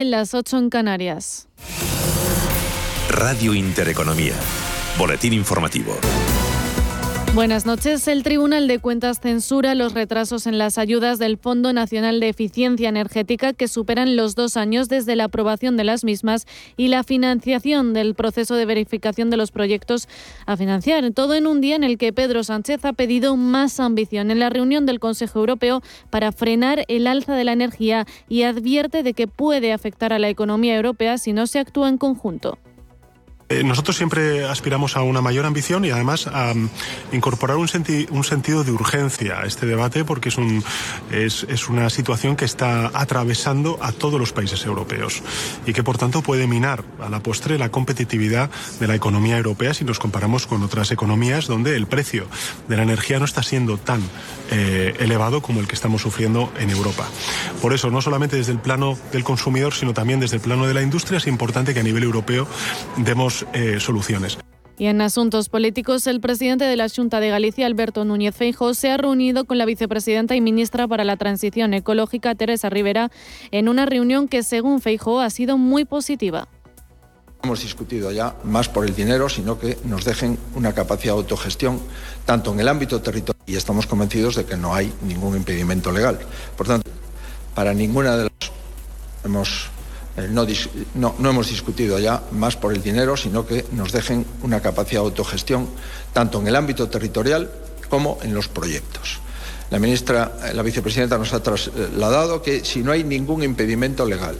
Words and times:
En 0.00 0.12
las 0.12 0.32
8 0.32 0.58
en 0.58 0.70
Canarias. 0.70 1.48
Radio 3.10 3.52
Intereconomía. 3.52 4.34
Boletín 4.96 5.32
informativo. 5.32 5.98
Buenas 7.34 7.66
noches. 7.66 8.08
El 8.08 8.22
Tribunal 8.22 8.66
de 8.66 8.78
Cuentas 8.78 9.20
censura 9.20 9.74
los 9.74 9.92
retrasos 9.92 10.46
en 10.46 10.58
las 10.58 10.76
ayudas 10.78 11.18
del 11.18 11.36
Fondo 11.36 11.72
Nacional 11.72 12.20
de 12.20 12.30
Eficiencia 12.30 12.88
Energética 12.88 13.52
que 13.52 13.68
superan 13.68 14.16
los 14.16 14.34
dos 14.34 14.56
años 14.56 14.88
desde 14.88 15.14
la 15.14 15.24
aprobación 15.24 15.76
de 15.76 15.84
las 15.84 16.04
mismas 16.04 16.46
y 16.76 16.88
la 16.88 17.04
financiación 17.04 17.92
del 17.92 18.14
proceso 18.14 18.56
de 18.56 18.64
verificación 18.64 19.30
de 19.30 19.36
los 19.36 19.52
proyectos 19.52 20.08
a 20.46 20.56
financiar. 20.56 21.08
Todo 21.12 21.34
en 21.34 21.46
un 21.46 21.60
día 21.60 21.76
en 21.76 21.84
el 21.84 21.98
que 21.98 22.12
Pedro 22.12 22.42
Sánchez 22.42 22.84
ha 22.84 22.92
pedido 22.94 23.36
más 23.36 23.78
ambición 23.78 24.30
en 24.30 24.40
la 24.40 24.50
reunión 24.50 24.86
del 24.86 24.98
Consejo 24.98 25.38
Europeo 25.38 25.82
para 26.10 26.32
frenar 26.32 26.84
el 26.88 27.06
alza 27.06 27.34
de 27.34 27.44
la 27.44 27.52
energía 27.52 28.06
y 28.28 28.42
advierte 28.42 29.02
de 29.02 29.12
que 29.12 29.28
puede 29.28 29.72
afectar 29.72 30.12
a 30.12 30.18
la 30.18 30.28
economía 30.28 30.76
europea 30.76 31.18
si 31.18 31.32
no 31.32 31.46
se 31.46 31.60
actúa 31.60 31.88
en 31.88 31.98
conjunto. 31.98 32.58
Eh, 33.50 33.64
nosotros 33.64 33.96
siempre 33.96 34.44
aspiramos 34.44 34.94
a 34.98 35.02
una 35.02 35.22
mayor 35.22 35.46
ambición 35.46 35.82
y 35.86 35.90
además 35.90 36.26
a 36.26 36.52
mm, 36.52 36.68
incorporar 37.12 37.56
un, 37.56 37.66
sentido 37.66 38.62
de 38.62 38.72
urgencia 38.72 39.40
a 39.40 39.46
este 39.46 39.64
debate 39.64 40.04
porque 40.04 40.28
es, 40.28 41.68
una 41.70 41.88
situación 41.88 42.36
que 42.36 42.44
está 42.44 42.90
atravesando 42.92 43.78
a 43.80 43.92
todos 43.92 44.20
los 44.20 44.34
países 44.34 44.66
europeos 44.66 45.22
y 45.64 45.72
que 45.72 45.82
por 45.82 45.96
tanto 45.96 46.20
puede 46.20 46.46
minar 46.46 46.84
a 47.00 47.08
la 47.08 47.20
postre 47.20 47.56
la 47.56 47.70
competitividad 47.70 48.50
de 48.80 48.86
la 48.86 48.94
economía 48.94 49.38
europea 49.38 49.72
si 49.72 49.82
nos 49.82 49.98
comparamos 49.98 50.46
con 50.46 50.62
otras 50.62 50.90
economías 50.90 51.46
donde 51.46 51.74
el 51.74 51.86
precio 51.86 52.26
de 52.68 52.76
la 52.76 52.82
energía 52.82 53.18
no 53.18 53.24
está 53.24 53.42
siendo 53.42 53.78
tan 53.78 54.02
eh, 54.50 54.94
elevado 54.98 55.40
como 55.40 55.60
el 55.60 55.66
que 55.66 55.74
estamos 55.74 56.02
sufriendo 56.02 56.52
en 56.58 56.68
Europa. 56.68 57.08
Por 57.62 57.72
eso, 57.72 57.90
no 57.90 58.02
solamente 58.02 58.36
desde 58.36 58.52
el 58.52 58.58
plano 58.58 58.98
del 59.10 59.24
consumidor, 59.24 59.72
sino 59.72 59.94
también 59.94 60.20
desde 60.20 60.36
el 60.36 60.42
plano 60.42 60.66
de 60.66 60.74
la 60.74 60.82
industria, 60.82 61.16
es 61.16 61.26
importante 61.26 61.72
que 61.72 61.80
a 61.80 61.82
nivel 61.82 62.02
europeo 62.02 62.46
demos 62.98 63.37
eh, 63.52 63.78
soluciones. 63.80 64.38
Y 64.78 64.86
en 64.86 65.00
asuntos 65.00 65.48
políticos, 65.48 66.06
el 66.06 66.20
presidente 66.20 66.64
de 66.64 66.76
la 66.76 66.88
Junta 66.88 67.18
de 67.18 67.30
Galicia, 67.30 67.66
Alberto 67.66 68.04
Núñez 68.04 68.36
Feijo, 68.36 68.74
se 68.74 68.90
ha 68.92 68.96
reunido 68.96 69.44
con 69.44 69.58
la 69.58 69.64
vicepresidenta 69.64 70.36
y 70.36 70.40
ministra 70.40 70.86
para 70.86 71.02
la 71.02 71.16
Transición 71.16 71.74
Ecológica, 71.74 72.36
Teresa 72.36 72.70
Rivera, 72.70 73.10
en 73.50 73.68
una 73.68 73.86
reunión 73.86 74.28
que, 74.28 74.44
según 74.44 74.80
Feijo, 74.80 75.20
ha 75.20 75.30
sido 75.30 75.58
muy 75.58 75.84
positiva. 75.84 76.46
Hemos 77.42 77.60
discutido 77.62 78.12
ya 78.12 78.36
más 78.44 78.68
por 78.68 78.86
el 78.86 78.94
dinero, 78.94 79.28
sino 79.28 79.58
que 79.58 79.78
nos 79.84 80.04
dejen 80.04 80.38
una 80.54 80.72
capacidad 80.72 81.14
de 81.14 81.20
autogestión, 81.20 81.80
tanto 82.24 82.52
en 82.52 82.60
el 82.60 82.68
ámbito 82.68 83.00
territorial, 83.00 83.42
y 83.46 83.56
estamos 83.56 83.86
convencidos 83.86 84.36
de 84.36 84.44
que 84.44 84.56
no 84.56 84.74
hay 84.74 84.92
ningún 85.02 85.36
impedimento 85.36 85.90
legal. 85.90 86.20
Por 86.56 86.68
tanto, 86.68 86.88
para 87.54 87.74
ninguna 87.74 88.16
de 88.16 88.24
las 88.24 88.32
hemos 89.24 89.70
eh, 90.18 90.28
no, 90.94 91.14
hemos 91.30 91.48
discutido 91.48 91.98
ya 91.98 92.22
más 92.32 92.56
por 92.56 92.72
el 92.72 92.82
dinero, 92.82 93.16
sino 93.16 93.46
que 93.46 93.64
nos 93.72 93.92
dejen 93.92 94.26
una 94.42 94.60
capacidad 94.60 95.02
de 95.02 95.06
autogestión 95.06 95.68
tanto 96.12 96.40
en 96.40 96.48
el 96.48 96.56
ámbito 96.56 96.88
territorial 96.88 97.50
como 97.88 98.18
en 98.22 98.34
los 98.34 98.48
proyectos. 98.48 99.20
La 99.70 99.78
ministra, 99.78 100.32
eh, 100.44 100.54
la 100.54 100.62
vicepresidenta 100.62 101.18
nos 101.18 101.32
ha 101.32 101.42
trasladado 101.42 102.42
que 102.42 102.64
si 102.64 102.82
no 102.82 102.92
hay 102.92 103.04
ningún 103.04 103.42
impedimento 103.42 104.04
legal 104.06 104.36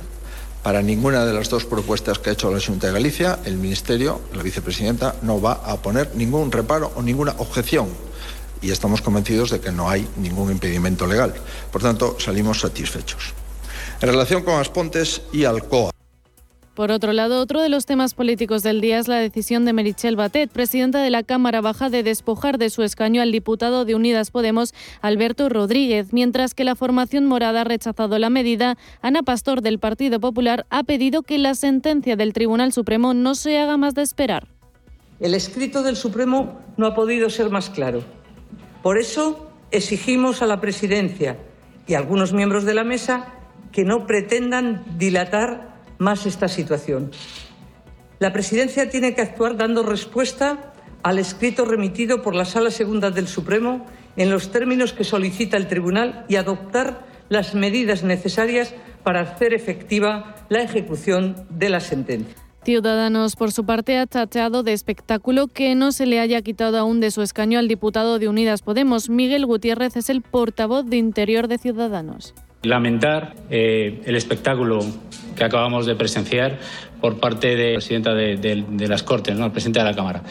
para 0.62 0.82
ninguna 0.82 1.24
de 1.24 1.32
las 1.32 1.48
dos 1.48 1.64
propuestas 1.64 2.18
que 2.18 2.30
ha 2.30 2.32
hecho 2.32 2.50
la 2.50 2.60
Junta 2.60 2.88
de 2.88 2.92
Galicia, 2.92 3.38
el 3.44 3.56
Ministerio, 3.56 4.20
la 4.34 4.42
vicepresidenta, 4.42 5.14
no 5.22 5.40
va 5.40 5.52
a 5.52 5.80
poner 5.80 6.14
ningún 6.16 6.50
reparo 6.50 6.92
o 6.96 7.02
ninguna 7.02 7.34
objeción. 7.38 7.88
Y 8.60 8.72
estamos 8.72 9.00
convencidos 9.00 9.50
de 9.50 9.60
que 9.60 9.70
no 9.70 9.88
hay 9.88 10.08
ningún 10.16 10.50
impedimento 10.50 11.06
legal. 11.06 11.32
Por 11.70 11.80
tanto, 11.80 12.16
salimos 12.18 12.60
satisfechos. 12.60 13.32
En 14.00 14.08
relación 14.08 14.44
con 14.44 14.54
Aspontes 14.54 15.22
y 15.32 15.44
Alcoa. 15.44 15.90
Por 16.74 16.92
otro 16.92 17.12
lado, 17.12 17.40
otro 17.40 17.60
de 17.60 17.68
los 17.68 17.86
temas 17.86 18.14
políticos 18.14 18.62
del 18.62 18.80
día 18.80 19.00
es 19.00 19.08
la 19.08 19.16
decisión 19.16 19.64
de 19.64 19.72
Merichel 19.72 20.14
Batet, 20.14 20.52
presidenta 20.52 21.02
de 21.02 21.10
la 21.10 21.24
Cámara 21.24 21.60
Baja, 21.60 21.90
de 21.90 22.04
despojar 22.04 22.58
de 22.58 22.70
su 22.70 22.84
escaño 22.84 23.20
al 23.20 23.32
diputado 23.32 23.84
de 23.84 23.96
Unidas 23.96 24.30
Podemos, 24.30 24.72
Alberto 25.00 25.48
Rodríguez. 25.48 26.12
Mientras 26.12 26.54
que 26.54 26.62
la 26.62 26.76
formación 26.76 27.26
morada 27.26 27.62
ha 27.62 27.64
rechazado 27.64 28.16
la 28.20 28.30
medida, 28.30 28.78
Ana 29.02 29.24
Pastor 29.24 29.60
del 29.60 29.80
Partido 29.80 30.20
Popular 30.20 30.64
ha 30.70 30.84
pedido 30.84 31.22
que 31.22 31.38
la 31.38 31.56
sentencia 31.56 32.14
del 32.14 32.32
Tribunal 32.32 32.72
Supremo 32.72 33.14
no 33.14 33.34
se 33.34 33.58
haga 33.58 33.76
más 33.76 33.96
de 33.96 34.02
esperar. 34.02 34.46
El 35.18 35.34
escrito 35.34 35.82
del 35.82 35.96
Supremo 35.96 36.60
no 36.76 36.86
ha 36.86 36.94
podido 36.94 37.28
ser 37.30 37.50
más 37.50 37.68
claro. 37.68 38.04
Por 38.84 38.98
eso 38.98 39.50
exigimos 39.72 40.40
a 40.40 40.46
la 40.46 40.60
presidencia 40.60 41.36
y 41.88 41.94
a 41.94 41.98
algunos 41.98 42.32
miembros 42.32 42.64
de 42.64 42.74
la 42.74 42.84
mesa 42.84 43.34
que 43.72 43.84
no 43.84 44.06
pretendan 44.06 44.84
dilatar 44.98 45.76
más 45.98 46.26
esta 46.26 46.48
situación. 46.48 47.10
La 48.18 48.32
Presidencia 48.32 48.90
tiene 48.90 49.14
que 49.14 49.22
actuar 49.22 49.56
dando 49.56 49.82
respuesta 49.82 50.72
al 51.02 51.18
escrito 51.18 51.64
remitido 51.64 52.22
por 52.22 52.34
la 52.34 52.44
Sala 52.44 52.70
Segunda 52.70 53.10
del 53.10 53.28
Supremo 53.28 53.86
en 54.16 54.30
los 54.30 54.50
términos 54.50 54.92
que 54.92 55.04
solicita 55.04 55.56
el 55.56 55.68
Tribunal 55.68 56.24
y 56.28 56.36
adoptar 56.36 57.06
las 57.28 57.54
medidas 57.54 58.02
necesarias 58.02 58.74
para 59.04 59.20
hacer 59.20 59.54
efectiva 59.54 60.34
la 60.48 60.62
ejecución 60.62 61.46
de 61.50 61.68
la 61.68 61.80
sentencia. 61.80 62.34
Ciudadanos, 62.64 63.36
por 63.36 63.52
su 63.52 63.64
parte, 63.64 63.96
ha 63.96 64.06
tachado 64.06 64.62
de 64.62 64.72
espectáculo 64.72 65.46
que 65.46 65.74
no 65.74 65.92
se 65.92 66.06
le 66.06 66.20
haya 66.20 66.42
quitado 66.42 66.76
aún 66.76 67.00
de 67.00 67.10
su 67.10 67.22
escaño 67.22 67.58
al 67.58 67.68
diputado 67.68 68.18
de 68.18 68.28
Unidas 68.28 68.62
Podemos. 68.62 69.08
Miguel 69.08 69.46
Gutiérrez 69.46 69.96
es 69.96 70.10
el 70.10 70.22
portavoz 70.22 70.84
de 70.84 70.96
Interior 70.96 71.48
de 71.48 71.58
Ciudadanos. 71.58 72.34
Lamentar 72.62 73.34
eh, 73.50 74.00
el 74.04 74.16
espectáculo 74.16 74.80
que 75.36 75.44
acabamos 75.44 75.86
de 75.86 75.94
presenciar 75.94 76.58
por 77.00 77.20
parte 77.20 77.54
de 77.54 77.72
la 77.72 77.74
presidenta 77.74 78.14
de, 78.14 78.88
las 78.88 79.02
Cortes, 79.02 79.36
¿no? 79.36 79.46
el 79.46 79.52
presidente 79.52 79.78
de 79.78 79.84
la 79.84 79.94
Cámara. 79.94 80.22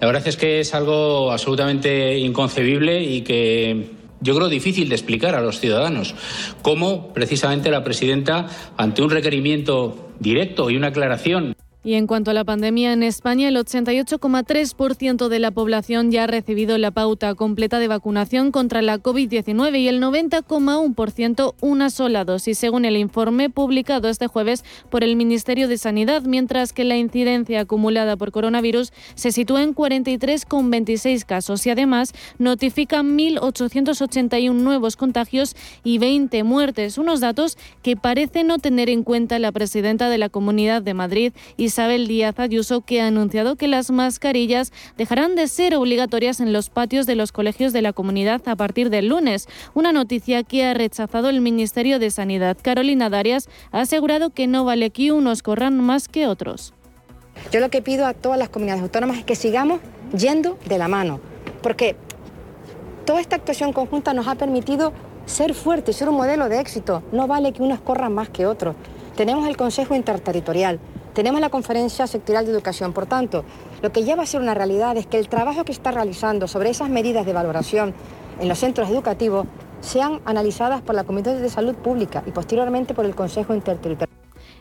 La 0.00 0.06
verdad 0.06 0.26
es 0.26 0.36
que 0.36 0.60
es 0.60 0.74
algo 0.74 1.32
absolutamente 1.32 2.18
inconcebible 2.18 3.02
y 3.02 3.22
que 3.22 3.90
yo 4.20 4.34
creo 4.34 4.48
difícil 4.48 4.88
de 4.88 4.94
explicar 4.94 5.34
a 5.34 5.40
los 5.40 5.60
ciudadanos. 5.60 6.14
Cómo 6.62 7.12
precisamente 7.12 7.70
la 7.70 7.82
presidenta, 7.82 8.46
ante 8.76 9.02
un 9.02 9.10
requerimiento 9.10 10.10
directo 10.18 10.70
y 10.70 10.76
una 10.76 10.88
aclaración 10.88 11.54
y 11.82 11.94
en 11.94 12.06
cuanto 12.06 12.30
a 12.30 12.34
la 12.34 12.44
pandemia 12.44 12.92
en 12.92 13.02
España, 13.02 13.48
el 13.48 13.56
88,3% 13.56 15.28
de 15.28 15.38
la 15.38 15.50
población 15.50 16.10
ya 16.10 16.24
ha 16.24 16.26
recibido 16.26 16.76
la 16.76 16.90
pauta 16.90 17.34
completa 17.34 17.78
de 17.78 17.88
vacunación 17.88 18.52
contra 18.52 18.82
la 18.82 18.98
COVID-19 18.98 19.78
y 19.78 19.88
el 19.88 20.02
90,1% 20.02 21.54
una 21.60 21.88
sola 21.88 22.24
dosis, 22.26 22.58
según 22.58 22.84
el 22.84 22.98
informe 22.98 23.48
publicado 23.48 24.10
este 24.10 24.26
jueves 24.26 24.62
por 24.90 25.04
el 25.04 25.16
Ministerio 25.16 25.68
de 25.68 25.78
Sanidad, 25.78 26.22
mientras 26.22 26.74
que 26.74 26.84
la 26.84 26.98
incidencia 26.98 27.60
acumulada 27.60 28.16
por 28.16 28.30
coronavirus 28.30 28.92
se 29.14 29.32
sitúa 29.32 29.62
en 29.62 29.74
43,26 29.74 31.24
casos 31.24 31.66
y 31.66 31.70
además 31.70 32.12
notifica 32.38 33.02
1.881 33.02 34.52
nuevos 34.52 34.96
contagios 34.96 35.56
y 35.82 35.96
20 35.96 36.44
muertes, 36.44 36.98
unos 36.98 37.20
datos 37.20 37.56
que 37.82 37.96
parece 37.96 38.44
no 38.44 38.58
tener 38.58 38.90
en 38.90 39.02
cuenta 39.02 39.38
la 39.38 39.50
presidenta 39.50 40.10
de 40.10 40.18
la 40.18 40.28
Comunidad 40.28 40.82
de 40.82 40.92
Madrid 40.92 41.32
Isabel 41.70 42.08
Díaz 42.08 42.36
Ayuso, 42.40 42.80
que 42.80 43.00
ha 43.00 43.06
anunciado 43.06 43.54
que 43.54 43.68
las 43.68 43.92
mascarillas 43.92 44.72
dejarán 44.98 45.36
de 45.36 45.46
ser 45.46 45.76
obligatorias 45.76 46.40
en 46.40 46.52
los 46.52 46.68
patios 46.68 47.06
de 47.06 47.14
los 47.14 47.30
colegios 47.30 47.72
de 47.72 47.80
la 47.80 47.92
comunidad 47.92 48.42
a 48.48 48.56
partir 48.56 48.90
del 48.90 49.06
lunes, 49.06 49.46
una 49.72 49.92
noticia 49.92 50.42
que 50.42 50.64
ha 50.64 50.74
rechazado 50.74 51.28
el 51.28 51.40
Ministerio 51.40 52.00
de 52.00 52.10
Sanidad. 52.10 52.56
Carolina 52.60 53.08
Darias 53.08 53.48
ha 53.70 53.82
asegurado 53.82 54.30
que 54.30 54.48
no 54.48 54.64
vale 54.64 54.90
que 54.90 55.12
unos 55.12 55.44
corran 55.44 55.80
más 55.80 56.08
que 56.08 56.26
otros. 56.26 56.74
Yo 57.52 57.60
lo 57.60 57.70
que 57.70 57.82
pido 57.82 58.04
a 58.04 58.14
todas 58.14 58.36
las 58.36 58.48
comunidades 58.48 58.82
autónomas 58.82 59.18
es 59.18 59.24
que 59.24 59.36
sigamos 59.36 59.78
yendo 60.18 60.58
de 60.66 60.76
la 60.76 60.88
mano, 60.88 61.20
porque 61.62 61.94
toda 63.06 63.20
esta 63.20 63.36
actuación 63.36 63.72
conjunta 63.72 64.12
nos 64.12 64.26
ha 64.26 64.34
permitido 64.34 64.92
ser 65.24 65.54
fuertes, 65.54 65.94
ser 65.94 66.08
un 66.08 66.16
modelo 66.16 66.48
de 66.48 66.58
éxito. 66.58 67.04
No 67.12 67.28
vale 67.28 67.52
que 67.52 67.62
unos 67.62 67.80
corran 67.80 68.12
más 68.12 68.28
que 68.28 68.46
otros. 68.46 68.74
Tenemos 69.14 69.46
el 69.46 69.56
Consejo 69.56 69.94
Interterritorial, 69.94 70.80
tenemos 71.20 71.42
la 71.42 71.50
conferencia 71.50 72.06
sectorial 72.06 72.46
de 72.46 72.52
educación. 72.52 72.94
Por 72.94 73.04
tanto, 73.04 73.44
lo 73.82 73.92
que 73.92 74.04
ya 74.04 74.16
va 74.16 74.22
a 74.22 74.26
ser 74.26 74.40
una 74.40 74.54
realidad 74.54 74.96
es 74.96 75.06
que 75.06 75.18
el 75.18 75.28
trabajo 75.28 75.64
que 75.64 75.72
está 75.72 75.90
realizando 75.90 76.48
sobre 76.48 76.70
esas 76.70 76.88
medidas 76.88 77.26
de 77.26 77.34
valoración 77.34 77.92
en 78.40 78.48
los 78.48 78.58
centros 78.58 78.88
educativos 78.88 79.46
sean 79.82 80.22
analizadas 80.24 80.80
por 80.80 80.94
la 80.94 81.04
Comisión 81.04 81.42
de 81.42 81.50
Salud 81.50 81.74
Pública 81.74 82.22
y 82.24 82.30
posteriormente 82.30 82.94
por 82.94 83.04
el 83.04 83.14
Consejo 83.14 83.54
Interterritorial. 83.54 84.08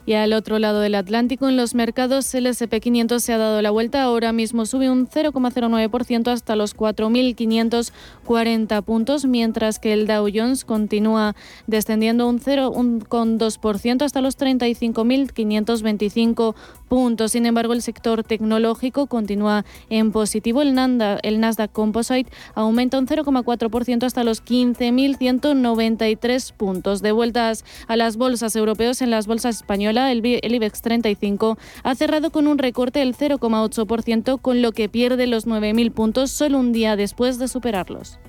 Y 0.09 0.15
al 0.15 0.33
otro 0.33 0.57
lado 0.57 0.79
del 0.79 0.95
Atlántico, 0.95 1.47
en 1.49 1.55
los 1.55 1.75
mercados, 1.75 2.33
el 2.33 2.47
SP500 2.47 3.19
se 3.19 3.31
ha 3.31 3.37
dado 3.37 3.61
la 3.61 3.69
vuelta. 3.69 4.01
Ahora 4.01 4.33
mismo 4.33 4.65
sube 4.65 4.89
un 4.89 5.07
0,09% 5.07 6.29
hasta 6.29 6.55
los 6.55 6.75
4.540 6.75 8.81
puntos, 8.81 9.25
mientras 9.25 9.77
que 9.77 9.93
el 9.93 10.07
Dow 10.07 10.27
Jones 10.33 10.65
continúa 10.65 11.35
descendiendo 11.67 12.27
un 12.27 12.39
0,2% 12.39 14.01
hasta 14.01 14.21
los 14.21 14.35
35.525 14.39 16.55
puntos. 16.87 17.33
Sin 17.33 17.45
embargo, 17.45 17.73
el 17.73 17.83
sector 17.83 18.23
tecnológico 18.23 19.05
continúa 19.05 19.63
en 19.91 20.11
positivo. 20.11 20.63
El, 20.63 20.75
el 21.21 21.39
Nasdaq 21.39 21.71
Composite 21.71 22.31
aumenta 22.55 22.97
un 22.97 23.05
0,4% 23.05 24.05
hasta 24.05 24.23
los 24.23 24.43
15.193 24.43 26.53
puntos. 26.53 27.03
De 27.03 27.11
vueltas 27.11 27.63
a 27.87 27.95
las 27.95 28.17
bolsas 28.17 28.55
europeas, 28.55 29.03
en 29.03 29.11
las 29.11 29.27
bolsas 29.27 29.57
españolas, 29.57 29.98
el, 30.07 30.21
el 30.23 30.55
IBEX 30.55 30.81
35, 30.81 31.57
ha 31.83 31.95
cerrado 31.95 32.31
con 32.31 32.47
un 32.47 32.57
recorte 32.57 32.99
del 32.99 33.15
0,8%, 33.15 34.41
con 34.41 34.61
lo 34.61 34.71
que 34.71 34.89
pierde 34.89 35.27
los 35.27 35.47
9.000 35.47 35.91
puntos 35.91 36.31
solo 36.31 36.57
un 36.59 36.71
día 36.71 36.95
después 36.95 37.37
de 37.39 37.47
superarlos. 37.47 38.19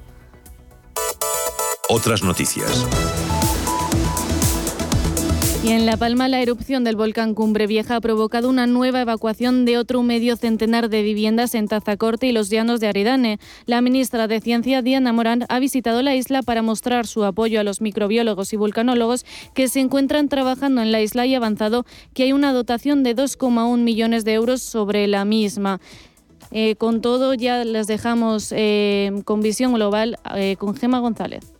Otras 1.88 2.22
noticias. 2.22 2.86
Y 5.62 5.72
en 5.72 5.84
La 5.84 5.98
Palma, 5.98 6.26
la 6.26 6.40
erupción 6.40 6.84
del 6.84 6.96
volcán 6.96 7.34
Cumbre 7.34 7.66
Vieja 7.66 7.96
ha 7.96 8.00
provocado 8.00 8.48
una 8.48 8.66
nueva 8.66 9.02
evacuación 9.02 9.66
de 9.66 9.76
otro 9.76 10.02
medio 10.02 10.36
centenar 10.36 10.88
de 10.88 11.02
viviendas 11.02 11.54
en 11.54 11.68
Tazacorte 11.68 12.26
y 12.26 12.32
los 12.32 12.48
llanos 12.48 12.80
de 12.80 12.88
Aridane. 12.88 13.38
La 13.66 13.82
ministra 13.82 14.26
de 14.26 14.40
Ciencia, 14.40 14.80
Diana 14.80 15.12
Morán, 15.12 15.44
ha 15.50 15.58
visitado 15.58 16.00
la 16.00 16.16
isla 16.16 16.40
para 16.40 16.62
mostrar 16.62 17.06
su 17.06 17.24
apoyo 17.24 17.60
a 17.60 17.62
los 17.62 17.82
microbiólogos 17.82 18.54
y 18.54 18.56
vulcanólogos 18.56 19.26
que 19.52 19.68
se 19.68 19.80
encuentran 19.80 20.30
trabajando 20.30 20.80
en 20.80 20.92
la 20.92 21.02
isla 21.02 21.26
y 21.26 21.34
avanzado 21.34 21.84
que 22.14 22.22
hay 22.22 22.32
una 22.32 22.54
dotación 22.54 23.02
de 23.02 23.14
2,1 23.14 23.76
millones 23.80 24.24
de 24.24 24.32
euros 24.32 24.62
sobre 24.62 25.06
la 25.08 25.26
misma. 25.26 25.78
Eh, 26.52 26.76
con 26.76 27.02
todo, 27.02 27.34
ya 27.34 27.66
les 27.66 27.86
dejamos 27.86 28.50
eh, 28.56 29.12
con 29.26 29.42
visión 29.42 29.74
global 29.74 30.16
eh, 30.34 30.56
con 30.58 30.74
Gema 30.74 31.00
González. 31.00 31.59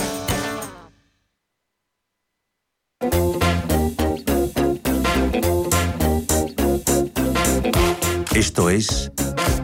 Esto 8.41 8.71
es 8.71 9.11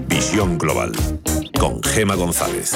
Visión 0.05 0.59
Global 0.59 0.91
con 1.59 1.81
Gema 1.81 2.13
González. 2.13 2.73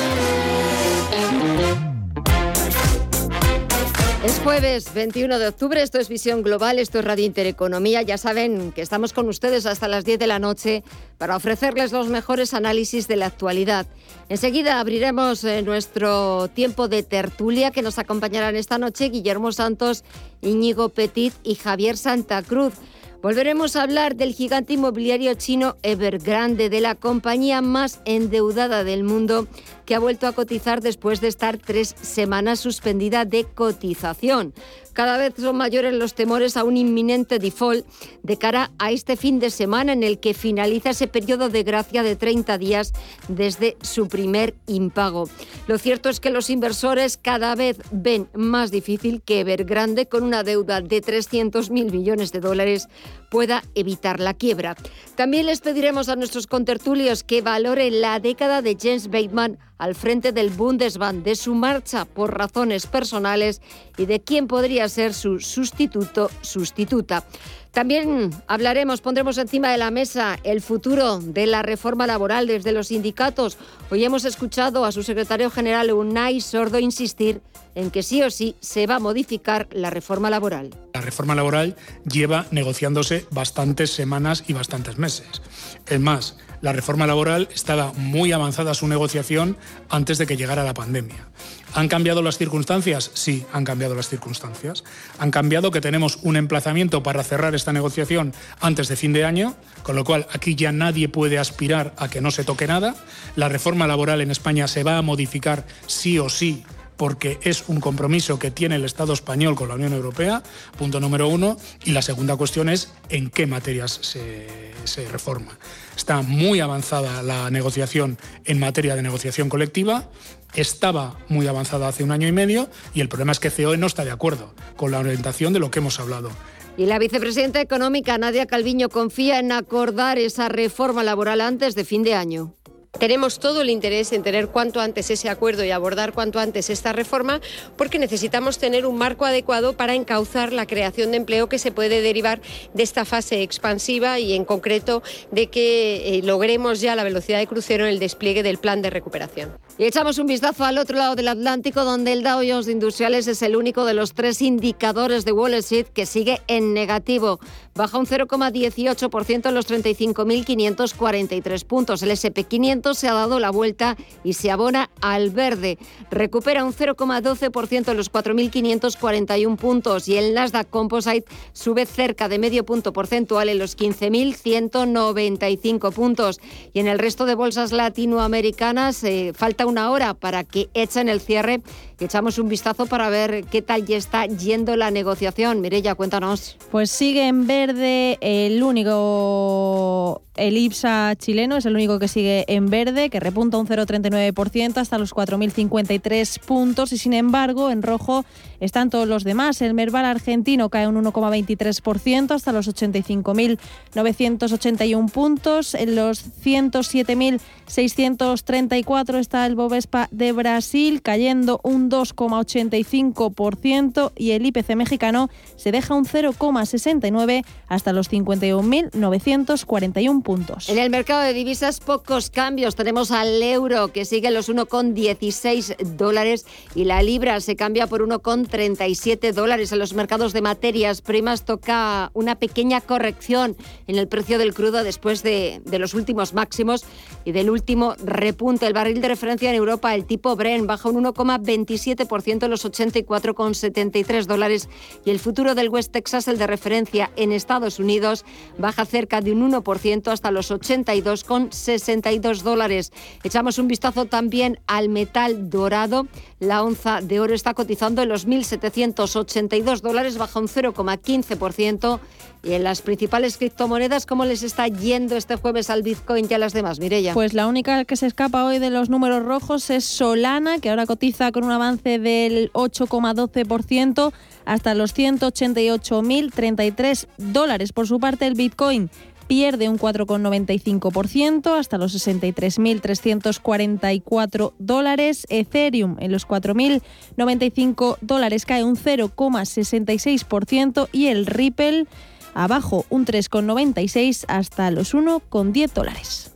Es 4.24 4.40
jueves 4.40 4.92
21 4.96 5.38
de 5.38 5.48
octubre, 5.48 5.80
esto 5.84 6.00
es 6.00 6.10
Visión 6.10 6.42
Global, 6.42 6.80
esto 6.80 6.98
es 6.98 7.06
Radio 7.06 7.26
Intereconomía. 7.26 8.02
Ya 8.02 8.18
saben 8.18 8.72
que 8.72 8.82
estamos 8.82 9.14
con 9.14 9.30
ustedes 9.30 9.68
hasta 9.68 9.88
las 9.88 10.04
10 10.04 10.18
de 10.18 10.26
la 10.26 10.40
noche 10.40 10.84
para 11.20 11.36
ofrecerles 11.36 11.92
los 11.92 12.08
mejores 12.08 12.56
análisis 12.56 13.08
de 13.08 13.18
la 13.18 13.28
actualidad. 13.28 13.86
Enseguida 14.28 14.80
abriremos 14.80 15.44
eh, 15.44 15.62
nuestro 15.62 16.48
tiempo 16.48 16.88
de 16.88 17.04
tertulia 17.04 17.70
que 17.70 17.84
nos 17.84 18.00
acompañarán 18.00 18.56
esta 18.56 18.80
noche 18.80 19.10
Guillermo 19.10 19.52
Santos, 19.52 20.04
Íñigo 20.42 20.90
Petit 20.90 21.36
y 21.44 21.54
Javier 21.54 21.96
Santa 21.96 22.42
Cruz. 22.42 22.74
Volveremos 23.22 23.76
a 23.76 23.84
hablar 23.84 24.16
del 24.16 24.34
gigante 24.34 24.74
inmobiliario 24.74 25.36
chino 25.36 25.78
Evergrande, 25.84 26.72
de 26.72 26.82
la 26.82 26.96
compañía 26.96 27.62
más 27.62 28.02
endeudada 28.06 28.84
del 28.84 29.04
mundo, 29.04 29.48
que 29.92 29.96
ha 29.96 30.00
vuelto 30.00 30.26
a 30.26 30.32
cotizar 30.32 30.80
después 30.80 31.20
de 31.20 31.28
estar 31.28 31.58
tres 31.58 31.98
semanas 32.02 32.62
suspendida 32.62 33.26
de 33.26 33.44
cotización. 33.44 34.54
Cada 34.94 35.18
vez 35.18 35.34
son 35.38 35.58
mayores 35.58 35.94
los 35.94 36.16
temores 36.16 36.56
a 36.56 36.64
un 36.64 36.78
inminente 36.78 37.40
default 37.40 37.86
de 38.24 38.38
cara 38.38 38.72
a 38.78 38.92
este 38.92 39.18
fin 39.18 39.40
de 39.40 39.50
semana 39.50 39.94
en 39.94 40.04
el 40.04 40.20
que 40.20 40.34
finaliza 40.34 40.92
ese 40.92 41.08
periodo 41.08 41.50
de 41.50 41.64
gracia 41.64 42.04
de 42.04 42.16
30 42.16 42.58
días 42.58 42.94
desde 43.28 43.78
su 43.82 44.08
primer 44.08 44.56
impago. 44.68 45.30
Lo 45.68 45.78
cierto 45.78 46.08
es 46.10 46.20
que 46.20 46.30
los 46.30 46.50
inversores 46.50 47.18
cada 47.18 47.56
vez 47.56 47.78
ven 47.92 48.30
más 48.34 48.72
difícil 48.72 49.22
que 49.22 49.42
Evergrande, 49.42 50.08
con 50.08 50.24
una 50.24 50.44
deuda 50.44 50.82
de 50.82 51.02
300.000 51.02 51.92
millones 51.92 52.32
de 52.32 52.40
dólares, 52.40 52.88
pueda 53.30 53.64
evitar 53.76 54.20
la 54.20 54.34
quiebra. 54.34 54.76
También 55.16 55.46
les 55.46 55.62
pediremos 55.62 56.10
a 56.10 56.18
nuestros 56.18 56.48
contertulios 56.48 57.24
que 57.24 57.42
valoren 57.42 58.02
la 58.02 58.20
década 58.20 58.62
de 58.62 58.78
James 58.80 59.08
Bateman 59.08 59.58
al 59.82 59.96
frente 59.96 60.32
del 60.32 60.52
Bundesbank, 60.52 61.24
de 61.24 61.36
su 61.36 61.56
marcha 61.56 62.06
por 62.06 62.38
razones 62.38 62.86
personales 62.86 63.62
y 63.98 64.06
de 64.06 64.22
quién 64.22 64.46
podría 64.46 64.88
ser 64.88 65.12
su 65.16 65.40
sustituto 65.40 66.30
sustituta. 66.42 67.26
También 67.72 68.30
hablaremos, 68.46 69.02
pondremos 69.02 69.40
encima 69.40 69.72
de 69.72 69.80
la 69.80 69.90
mesa 69.90 70.38
el 70.44 70.62
futuro 70.62 71.18
de 71.18 71.48
la 71.48 71.64
reforma 71.64 72.06
laboral 72.06 72.46
desde 72.46 72.74
los 72.74 72.90
sindicatos. 72.90 73.58
Hoy 73.90 74.06
hemos 74.06 74.24
escuchado 74.24 74.86
a 74.86 74.92
su 74.92 75.02
secretario 75.02 75.50
general 75.50 75.92
Unai 75.92 76.42
Sordo 76.42 76.78
insistir 76.78 77.42
en 77.74 77.90
que 77.90 78.04
sí 78.04 78.22
o 78.22 78.30
sí 78.30 78.56
se 78.60 78.86
va 78.86 78.98
a 78.98 79.00
modificar 79.00 79.68
la 79.72 79.90
reforma 79.90 80.30
laboral. 80.30 80.70
La 80.94 81.02
reforma 81.02 81.34
laboral 81.34 81.76
lleva 82.06 82.46
negociándose 82.52 83.26
bastantes 83.32 83.90
semanas 83.90 84.44
y 84.48 84.54
bastantes 84.54 85.00
meses. 85.00 85.42
Es 85.88 86.00
más, 86.00 86.38
la 86.62 86.74
reforma 86.74 87.08
laboral 87.08 87.50
estaba 87.54 87.92
muy 87.94 88.32
avanzada 88.32 88.74
su 88.74 88.88
negociación 88.88 89.58
antes 89.90 90.18
de 90.18 90.28
que 90.28 90.38
llegara 90.38 90.64
la 90.64 90.74
pandemia. 90.74 91.28
¿Han 91.74 91.88
cambiado 91.88 92.22
las 92.22 92.38
circunstancias? 92.38 93.12
Sí, 93.14 93.46
han 93.54 93.64
cambiado 93.64 93.96
las 93.96 94.10
circunstancias. 94.10 94.84
Han 95.20 95.32
cambiado 95.32 95.72
que 95.72 95.82
tenemos 95.82 96.20
un 96.22 96.36
emplazamiento 96.36 97.02
para 97.02 97.24
cerrar 97.24 97.56
esta 97.56 97.74
negociación 97.74 98.34
antes 98.60 98.90
de 98.90 98.96
fin 98.96 99.14
de 99.14 99.26
año, 99.26 99.56
con 99.84 99.96
lo 99.96 100.04
cual 100.04 100.28
aquí 100.34 100.56
ya 100.56 100.72
nadie 100.72 101.08
puede 101.10 101.40
aspirar 101.40 101.94
a 101.98 102.10
que 102.10 102.22
no 102.22 102.30
se 102.32 102.44
toque 102.44 102.68
nada. 102.68 102.96
La 103.36 103.50
reforma 103.50 103.88
laboral 103.88 104.22
en 104.22 104.32
España 104.32 104.68
se 104.68 104.84
va 104.84 104.98
a 104.98 105.02
modificar 105.02 105.66
sí 105.88 106.20
o 106.20 106.30
sí 106.30 106.64
porque 107.02 107.40
es 107.42 107.64
un 107.68 107.80
compromiso 107.80 108.38
que 108.38 108.52
tiene 108.52 108.76
el 108.76 108.86
Estado 108.86 109.14
español 109.14 109.56
con 109.56 109.70
la 109.70 109.74
Unión 109.74 109.94
Europea, 109.94 110.44
punto 110.78 111.00
número 111.00 111.28
uno, 111.30 111.58
y 111.84 111.94
la 111.94 112.04
segunda 112.04 112.36
cuestión 112.36 112.70
es 112.70 112.94
en 113.10 113.32
qué 113.32 113.48
materias 113.48 113.98
se, 114.04 114.48
se 114.84 115.10
reforma. 115.10 115.58
Está 116.02 116.24
muy 116.24 116.62
avanzada 116.62 117.22
la 117.22 117.52
negociación 117.52 118.18
en 118.46 118.58
materia 118.58 118.96
de 118.96 119.04
negociación 119.04 119.50
colectiva, 119.50 120.10
estaba 120.56 121.20
muy 121.30 121.46
avanzada 121.46 121.88
hace 121.88 122.04
un 122.04 122.10
año 122.10 122.28
y 122.28 122.32
medio 122.32 122.68
y 122.96 123.02
el 123.02 123.08
problema 123.08 123.34
es 123.34 123.40
que 123.40 123.52
COE 123.52 123.78
no 123.78 123.86
está 123.86 124.04
de 124.04 124.10
acuerdo 124.10 124.56
con 124.78 124.90
la 124.90 124.98
orientación 124.98 125.54
de 125.54 125.60
lo 125.60 125.70
que 125.70 125.78
hemos 125.78 126.00
hablado. 126.00 126.32
Y 126.76 126.88
la 126.88 126.98
vicepresidenta 126.98 127.62
económica 127.62 128.18
Nadia 128.18 128.48
Calviño 128.48 128.90
confía 128.90 129.38
en 129.38 129.52
acordar 129.52 130.18
esa 130.18 130.50
reforma 130.50 131.04
laboral 131.04 131.40
antes 131.40 131.76
de 131.76 131.86
fin 131.86 132.02
de 132.02 132.16
año. 132.16 132.56
Tenemos 133.00 133.40
todo 133.40 133.62
el 133.62 133.70
interés 133.70 134.12
en 134.12 134.22
tener 134.22 134.50
cuanto 134.50 134.82
antes 134.82 135.10
ese 135.10 135.30
acuerdo 135.30 135.64
y 135.64 135.72
abordar 135.72 136.14
cuanto 136.14 136.40
antes 136.40 136.70
esta 136.70 136.94
reforma 136.94 137.42
porque 137.78 137.98
necesitamos 137.98 138.60
tener 138.60 138.86
un 138.86 138.98
marco 138.98 139.26
adecuado 139.26 139.74
para 139.74 139.96
encauzar 139.96 140.54
la 140.54 140.68
creación 140.68 141.12
de 141.12 141.18
empleo 141.18 141.50
que 141.50 141.58
se 141.58 141.72
puede 141.72 142.02
derivar 142.02 142.42
de 142.74 142.84
esta 142.84 143.06
fase 143.06 143.42
expansiva 143.42 144.20
y 144.20 144.34
en 144.34 144.46
concreto 144.46 145.02
de 145.32 145.48
que 145.48 146.18
eh, 146.18 146.22
logremos 146.22 146.82
ya 146.82 146.96
la 146.96 147.04
velocidad 147.04 147.40
de 147.40 147.48
crucero 147.48 147.86
en 147.86 147.92
el 147.92 148.00
despliegue 148.00 148.44
del 148.44 148.60
plan 148.60 148.82
de 148.82 148.90
recuperación. 148.92 149.58
Y 149.78 149.86
echamos 149.86 150.18
un 150.20 150.28
vistazo 150.28 150.66
al 150.66 150.78
otro 150.78 150.98
lado 150.98 151.16
del 151.16 151.30
Atlántico 151.30 151.84
donde 151.84 152.14
el 152.14 152.22
Dow 152.24 152.44
Jones 152.48 152.68
Industriales 152.68 153.28
es 153.28 153.42
el 153.42 153.56
único 153.56 153.84
de 153.86 153.96
los 153.96 154.14
tres 154.14 154.42
indicadores 154.42 155.26
de 155.26 155.32
Wall 155.32 155.56
Street 155.56 155.88
que 155.88 156.06
sigue 156.06 156.40
en 156.48 156.74
negativo. 156.74 157.40
Baja 157.74 157.98
un 157.98 158.06
0,18% 158.06 159.48
en 159.48 159.56
los 159.56 159.70
35.543 159.70 161.66
puntos. 161.66 162.04
El 162.04 162.12
SP500 162.12 162.96
se 162.96 163.08
ha 163.08 163.14
dado 163.14 163.40
la 163.40 163.50
vuelta 163.50 163.96
y 164.24 164.34
se 164.34 164.52
abona 164.52 164.90
al 165.02 165.30
verde. 165.30 165.78
Recupera 166.12 166.66
un 166.66 166.74
0,12% 166.74 167.92
en 167.92 167.98
los 167.98 168.12
4.541 168.12 169.56
puntos 169.56 170.10
y 170.10 170.18
el 170.18 170.34
Nasdaq 170.34 170.70
Composite 170.70 171.24
sube 171.54 171.86
cerca 171.86 172.28
de 172.28 172.40
medio 172.40 172.66
punto 172.66 172.92
porcentual 172.94 173.48
en 173.48 173.58
los 173.58 173.78
15.195 173.78 175.94
puntos. 175.94 176.42
Y 176.74 176.82
en 176.82 176.88
el 176.88 177.00
resto 177.00 177.26
de 177.26 177.36
bolsas 177.36 177.72
latinoamericanas 177.72 179.02
eh, 179.06 179.32
falta 179.34 179.61
una 179.66 179.92
hora 179.92 180.14
para 180.14 180.44
que 180.44 180.70
echen 180.74 181.10
el 181.10 181.22
cierre 181.22 181.62
echamos 182.06 182.38
un 182.38 182.50
vistazo 182.50 182.86
para 182.86 183.10
ver 183.10 183.46
qué 183.46 183.62
tal 183.62 183.86
ya 183.86 183.98
está 183.98 184.26
yendo 184.26 184.76
la 184.76 184.92
negociación. 184.92 185.62
Mirella, 185.62 185.96
cuéntanos. 185.96 186.58
Pues 186.72 186.92
sigue 186.92 187.28
en 187.28 187.48
verde 187.48 188.18
el 188.22 188.62
único 188.64 190.22
El 190.42 190.58
IPSA 190.58 191.16
chileno 191.18 191.56
es 191.56 191.66
el 191.68 191.76
único 191.76 192.00
que 192.00 192.08
sigue 192.08 192.46
en 192.48 192.72
verde, 192.72 193.12
que 193.12 193.20
repunta 193.20 193.60
un 193.60 193.68
0,39% 193.68 194.78
hasta 194.78 194.98
los 194.98 195.14
4.053 195.14 196.40
puntos 196.40 196.92
y 196.94 196.98
sin 196.98 197.14
embargo 197.14 197.70
en 197.70 197.84
rojo 197.84 198.26
están 198.60 198.90
todos 198.90 199.08
los 199.08 199.24
demás. 199.24 199.62
El 199.62 199.76
Merval 199.76 200.06
argentino 200.06 200.70
cae 200.70 200.88
un 200.88 200.96
1,23% 200.96 202.32
hasta 202.32 202.52
los 202.52 202.68
85.981 202.68 205.12
puntos. 205.12 205.76
En 205.76 205.96
los 205.96 206.26
107.634 206.44 209.20
está 209.20 209.46
el 209.46 209.54
Bovespa 209.54 210.08
de 210.10 210.32
Brasil 210.32 211.04
cayendo 211.04 211.62
un 211.64 211.92
2,85% 211.92 214.12
y 214.18 214.32
el 214.32 214.48
IPC 214.48 214.76
mexicano 214.76 215.30
se 215.56 215.72
deja 215.72 215.94
un 215.94 216.06
0,69 216.06 217.46
hasta 217.68 217.94
los 217.94 218.12
51.941 218.12 220.24
puntos. 220.24 220.31
En 220.70 220.78
el 220.78 220.90
mercado 220.90 221.22
de 221.22 221.34
divisas 221.34 221.80
pocos 221.80 222.30
cambios. 222.30 222.76
Tenemos 222.76 223.12
al 223.12 223.42
euro 223.44 223.92
que 223.92 224.06
sigue 224.06 224.32
los 224.32 224.50
1,16 224.50 225.76
dólares 225.98 226.46
y 226.74 226.86
la 226.86 227.04
libra 227.04 227.40
se 227.42 227.56
cambia 227.56 227.88
por 227.88 228.08
1,37 228.08 229.34
dólares. 229.34 229.72
En 229.72 229.80
los 229.80 229.94
mercados 229.94 230.32
de 230.34 230.42
materias 230.42 231.02
primas 231.02 231.44
toca 231.44 232.12
una 232.14 232.36
pequeña 232.36 232.80
corrección 232.80 233.58
en 233.88 233.98
el 233.98 234.08
precio 234.08 234.38
del 234.38 234.54
crudo 234.54 234.84
después 234.84 235.22
de, 235.24 235.62
de 235.66 235.80
los 235.80 235.94
últimos 235.94 236.34
máximos 236.34 236.86
y 237.26 237.32
del 237.34 237.50
último 237.50 237.96
repunte. 238.04 238.68
El 238.68 238.74
barril 238.74 239.02
de 239.02 239.08
referencia 239.10 239.50
en 239.50 239.56
Europa, 239.56 239.94
el 239.96 240.06
tipo 240.06 240.36
Bren, 240.36 240.66
baja 240.66 240.90
un 240.90 241.04
1,27% 241.04 242.44
en 242.46 242.50
los 242.50 242.66
84,73 242.66 244.26
dólares 244.26 244.70
y 245.04 245.10
el 245.10 245.20
futuro 245.20 245.56
del 245.56 245.70
West 245.70 245.92
Texas, 245.92 246.28
el 246.28 246.38
de 246.38 246.48
referencia 246.48 247.12
en 247.16 247.32
Estados 247.32 247.80
Unidos, 247.80 248.26
baja 248.58 248.86
cerca 248.86 249.22
de 249.22 249.32
un 249.32 249.52
1% 249.52 250.11
hasta 250.12 250.32
los 250.32 250.52
82,62 250.52 252.42
dólares. 252.42 252.92
Echamos 253.24 253.58
un 253.58 253.68
vistazo 253.68 254.06
también 254.06 254.60
al 254.68 254.90
metal 254.90 255.50
dorado. 255.50 256.08
La 256.40 256.64
onza 256.64 257.02
de 257.02 257.20
oro 257.20 257.34
está 257.34 257.54
cotizando 257.54 258.02
en 258.02 258.10
los 258.10 258.28
1.782 258.28 259.82
dólares, 259.82 260.18
baja 260.18 260.40
un 260.40 260.48
0,15%. 260.48 262.00
Y 262.44 262.54
en 262.54 262.64
las 262.64 262.82
principales 262.82 263.38
criptomonedas, 263.38 264.08
¿cómo 264.08 264.26
les 264.26 264.42
está 264.42 264.68
yendo 264.68 265.16
este 265.16 265.36
jueves 265.36 265.70
al 265.70 265.84
Bitcoin 265.84 266.26
y 266.28 266.34
a 266.34 266.40
las 266.40 266.54
demás, 266.54 266.80
Mirella? 266.80 267.14
Pues 267.14 267.36
la 267.36 267.46
única 267.46 267.86
que 267.86 267.96
se 267.96 268.08
escapa 268.08 268.46
hoy 268.46 268.58
de 268.58 268.72
los 268.72 268.90
números 268.90 269.24
rojos 269.24 269.70
es 269.70 269.86
Solana, 269.86 270.58
que 270.58 270.72
ahora 270.72 270.88
cotiza 270.88 271.32
con 271.32 271.44
un 271.44 271.52
avance 271.52 272.00
del 272.00 272.52
8,12% 272.54 274.12
hasta 274.46 274.74
los 274.74 274.96
188.033 274.96 277.06
dólares. 277.18 277.74
Por 277.74 277.86
su 277.88 278.00
parte, 278.00 278.26
el 278.26 278.34
Bitcoin 278.34 278.90
pierde 279.32 279.70
un 279.70 279.80
4,95% 279.80 281.58
hasta 281.58 281.78
los 281.78 281.96
63.344 281.96 284.52
dólares. 284.60 285.26
Ethereum 285.30 285.96
en 286.02 286.12
los 286.12 286.28
4.095 286.28 287.98
dólares 288.02 288.46
cae 288.46 288.66
un 288.66 288.76
0,66% 288.76 290.90
y 290.92 291.08
el 291.08 291.28
Ripple 291.28 291.88
abajo 292.34 292.86
un 292.90 293.06
3,96 293.06 294.26
hasta 294.28 294.70
los 294.70 294.94
1,10 294.94 295.72
dólares. 295.72 296.34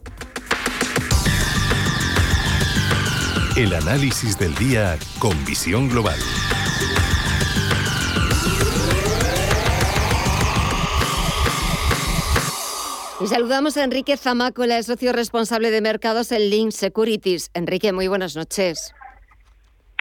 El 3.58 3.74
análisis 3.74 4.40
del 4.40 4.56
día 4.56 4.98
con 5.20 5.36
visión 5.44 5.90
global. 5.90 6.16
Y 13.26 13.28
saludamos 13.28 13.76
a 13.76 13.84
Enrique 13.84 14.18
Zamácola, 14.18 14.78
es 14.78 14.86
socio 14.86 15.12
responsable 15.12 15.72
de 15.72 15.82
mercados 15.82 16.32
en 16.32 16.48
Link 16.52 16.70
Securities. 16.70 17.50
Enrique, 17.56 17.92
muy 17.92 18.08
buenas 18.08 18.36
noches. 18.36 18.94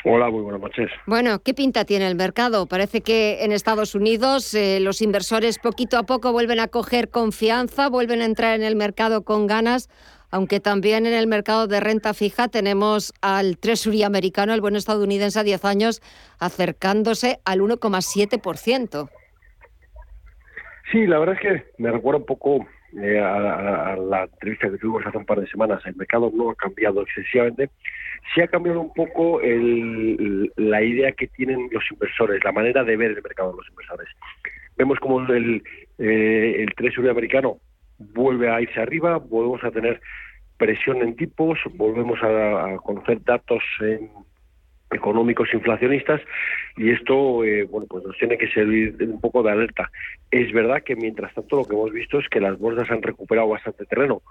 Hola, 0.04 0.28
muy 0.28 0.42
buenas 0.42 0.60
noches. 0.60 0.90
Bueno, 1.06 1.38
¿qué 1.38 1.54
pinta 1.54 1.86
tiene 1.86 2.06
el 2.06 2.16
mercado? 2.16 2.66
Parece 2.66 3.00
que 3.00 3.42
en 3.42 3.52
Estados 3.52 3.94
Unidos 3.94 4.52
eh, 4.52 4.78
los 4.78 5.00
inversores 5.00 5.58
poquito 5.58 5.96
a 5.96 6.02
poco 6.02 6.32
vuelven 6.32 6.60
a 6.60 6.68
coger 6.68 7.08
confianza, 7.08 7.88
vuelven 7.88 8.20
a 8.20 8.26
entrar 8.26 8.56
en 8.56 8.62
el 8.62 8.76
mercado 8.76 9.24
con 9.24 9.46
ganas, 9.46 9.88
aunque 10.30 10.60
también 10.60 11.06
en 11.06 11.14
el 11.14 11.26
mercado 11.26 11.66
de 11.66 11.80
renta 11.80 12.12
fija 12.12 12.48
tenemos 12.48 13.14
al 13.22 13.56
Treasury 13.56 14.02
americano, 14.02 14.52
el 14.52 14.60
buen 14.60 14.76
estadounidense 14.76 15.38
a 15.40 15.44
10 15.44 15.64
años, 15.64 16.02
acercándose 16.38 17.40
al 17.46 17.60
1,7%. 17.60 19.08
Sí, 20.92 21.06
la 21.06 21.18
verdad 21.18 21.36
es 21.36 21.40
que 21.40 21.72
me 21.78 21.90
recuerda 21.90 22.18
un 22.18 22.26
poco 22.26 22.66
eh, 22.96 23.18
a, 23.18 23.96
la 23.96 24.24
entrevista 24.24 24.70
que 24.70 24.78
tuvimos 24.78 25.04
hace 25.06 25.18
un 25.18 25.26
par 25.26 25.40
de 25.40 25.46
semanas, 25.48 25.82
el 25.86 25.96
mercado 25.96 26.30
no 26.34 26.50
ha 26.50 26.54
cambiado 26.54 27.02
excesivamente. 27.02 27.70
Sí 28.34 28.40
ha 28.40 28.48
cambiado 28.48 28.80
un 28.80 28.92
poco 28.94 29.40
la 29.40 30.82
idea 30.82 31.12
que 31.12 31.26
tienen 31.28 31.68
los 31.72 31.84
inversores, 31.90 32.42
la 32.44 32.52
manera 32.52 32.84
de 32.84 32.96
ver 32.96 33.10
el 33.10 33.22
mercado 33.22 33.50
de 33.50 33.58
los 33.58 33.68
inversores. 33.68 34.08
Vemos 34.76 34.98
como 35.00 35.20
el, 35.32 35.62
eh, 35.98 36.56
el 36.58 36.74
Treasury 36.74 37.08
americano 37.08 37.58
vuelve 37.98 38.50
a 38.50 38.60
irse 38.60 38.80
arriba, 38.80 39.18
volvemos 39.18 39.62
a 39.62 39.70
tener 39.70 40.00
presión 40.56 41.02
en 41.02 41.16
tipos, 41.16 41.58
volvemos 41.74 42.22
a, 42.22 42.74
a 42.74 42.76
conocer 42.78 43.22
datos 43.24 43.62
en 43.80 44.10
económicos 44.94 45.52
inflacionistas 45.52 46.20
y 46.76 46.90
esto 46.90 47.44
eh, 47.44 47.64
bueno 47.64 47.86
pues 47.88 48.04
nos 48.04 48.16
tiene 48.18 48.38
que 48.38 48.48
servir 48.48 48.96
un 49.00 49.20
poco 49.20 49.42
de 49.42 49.52
alerta. 49.52 49.90
Es 50.30 50.52
verdad 50.52 50.82
que 50.82 50.96
mientras 50.96 51.34
tanto 51.34 51.56
lo 51.56 51.64
que 51.64 51.74
hemos 51.74 51.92
visto 51.92 52.18
es 52.18 52.28
que 52.28 52.40
las 52.40 52.58
bolsas 52.58 52.90
han 52.90 53.02
recuperado 53.02 53.48
bastante 53.48 53.84
terreno 53.86 54.22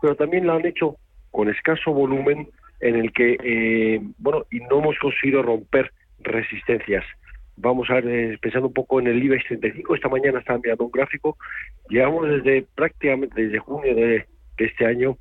pero 0.00 0.16
también 0.16 0.46
lo 0.46 0.54
han 0.54 0.66
hecho 0.66 0.96
con 1.30 1.48
escaso 1.48 1.92
volumen 1.92 2.48
en 2.80 2.96
el 2.96 3.12
que 3.12 3.36
eh, 3.42 4.00
bueno 4.18 4.44
y 4.50 4.60
no 4.60 4.80
hemos 4.80 4.98
conseguido 4.98 5.42
romper 5.42 5.92
resistencias. 6.20 7.04
Vamos 7.56 7.90
a 7.90 7.94
ver 7.94 8.08
eh, 8.08 8.38
pensando 8.40 8.68
un 8.68 8.74
poco 8.74 9.00
en 9.00 9.08
el 9.08 9.22
IBEX 9.22 9.46
35 9.46 9.94
esta 9.94 10.08
mañana 10.08 10.38
estaba 10.38 10.56
enviando 10.56 10.84
un 10.84 10.90
gráfico 10.90 11.36
llevamos 11.88 12.28
desde 12.28 12.66
prácticamente 12.74 13.42
desde 13.42 13.58
junio 13.58 13.94
de 13.94 14.26
este 14.58 14.86
año 14.86 15.16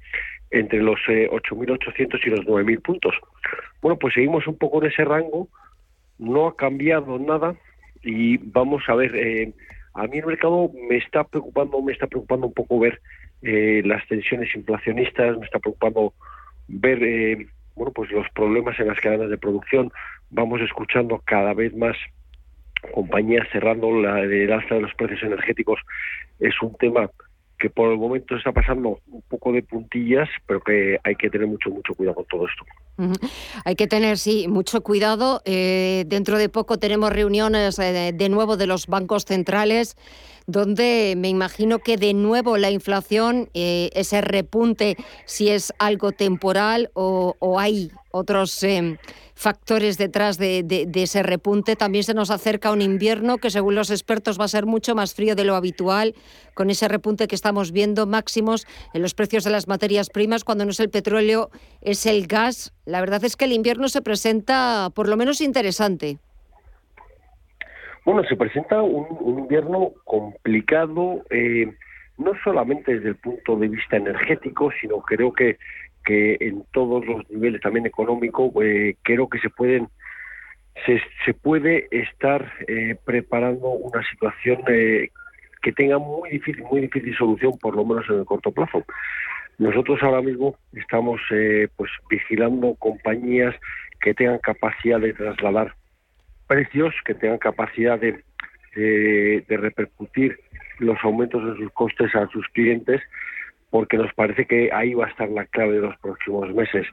entre 0.51 0.81
los 0.81 0.99
8.800 1.07 2.15
eh, 2.15 2.19
y 2.25 2.29
los 2.29 2.45
9.000 2.45 2.81
puntos. 2.81 3.15
Bueno, 3.81 3.97
pues 3.97 4.13
seguimos 4.13 4.45
un 4.47 4.57
poco 4.57 4.83
en 4.83 4.91
ese 4.91 5.05
rango, 5.05 5.47
no 6.19 6.47
ha 6.47 6.55
cambiado 6.55 7.17
nada 7.17 7.55
y 8.03 8.37
vamos 8.37 8.83
a 8.87 8.95
ver, 8.95 9.15
eh, 9.15 9.53
a 9.93 10.07
mí 10.07 10.19
el 10.19 10.25
mercado 10.25 10.69
me 10.89 10.97
está 10.97 11.23
preocupando, 11.23 11.81
me 11.81 11.93
está 11.93 12.07
preocupando 12.07 12.47
un 12.47 12.53
poco 12.53 12.79
ver 12.79 13.01
eh, 13.41 13.81
las 13.85 14.05
tensiones 14.07 14.53
inflacionistas, 14.55 15.37
me 15.37 15.45
está 15.45 15.59
preocupando 15.59 16.13
ver, 16.67 17.47
bueno, 17.75 17.91
pues 17.93 18.11
los 18.11 18.29
problemas 18.29 18.79
en 18.79 18.87
las 18.87 18.99
cadenas 18.99 19.29
de 19.29 19.37
producción, 19.37 19.91
vamos 20.29 20.61
escuchando 20.61 21.21
cada 21.25 21.53
vez 21.53 21.75
más 21.75 21.97
compañías 22.93 23.47
cerrando 23.51 23.91
la, 24.01 24.21
el 24.21 24.51
alza 24.51 24.75
de 24.75 24.81
los 24.81 24.93
precios 24.95 25.23
energéticos, 25.23 25.79
es 26.39 26.59
un 26.61 26.75
tema 26.75 27.09
que 27.61 27.69
por 27.69 27.91
el 27.91 27.99
momento 27.99 28.35
está 28.35 28.51
pasando 28.51 28.99
un 29.07 29.21
poco 29.29 29.51
de 29.51 29.61
puntillas, 29.61 30.27
pero 30.47 30.61
que 30.61 30.97
hay 31.03 31.15
que 31.15 31.29
tener 31.29 31.47
mucho, 31.47 31.69
mucho 31.69 31.93
cuidado 31.93 32.15
con 32.15 32.25
todo 32.25 32.47
esto. 32.47 32.65
Hay 33.63 33.75
que 33.75 33.87
tener, 33.87 34.17
sí, 34.17 34.47
mucho 34.47 34.81
cuidado. 34.81 35.41
Eh, 35.45 36.03
dentro 36.07 36.39
de 36.39 36.49
poco 36.49 36.79
tenemos 36.79 37.11
reuniones 37.13 37.77
eh, 37.77 38.13
de 38.13 38.29
nuevo 38.29 38.57
de 38.57 38.65
los 38.65 38.87
bancos 38.87 39.25
centrales, 39.25 39.95
donde 40.47 41.13
me 41.15 41.29
imagino 41.29 41.79
que 41.79 41.97
de 41.97 42.15
nuevo 42.15 42.57
la 42.57 42.71
inflación, 42.71 43.49
eh, 43.53 43.91
ese 43.93 44.21
repunte, 44.21 44.97
si 45.25 45.49
es 45.49 45.71
algo 45.77 46.11
temporal 46.11 46.89
o, 46.93 47.35
hay 47.59 47.91
otros 48.11 48.65
factores 49.41 49.97
detrás 49.97 50.37
de, 50.37 50.87
ese 50.93 51.23
repunte. 51.23 51.75
También 51.75 52.03
se 52.03 52.13
nos 52.13 52.29
acerca 52.29 52.71
un 52.71 52.81
invierno 52.81 53.37
que 53.37 53.49
según 53.49 53.73
los 53.73 53.89
expertos 53.89 54.39
va 54.39 54.45
a 54.45 54.47
ser 54.47 54.67
mucho 54.67 54.93
más 54.93 55.15
frío 55.15 55.35
de 55.35 55.45
lo 55.45 55.55
habitual, 55.55 56.13
con 56.53 56.69
ese 56.69 56.87
repunte 56.87 57.27
que 57.27 57.33
estamos 57.33 57.71
viendo 57.71 58.05
máximos 58.05 58.67
en 58.93 59.01
los 59.01 59.15
precios 59.15 59.43
de 59.43 59.49
las 59.49 59.67
materias 59.67 60.11
primas, 60.11 60.43
cuando 60.43 60.63
no 60.63 60.71
es 60.71 60.79
el 60.79 60.91
petróleo, 60.91 61.49
es 61.81 62.05
el 62.05 62.27
gas. 62.27 62.71
La 62.85 62.99
verdad 62.99 63.23
es 63.23 63.35
que 63.35 63.45
el 63.45 63.53
invierno 63.53 63.87
se 63.87 64.03
presenta 64.03 64.91
por 64.93 65.09
lo 65.09 65.17
menos 65.17 65.41
interesante. 65.41 66.19
Bueno, 68.05 68.23
se 68.29 68.35
presenta 68.35 68.81
un, 68.81 69.39
invierno 69.39 69.93
complicado, 70.03 71.23
eh, 71.31 71.73
no 72.17 72.33
solamente 72.43 72.93
desde 72.93 73.09
el 73.09 73.15
punto 73.15 73.55
de 73.55 73.69
vista 73.69 73.97
energético, 73.97 74.71
sino 74.79 75.01
creo 75.01 75.33
que 75.33 75.57
que 76.03 76.37
en 76.39 76.63
todos 76.71 77.05
los 77.05 77.29
niveles 77.29 77.61
también 77.61 77.85
económico 77.85 78.51
eh, 78.61 78.95
creo 79.03 79.29
que 79.29 79.39
se 79.39 79.49
pueden 79.49 79.87
se, 80.85 81.01
se 81.25 81.33
puede 81.33 81.87
estar 81.91 82.51
eh, 82.67 82.95
preparando 83.03 83.69
una 83.69 84.01
situación 84.09 84.63
eh, 84.67 85.09
que 85.61 85.71
tenga 85.73 85.99
muy 85.99 86.29
difícil 86.31 86.63
muy 86.63 86.81
difícil 86.81 87.15
solución 87.15 87.53
por 87.59 87.75
lo 87.75 87.85
menos 87.85 88.05
en 88.09 88.19
el 88.19 88.25
corto 88.25 88.51
plazo. 88.51 88.83
Nosotros 89.57 90.01
ahora 90.01 90.21
mismo 90.21 90.55
estamos 90.73 91.21
pues 91.75 91.91
vigilando 92.09 92.73
compañías 92.75 93.53
que 93.99 94.15
tengan 94.15 94.39
capacidad 94.39 94.99
de 94.99 95.13
trasladar 95.13 95.75
precios 96.47 96.95
que 97.05 97.13
tengan 97.13 97.37
capacidad 97.37 97.99
de, 97.99 98.23
de 98.75 99.57
repercutir 99.57 100.39
los 100.79 100.97
aumentos 101.03 101.45
de 101.45 101.63
sus 101.63 101.71
costes 101.73 102.15
a 102.15 102.27
sus 102.29 102.47
clientes 102.47 103.01
porque 103.71 103.97
nos 103.97 104.13
parece 104.13 104.45
que 104.45 104.69
ahí 104.71 104.93
va 104.93 105.07
a 105.07 105.09
estar 105.09 105.29
la 105.29 105.45
clave 105.45 105.73
de 105.73 105.81
los 105.81 105.97
próximos 105.97 106.53
meses. 106.53 106.85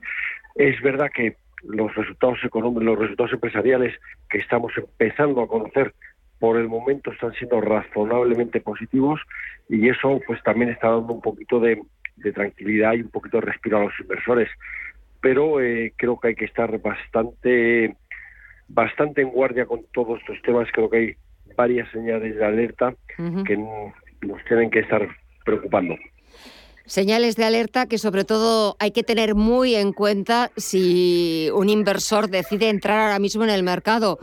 Es 0.54 0.80
verdad 0.80 1.10
que 1.14 1.36
los 1.64 1.94
resultados 1.94 2.38
económicos, 2.44 2.84
los 2.84 2.98
resultados 2.98 3.32
empresariales 3.32 3.94
que 4.30 4.38
estamos 4.38 4.72
empezando 4.76 5.42
a 5.42 5.48
conocer 5.48 5.92
por 6.38 6.56
el 6.56 6.68
momento 6.68 7.10
están 7.10 7.32
siendo 7.32 7.60
razonablemente 7.60 8.60
positivos 8.60 9.20
y 9.68 9.88
eso 9.88 10.20
pues 10.24 10.40
también 10.44 10.70
está 10.70 10.88
dando 10.88 11.12
un 11.12 11.20
poquito 11.20 11.58
de, 11.60 11.82
tranquilidad 12.32 12.94
y 12.94 13.02
un 13.02 13.10
poquito 13.10 13.38
de 13.38 13.46
respiro 13.46 13.78
a 13.78 13.84
los 13.84 14.00
inversores. 14.00 14.48
Pero 15.20 15.60
eh, 15.60 15.92
creo 15.96 16.18
que 16.18 16.28
hay 16.28 16.34
que 16.36 16.44
estar 16.44 16.80
bastante, 16.80 17.96
bastante 18.68 19.22
en 19.22 19.30
guardia 19.30 19.66
con 19.66 19.82
todos 19.92 20.20
estos 20.20 20.40
temas. 20.42 20.68
Creo 20.72 20.88
que 20.88 20.96
hay 20.96 21.16
varias 21.56 21.90
señales 21.90 22.36
de 22.36 22.44
alerta 22.44 22.94
que 23.16 23.56
nos 23.56 24.44
tienen 24.44 24.70
que 24.70 24.80
estar 24.80 25.08
preocupando. 25.44 25.96
Señales 26.88 27.36
de 27.36 27.44
alerta 27.44 27.84
que 27.84 27.98
sobre 27.98 28.24
todo 28.24 28.74
hay 28.78 28.92
que 28.92 29.02
tener 29.02 29.34
muy 29.34 29.74
en 29.74 29.92
cuenta 29.92 30.50
si 30.56 31.50
un 31.54 31.68
inversor 31.68 32.30
decide 32.30 32.70
entrar 32.70 32.98
ahora 32.98 33.18
mismo 33.18 33.44
en 33.44 33.50
el 33.50 33.62
mercado. 33.62 34.18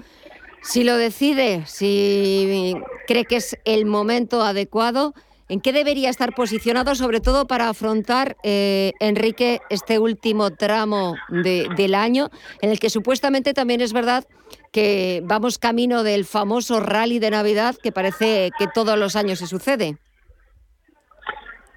Si 0.63 0.83
lo 0.83 0.97
decide, 0.97 1.63
si 1.67 2.75
cree 3.05 3.25
que 3.25 3.35
es 3.35 3.55
el 3.65 3.85
momento 3.85 4.41
adecuado, 4.41 5.13
¿en 5.47 5.61
qué 5.61 5.73
debería 5.73 6.09
estar 6.09 6.33
posicionado, 6.33 6.95
sobre 6.95 7.19
todo 7.21 7.45
para 7.45 7.69
afrontar, 7.69 8.35
eh, 8.41 8.93
Enrique, 8.99 9.61
este 9.69 9.99
último 9.99 10.49
tramo 10.49 11.17
del 11.29 11.93
año, 11.93 12.31
en 12.61 12.71
el 12.71 12.79
que 12.79 12.89
supuestamente 12.89 13.53
también 13.53 13.79
es 13.79 13.93
verdad 13.93 14.25
que 14.71 15.21
vamos 15.23 15.59
camino 15.59 16.01
del 16.01 16.25
famoso 16.25 16.79
rally 16.79 17.19
de 17.19 17.29
Navidad 17.29 17.75
que 17.75 17.91
parece 17.91 18.49
que 18.57 18.65
todos 18.73 18.97
los 18.97 19.15
años 19.15 19.37
se 19.37 19.45
sucede? 19.45 19.99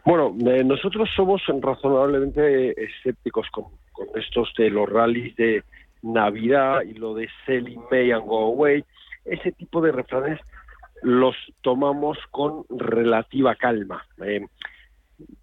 Bueno, 0.09 0.35
eh, 0.50 0.65
nosotros 0.65 1.07
somos 1.15 1.43
razonablemente 1.61 2.83
escépticos 2.83 3.47
con, 3.50 3.67
estos 4.15 4.50
de 4.57 4.71
los 4.71 4.88
rallies 4.88 5.37
de 5.37 5.62
Navidad 6.00 6.81
y 6.81 6.95
lo 6.95 7.12
de 7.12 7.29
Selling 7.45 7.83
May 7.91 8.12
and 8.12 8.25
Go 8.25 8.47
Away, 8.47 8.87
ese 9.27 9.53
tipo 9.53 9.83
de 9.83 9.93
refranes 9.93 10.41
los 11.03 11.37
tomamos 11.61 12.17
con 12.31 12.65
relativa 12.71 13.55
calma. 13.55 14.03
Eh, 14.25 14.47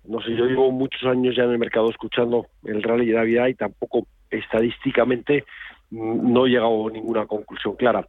no 0.03 0.19
sé, 0.24 0.36
yo 0.36 0.48
llevo 0.48 0.72
muchos 0.72 1.03
años 1.03 1.36
ya 1.36 1.43
en 1.43 1.51
el 1.51 1.60
mercado 1.60 1.91
escuchando 1.91 2.48
el 2.63 2.81
rally 2.81 3.05
de 3.05 3.17
Navidad 3.17 3.45
y 3.45 3.53
tampoco 3.53 4.07
estadísticamente 4.31 5.45
mm, 5.91 6.34
no 6.34 6.48
he 6.48 6.50
llegado 6.50 6.88
a 6.88 6.91
ninguna 6.91 7.27
conclusión 7.27 7.75
clara. 7.75 8.07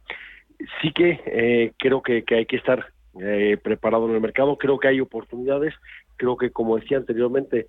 Sí 0.81 0.91
que 0.91 1.21
eh, 1.23 1.73
creo 1.77 2.01
que, 2.01 2.23
hay 2.31 2.47
que 2.47 2.55
estar 2.55 2.87
eh, 3.21 3.59
preparado 3.61 4.09
en 4.09 4.15
el 4.15 4.21
mercado, 4.21 4.57
creo 4.57 4.79
que 4.79 4.87
hay 4.87 5.01
oportunidades, 5.01 5.75
creo 6.17 6.37
que 6.37 6.51
como 6.51 6.77
decía 6.77 6.97
anteriormente 6.97 7.67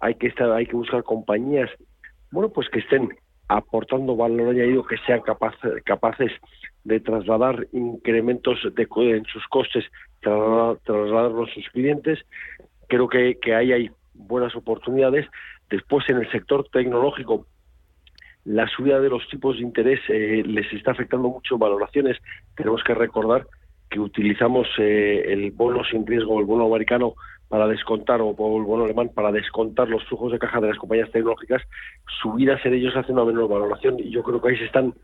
hay 0.00 0.14
que 0.14 0.28
estar, 0.28 0.50
hay 0.52 0.66
que 0.66 0.76
buscar 0.76 1.02
compañías, 1.02 1.70
bueno, 2.30 2.50
pues 2.50 2.68
que 2.68 2.80
estén 2.80 3.08
aportando 3.48 4.16
valor 4.16 4.50
añadido 4.50 4.84
que 4.84 4.96
sean 5.06 5.20
capaces, 5.20 5.82
capaces 5.84 6.32
de 6.84 7.00
trasladar 7.00 7.66
incrementos 7.72 8.58
de, 8.74 8.88
en 9.14 9.24
sus 9.24 9.46
costes, 9.48 9.84
trasladarlos 10.20 11.50
a 11.50 11.54
sus 11.54 11.68
clientes. 11.70 12.18
Creo 12.88 13.08
que, 13.08 13.38
que 13.40 13.54
ahí 13.54 13.72
hay 13.72 13.90
buenas 14.14 14.54
oportunidades. 14.54 15.26
Después, 15.70 16.08
en 16.08 16.18
el 16.18 16.30
sector 16.30 16.68
tecnológico, 16.70 17.46
la 18.44 18.68
subida 18.68 19.00
de 19.00 19.08
los 19.08 19.28
tipos 19.28 19.56
de 19.56 19.62
interés 19.62 20.00
eh, 20.08 20.42
les 20.46 20.72
está 20.72 20.92
afectando 20.92 21.28
mucho 21.28 21.58
valoraciones. 21.58 22.16
Tenemos 22.56 22.82
que 22.84 22.94
recordar 22.94 23.46
que 23.90 23.98
utilizamos 23.98 24.68
eh, 24.78 25.24
el 25.26 25.50
bono 25.50 25.84
sin 25.84 26.06
riesgo, 26.06 26.38
el 26.38 26.46
bono 26.46 26.66
americano, 26.66 27.14
para 27.48 27.68
descontar, 27.68 28.20
o 28.20 28.30
el 28.30 28.64
bono 28.64 28.84
alemán, 28.84 29.10
para 29.14 29.30
descontar 29.30 29.88
los 29.88 30.04
flujos 30.04 30.32
de 30.32 30.38
caja 30.38 30.60
de 30.60 30.68
las 30.68 30.78
compañías 30.78 31.10
tecnológicas, 31.10 31.62
subidas 32.20 32.64
en 32.64 32.74
ellos 32.74 32.96
hace 32.96 33.12
una 33.12 33.24
menor 33.24 33.48
valoración 33.48 34.00
y 34.00 34.10
yo 34.10 34.22
creo 34.22 34.40
que 34.40 34.48
ahí 34.48 34.56
se 34.58 34.64
están 34.64 34.94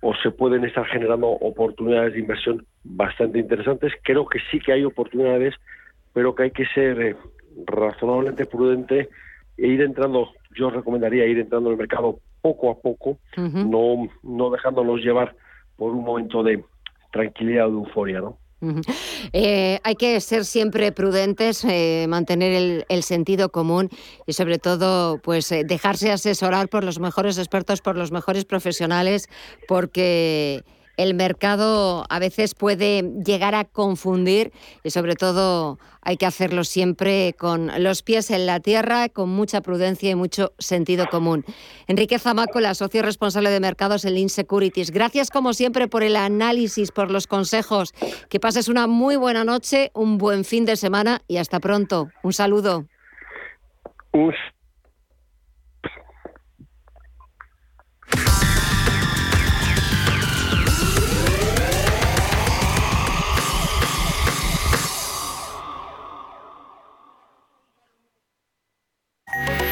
o 0.00 0.14
se 0.22 0.30
pueden 0.30 0.64
estar 0.64 0.86
generando 0.86 1.28
oportunidades 1.28 2.14
de 2.14 2.20
inversión 2.20 2.64
bastante 2.84 3.38
interesantes. 3.38 3.92
Creo 4.02 4.26
que 4.26 4.38
sí 4.50 4.58
que 4.58 4.72
hay 4.72 4.84
oportunidades, 4.84 5.54
pero 6.12 6.34
que 6.34 6.44
hay 6.44 6.50
que 6.50 6.66
ser 6.66 7.00
eh, 7.00 7.16
razonablemente 7.66 8.46
prudente 8.46 9.08
e 9.58 9.66
ir 9.66 9.80
entrando, 9.80 10.30
yo 10.54 10.70
recomendaría 10.70 11.26
ir 11.26 11.38
entrando 11.38 11.70
en 11.70 11.74
el 11.74 11.78
mercado 11.78 12.20
poco 12.42 12.70
a 12.70 12.78
poco, 12.78 13.18
no, 13.36 14.08
no 14.22 14.50
dejándonos 14.50 15.00
llevar 15.00 15.34
por 15.76 15.92
un 15.92 16.04
momento 16.04 16.42
de 16.42 16.62
tranquilidad 17.10 17.66
o 17.66 17.70
de 17.70 17.76
euforia, 17.76 18.20
¿no? 18.20 18.38
Eh, 19.32 19.80
hay 19.82 19.94
que 19.96 20.20
ser 20.20 20.44
siempre 20.44 20.92
prudentes, 20.92 21.64
eh, 21.64 22.06
mantener 22.08 22.84
el, 22.88 23.02
sentido 23.02 23.50
común 23.50 23.90
y 24.26 24.32
sobre 24.32 24.58
todo 24.58 25.18
pues 25.18 25.50
eh, 25.52 25.64
dejarse 25.64 26.10
asesorar 26.10 26.68
por 26.68 26.84
los 26.84 26.98
mejores 26.98 27.38
expertos, 27.38 27.80
por 27.80 27.96
los 27.96 28.12
mejores 28.12 28.44
profesionales, 28.44 29.28
porque 29.68 30.64
el 30.96 31.14
mercado 31.14 32.04
a 32.08 32.18
veces 32.18 32.54
puede 32.54 33.02
llegar 33.24 33.54
a 33.54 33.64
confundir 33.64 34.52
y 34.82 34.90
sobre 34.90 35.14
todo 35.14 35.78
hay 36.02 36.16
que 36.16 36.26
hacerlo 36.26 36.64
siempre 36.64 37.34
con 37.38 37.70
los 37.82 38.02
pies 38.02 38.30
en 38.30 38.46
la 38.46 38.60
tierra, 38.60 39.08
con 39.08 39.28
mucha 39.28 39.60
prudencia 39.60 40.10
y 40.10 40.14
mucho 40.14 40.52
sentido 40.58 41.06
común. 41.06 41.44
Enrique 41.88 42.18
Zamacola, 42.18 42.74
socio 42.74 43.02
responsable 43.02 43.50
de 43.50 43.60
mercados 43.60 44.04
en 44.04 44.14
Lean 44.14 44.28
Securities. 44.28 44.90
Gracias 44.90 45.30
como 45.30 45.52
siempre 45.52 45.88
por 45.88 46.02
el 46.02 46.16
análisis, 46.16 46.92
por 46.92 47.10
los 47.10 47.26
consejos. 47.26 47.92
Que 48.28 48.40
pases 48.40 48.68
una 48.68 48.86
muy 48.86 49.16
buena 49.16 49.44
noche, 49.44 49.90
un 49.94 50.16
buen 50.16 50.44
fin 50.44 50.64
de 50.64 50.76
semana 50.76 51.22
y 51.26 51.38
hasta 51.38 51.60
pronto. 51.60 52.08
Un 52.22 52.32
saludo. 52.32 52.86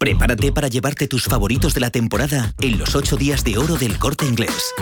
Prepárate 0.00 0.50
para 0.50 0.68
llevarte 0.68 1.08
tus 1.08 1.24
favoritos 1.26 1.74
de 1.74 1.80
la 1.80 1.90
temporada 1.90 2.54
en 2.62 2.78
los 2.78 2.94
8 2.94 3.18
días 3.18 3.44
de 3.44 3.58
oro 3.58 3.76
del 3.76 3.98
corte 3.98 4.24
inglés. 4.24 4.72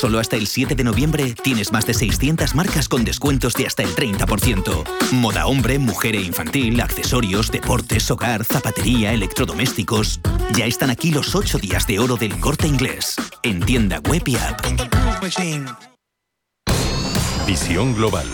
Solo 0.00 0.20
hasta 0.20 0.36
el 0.36 0.46
7 0.46 0.76
de 0.76 0.84
noviembre 0.84 1.34
tienes 1.42 1.72
más 1.72 1.86
de 1.86 1.92
600 1.92 2.54
marcas 2.54 2.88
con 2.88 3.04
descuentos 3.04 3.54
de 3.54 3.66
hasta 3.66 3.82
el 3.82 3.88
30%. 3.96 4.84
Moda 5.10 5.48
hombre, 5.48 5.80
mujer 5.80 6.14
e 6.14 6.20
infantil, 6.20 6.80
accesorios, 6.80 7.50
deportes, 7.50 8.08
hogar, 8.12 8.44
zapatería, 8.44 9.12
electrodomésticos. 9.12 10.20
Ya 10.52 10.66
están 10.66 10.90
aquí 10.90 11.10
los 11.10 11.34
8 11.34 11.58
días 11.58 11.88
de 11.88 11.98
oro 11.98 12.14
del 12.14 12.38
corte 12.38 12.68
inglés. 12.68 13.16
En 13.42 13.58
tienda 13.62 13.98
web 13.98 14.22
y 14.24 14.36
app. 14.36 14.60
Visión 17.44 17.92
global. 17.96 18.26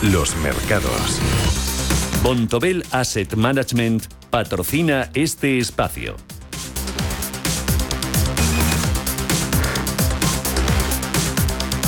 Los 0.00 0.34
mercados. 0.36 1.20
Bontobel 2.22 2.82
Asset 2.92 3.34
Management 3.34 4.06
patrocina 4.36 5.10
este 5.14 5.56
espacio. 5.56 6.14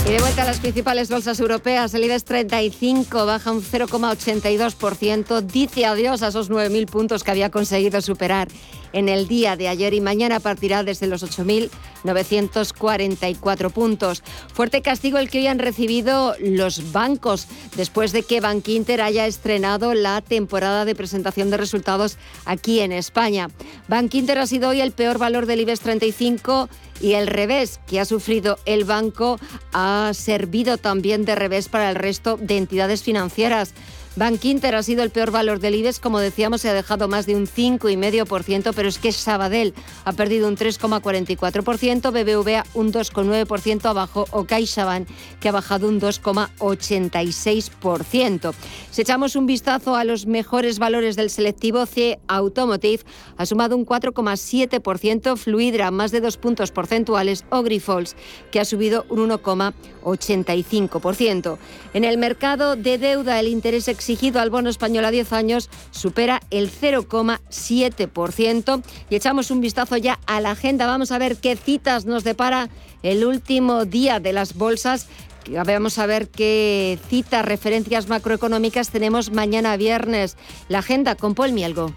Y 0.07 0.11
de 0.11 0.19
vuelta 0.21 0.41
a 0.41 0.47
las 0.47 0.59
principales 0.59 1.11
bolsas 1.11 1.39
europeas, 1.41 1.93
el 1.93 2.05
IBEX 2.05 2.25
35 2.25 3.27
baja 3.27 3.53
un 3.53 3.63
0,82%, 3.63 5.43
dice 5.43 5.85
adiós 5.85 6.23
a 6.23 6.29
esos 6.29 6.51
9.000 6.51 6.87
puntos 6.87 7.23
que 7.23 7.33
había 7.33 7.51
conseguido 7.51 8.01
superar 8.01 8.49
en 8.93 9.09
el 9.09 9.29
día 9.29 9.57
de 9.57 9.69
ayer 9.69 9.95
y 9.95 10.01
mañana 10.01 10.41
partirá 10.41 10.83
desde 10.83 11.07
los 11.07 11.23
8.944 11.25 13.71
puntos. 13.71 14.23
Fuerte 14.53 14.83
castigo 14.83 15.19
el 15.19 15.31
que 15.31 15.39
hoy 15.39 15.47
han 15.47 15.59
recibido 15.59 16.35
los 16.41 16.93
bancos 16.93 17.47
después 17.77 18.13
de 18.13 18.23
que 18.23 18.41
Bankinter 18.41 19.01
haya 19.01 19.27
estrenado 19.27 19.95
la 19.95 20.21
temporada 20.21 20.85
de 20.85 20.95
presentación 20.95 21.51
de 21.51 21.57
resultados 21.57 22.19
aquí 22.45 22.81
en 22.81 22.93
España. 22.93 23.49
Bankinter 23.89 24.39
ha 24.39 24.47
sido 24.47 24.69
hoy 24.71 24.81
el 24.81 24.93
peor 24.93 25.19
valor 25.19 25.47
del 25.47 25.61
IBEX 25.61 25.81
35 25.81 26.69
y 27.01 27.13
el 27.13 27.27
revés 27.27 27.81
que 27.87 28.01
ha 28.01 28.05
sufrido 28.05 28.59
el 28.65 28.85
banco 28.85 29.39
ha 29.73 30.11
servido 30.15 30.79
también 30.79 31.25
de 31.25 31.35
revés 31.35 31.69
para 31.69 31.91
el 31.91 31.97
resto 31.97 32.39
de 32.41 32.57
entidades 32.57 33.03
financieras. 33.03 33.75
Bank 34.19 34.45
Inter 34.47 34.75
ha 34.75 34.83
sido 34.83 35.05
el 35.05 35.11
peor 35.11 35.31
valor 35.31 35.61
del 35.61 35.77
IBEX, 35.77 36.01
como 36.01 36.19
decíamos, 36.19 36.63
se 36.63 36.69
ha 36.69 36.75
dejado 36.75 37.07
más 37.07 37.25
de 37.25 37.37
un 37.37 37.47
5,5%, 37.47 38.73
pero 38.75 38.89
es 38.89 38.99
que 38.99 39.13
Sabadell 39.13 39.75
ha 40.05 40.13
perdido 40.13 40.49
un 40.49 40.57
3,44%, 40.57 42.11
BBVA 42.11 42.67
un 42.75 42.93
2,9% 42.93 43.85
abajo 43.85 44.27
o 44.33 44.45
CaixaBank 44.45 45.07
que 45.39 45.49
ha 45.49 45.53
bajado 45.53 45.89
un 45.89 46.01
2,86%. 46.01 48.55
Si 48.91 49.03
echamos 49.03 49.37
un 49.37 49.47
vistazo 49.47 49.95
a 49.95 50.03
los 50.03 50.27
mejores 50.27 50.81
valores 50.81 51.15
del 51.15 51.31
selectivo, 51.31 51.87
C 51.87 52.19
Automotive 52.27 53.05
ha 53.37 53.47
sumado 53.47 53.77
un 53.77 53.87
4,7%, 53.87 55.37
Fluidra 55.37 55.93
más 55.93 56.11
de 56.11 56.21
dos 56.21 56.39
puntos 56.39 56.73
porcentuales 56.73 57.45
o 57.51 57.63
Grifols 57.63 58.17
que 58.51 58.59
ha 58.59 58.65
subido 58.65 59.07
un 59.11 59.31
1,85%. 59.31 61.57
En 61.95 62.03
el 62.03 62.19
mercado 62.19 62.75
de 62.75 62.99
deuda 62.99 63.39
el 63.39 63.47
interés 63.47 63.87
exigido 64.09 64.41
al 64.41 64.49
bono 64.49 64.71
español 64.71 65.05
a 65.05 65.11
10 65.11 65.35
años 65.35 65.69
supera 65.91 66.41
el 66.51 66.71
0,7% 66.71 68.83
y 69.11 69.15
echamos 69.15 69.51
un 69.51 69.61
vistazo 69.61 69.99
ya 69.99 70.19
a 70.27 70.41
la 70.41 70.53
agenda. 70.53 70.87
Vamos 70.87 71.13
a 71.13 71.19
ver 71.19 71.37
qué 71.37 71.57
citas 71.57 72.07
nos 72.07 72.25
depara 72.25 72.71
el 73.03 73.27
último 73.27 73.85
día 73.85 74.19
de 74.19 74.33
las 74.33 74.55
bolsas 74.55 75.09
Vamos 75.51 75.99
a 75.99 76.05
ver 76.05 76.29
qué 76.29 76.99
citas, 77.09 77.43
referencias 77.43 78.09
macroeconómicas 78.09 78.91
tenemos 78.91 79.31
mañana 79.31 79.79
viernes. 79.79 80.37
La 80.69 80.81
agenda 80.81 81.15
con 81.15 81.35
Paul 81.35 81.53
Mielgo. 81.53 81.95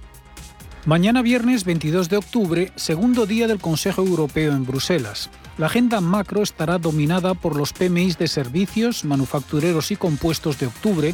Mañana 0.85 1.21
viernes 1.21 1.65
22 1.65 2.07
de 2.07 2.17
octubre, 2.17 2.71
segundo 2.77 3.25
día 3.25 3.47
del 3.47 3.59
Consejo 3.59 4.03
Europeo 4.03 4.53
en 4.53 4.65
Bruselas. 4.65 5.29
La 5.57 5.67
agenda 5.67 6.01
macro 6.01 6.41
estará 6.41 6.77
dominada 6.77 7.33
por 7.33 7.55
los 7.55 7.73
PMIs 7.73 8.17
de 8.17 8.27
servicios, 8.27 9.03
manufactureros 9.03 9.91
y 9.91 9.95
compuestos 9.95 10.57
de 10.57 10.67
octubre, 10.67 11.13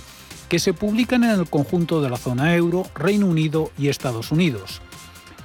que 0.50 0.60
se 0.60 0.74
publican 0.74 1.24
en 1.24 1.32
el 1.32 1.50
conjunto 1.50 2.02
de 2.02 2.10
la 2.10 2.18
zona 2.18 2.56
euro, 2.56 2.86
Reino 2.96 3.26
Unido 3.26 3.72
y 3.78 3.90
Estados 3.90 4.32
Unidos. 4.32 4.82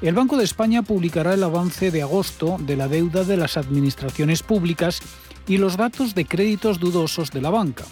El 0.01 0.15
Banco 0.15 0.37
de 0.37 0.45
España 0.45 0.83
publicará 0.83 1.35
el 1.35 1.45
avance 1.45 1.91
de 1.91 2.03
agosto 2.03 2.57
de 2.59 2.77
la 2.77 2.89
deuda 2.89 3.25
de 3.25 3.37
las 3.37 3.57
administraciones 3.57 4.43
públicas 4.43 5.01
y 5.47 5.59
los 5.59 5.77
datos 5.77 6.15
de 6.15 6.25
créditos 6.25 6.81
dudosos 6.81 7.31
de 7.31 7.41
la 7.41 7.51
banca. 7.51 7.85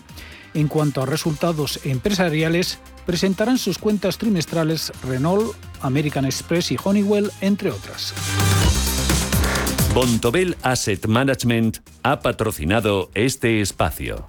En 0.52 0.66
cuanto 0.66 1.02
a 1.02 1.06
resultados 1.06 1.80
empresariales, 1.84 2.80
presentarán 3.06 3.58
sus 3.58 3.78
cuentas 3.78 4.18
trimestrales 4.18 4.92
Renault, 5.06 5.54
American 5.80 6.24
Express 6.24 6.72
y 6.72 6.76
Honeywell, 6.82 7.30
entre 7.40 7.70
otras. 7.70 8.12
Bontobel 9.94 10.56
Asset 10.62 11.06
Management 11.06 11.78
ha 12.02 12.20
patrocinado 12.20 13.10
este 13.14 13.60
espacio. 13.60 14.28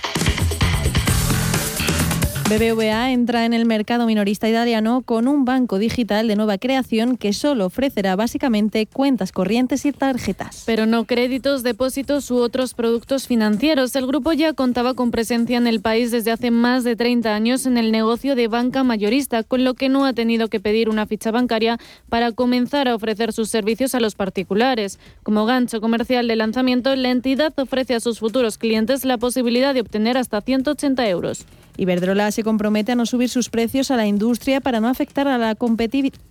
BBVA 2.51 3.11
entra 3.11 3.45
en 3.45 3.53
el 3.53 3.65
mercado 3.65 4.05
minorista 4.05 4.49
italiano 4.49 5.03
con 5.05 5.29
un 5.29 5.45
banco 5.45 5.79
digital 5.79 6.27
de 6.27 6.35
nueva 6.35 6.57
creación 6.57 7.15
que 7.15 7.31
solo 7.31 7.67
ofrecerá 7.67 8.17
básicamente 8.17 8.85
cuentas 8.87 9.31
corrientes 9.31 9.85
y 9.85 9.93
tarjetas. 9.93 10.63
Pero 10.65 10.85
no 10.85 11.05
créditos, 11.05 11.63
depósitos 11.63 12.29
u 12.29 12.39
otros 12.39 12.73
productos 12.73 13.25
financieros. 13.25 13.95
El 13.95 14.05
grupo 14.05 14.33
ya 14.33 14.51
contaba 14.51 14.95
con 14.95 15.11
presencia 15.11 15.57
en 15.57 15.65
el 15.65 15.79
país 15.79 16.11
desde 16.11 16.31
hace 16.31 16.51
más 16.51 16.83
de 16.83 16.97
30 16.97 17.33
años 17.33 17.65
en 17.65 17.77
el 17.77 17.89
negocio 17.89 18.35
de 18.35 18.49
banca 18.49 18.83
mayorista, 18.83 19.43
con 19.43 19.63
lo 19.63 19.73
que 19.73 19.87
no 19.87 20.05
ha 20.05 20.11
tenido 20.11 20.49
que 20.49 20.59
pedir 20.59 20.89
una 20.89 21.05
ficha 21.05 21.31
bancaria 21.31 21.77
para 22.09 22.33
comenzar 22.33 22.89
a 22.89 22.95
ofrecer 22.95 23.31
sus 23.31 23.49
servicios 23.49 23.95
a 23.95 24.01
los 24.01 24.15
particulares. 24.15 24.99
Como 25.23 25.45
gancho 25.45 25.79
comercial 25.79 26.27
de 26.27 26.35
lanzamiento, 26.35 26.97
la 26.97 27.11
entidad 27.11 27.57
ofrece 27.57 27.95
a 27.95 28.01
sus 28.01 28.19
futuros 28.19 28.57
clientes 28.57 29.05
la 29.05 29.17
posibilidad 29.17 29.73
de 29.73 29.79
obtener 29.79 30.17
hasta 30.17 30.41
180 30.41 31.07
euros. 31.07 31.45
Iberdrola 31.77 32.31
se 32.31 32.43
compromete 32.43 32.91
a 32.91 32.95
no 32.95 33.05
subir 33.05 33.29
sus 33.29 33.49
precios 33.49 33.91
a 33.91 33.97
la 33.97 34.07
industria 34.07 34.61
para 34.61 34.79
no 34.79 34.87
afectar 34.87 35.27
a 35.27 35.37
la, 35.37 35.55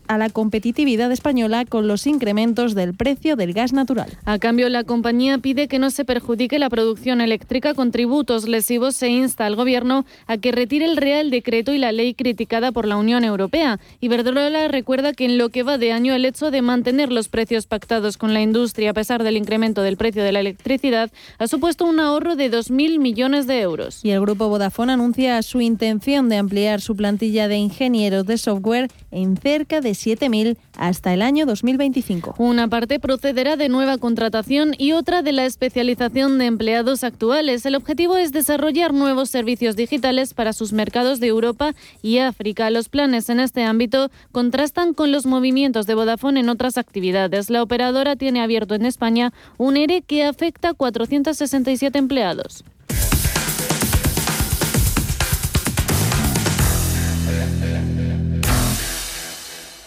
a 0.09 0.18
la 0.18 0.31
competitividad 0.31 1.12
española 1.12 1.64
con 1.64 1.88
los 1.88 2.07
incrementos 2.07 2.74
del 2.74 2.94
precio 2.94 3.37
del 3.37 3.53
gas 3.53 3.72
natural. 3.72 4.18
A 4.24 4.38
cambio, 4.38 4.68
la 4.68 4.85
compañía 4.85 5.38
pide 5.38 5.68
que 5.68 5.79
no 5.79 5.90
se 5.90 6.05
perjudique 6.05 6.59
la 6.59 6.68
producción 6.68 7.20
eléctrica 7.20 7.74
con 7.74 7.92
tributos 7.92 8.48
lesivos 8.48 9.00
e 9.03 9.09
insta 9.09 9.46
al 9.46 9.57
Gobierno 9.57 10.05
a 10.26 10.37
que 10.37 10.53
retire 10.53 10.85
el 10.85 10.96
Real 10.96 11.31
Decreto 11.31 11.72
y 11.72 11.79
la 11.79 11.92
ley 11.92 12.14
criticada 12.14 12.72
por 12.72 12.87
la 12.87 12.96
Unión 12.96 13.24
Europea. 13.24 13.79
Iberdrola 14.00 14.68
recuerda 14.68 15.12
que 15.12 15.24
en 15.24 15.38
lo 15.38 15.50
que 15.50 15.62
va 15.62 15.79
de 15.79 15.92
año 15.92 16.14
el 16.14 16.24
hecho 16.24 16.50
de 16.50 16.62
mantener 16.62 17.12
los 17.12 17.29
precios 17.29 17.66
pactados 17.66 18.16
con 18.16 18.35
la 18.35 18.42
industria 18.42 18.90
a 18.90 18.94
pesar 18.94 19.22
del 19.22 19.37
incremento 19.37 19.83
del 19.83 19.96
precio 19.96 20.22
de 20.22 20.33
la 20.33 20.40
electricidad 20.40 21.11
ha 21.38 21.46
supuesto 21.46 21.85
un 21.85 22.00
ahorro 22.00 22.37
de 22.37 22.50
2.000 22.50 22.98
millones 22.98 23.46
de 23.46 23.61
euros. 23.61 24.05
Y 24.05 24.11
el 24.11 24.20
grupo 24.20 24.48
Vodafone 24.48 24.92
anuncia 24.92 25.30
su 25.43 25.61
intención 25.61 26.29
de 26.29 26.37
ampliar 26.37 26.81
su 26.81 26.97
plantilla 26.97 27.49
de 27.49 27.57
ingenieros 27.57 28.27
de 28.27 28.38
software 28.38 28.88
en 29.11 29.37
cerca 29.37 29.81
de 29.81 29.90
7.000 29.90 30.57
hasta 30.77 31.14
el 31.14 31.23
año 31.23 31.47
2025. 31.47 32.35
Una 32.38 32.69
parte 32.69 33.01
procederá 33.01 33.57
de 33.57 33.69
nueva 33.69 33.99
contratación 33.99 34.75
y 34.77 34.93
otra 34.93 35.23
de 35.23 35.33
la 35.33 35.47
especialización 35.47 36.38
de 36.38 36.47
empleados 36.47 37.05
actuales. 37.05 37.64
El 37.66 37.75
objetivo 37.75 38.16
es 38.16 38.33
desarrollar 38.33 38.93
nuevos 38.93 39.31
servicios 39.31 39.77
digitales 39.77 40.35
para 40.35 40.53
sus 40.53 40.73
mercados 40.73 41.21
de 41.21 41.29
Europa 41.29 41.75
y 42.03 42.19
África. 42.19 42.71
Los 42.71 42.88
planes 42.88 43.29
en 43.29 43.40
este 43.40 43.62
ámbito 43.62 44.11
contrastan 44.33 44.95
con 44.95 45.12
los 45.12 45.27
movimientos 45.27 45.87
de 45.87 45.95
Vodafone 45.95 46.40
en 46.40 46.49
otras 46.49 46.79
actividades. 46.79 47.51
La 47.51 47.62
operadora 47.62 48.16
tiene 48.16 48.40
abierto 48.40 48.75
en 48.75 48.87
España 48.87 49.33
un 49.59 49.77
ERE 49.77 50.03
que 50.03 50.25
afecta 50.25 50.71
a 50.71 50.75
467 50.75 51.99
empleados. 51.99 52.64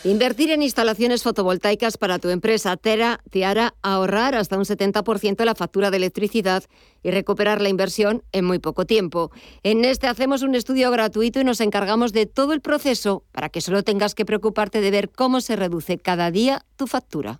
Invertir 0.05 0.51
en 0.51 0.61
instalaciones 0.61 1.23
fotovoltaicas 1.23 1.97
para 1.97 2.19
tu 2.19 2.27
empresa 2.27 2.75
Tera 2.75 3.21
te 3.29 3.45
hará 3.45 3.73
ahorrar 3.81 4.35
hasta 4.35 4.57
un 4.57 4.65
70% 4.65 5.45
la 5.45 5.55
factura 5.55 5.91
de 5.91 5.97
electricidad 5.97 6.65
y 7.03 7.11
recuperar 7.11 7.61
la 7.61 7.69
inversión 7.69 8.21
en 8.33 8.43
muy 8.43 8.59
poco 8.59 8.85
tiempo. 8.85 9.31
En 9.63 9.85
este 9.85 10.07
hacemos 10.07 10.41
un 10.41 10.55
estudio 10.55 10.91
gratuito 10.91 11.39
y 11.39 11.45
nos 11.45 11.61
encargamos 11.61 12.11
de 12.11 12.25
todo 12.25 12.51
el 12.51 12.59
proceso 12.59 13.23
para 13.31 13.47
que 13.47 13.61
solo 13.61 13.81
tengas 13.83 14.13
que 14.13 14.25
preocuparte 14.25 14.81
de 14.81 14.91
ver 14.91 15.09
cómo 15.09 15.39
se 15.39 15.55
reduce 15.55 15.97
cada 15.97 16.31
día 16.31 16.65
tu 16.75 16.85
factura. 16.85 17.39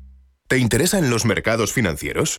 ¿Te 0.51 0.57
interesan 0.57 1.09
los 1.09 1.23
mercados 1.23 1.71
financieros? 1.71 2.35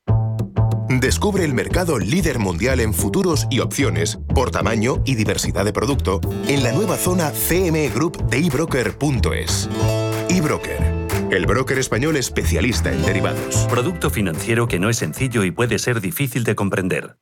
Descubre 0.90 1.46
el 1.46 1.55
mercado 1.55 1.98
líder 1.98 2.38
mundial 2.38 2.81
en 2.81 2.92
futuros 2.92 3.46
y 3.48 3.61
opciones 3.61 4.18
por 4.35 4.51
tamaño 4.51 5.03
y 5.07 5.14
diversidad 5.14 5.64
de 5.64 5.72
producto 5.72 6.20
en 6.46 6.62
la 6.62 6.72
nueva 6.72 6.98
zona 6.98 7.33
CME 7.33 7.88
Group 7.88 8.22
de 8.27 8.37
ebroker.es. 8.46 9.70
eBroker, 10.29 11.09
el 11.31 11.46
broker 11.46 11.79
español 11.79 12.18
especialista 12.18 12.92
en 12.92 13.01
derivados. 13.01 13.66
Producto 13.70 14.11
financiero 14.11 14.68
que 14.68 14.79
no 14.79 14.90
es 14.90 14.98
sencillo 14.98 15.42
y 15.44 15.51
puede 15.51 15.79
ser 15.79 16.03
difícil 16.03 16.44
de 16.44 16.55
comprender. 16.55 17.16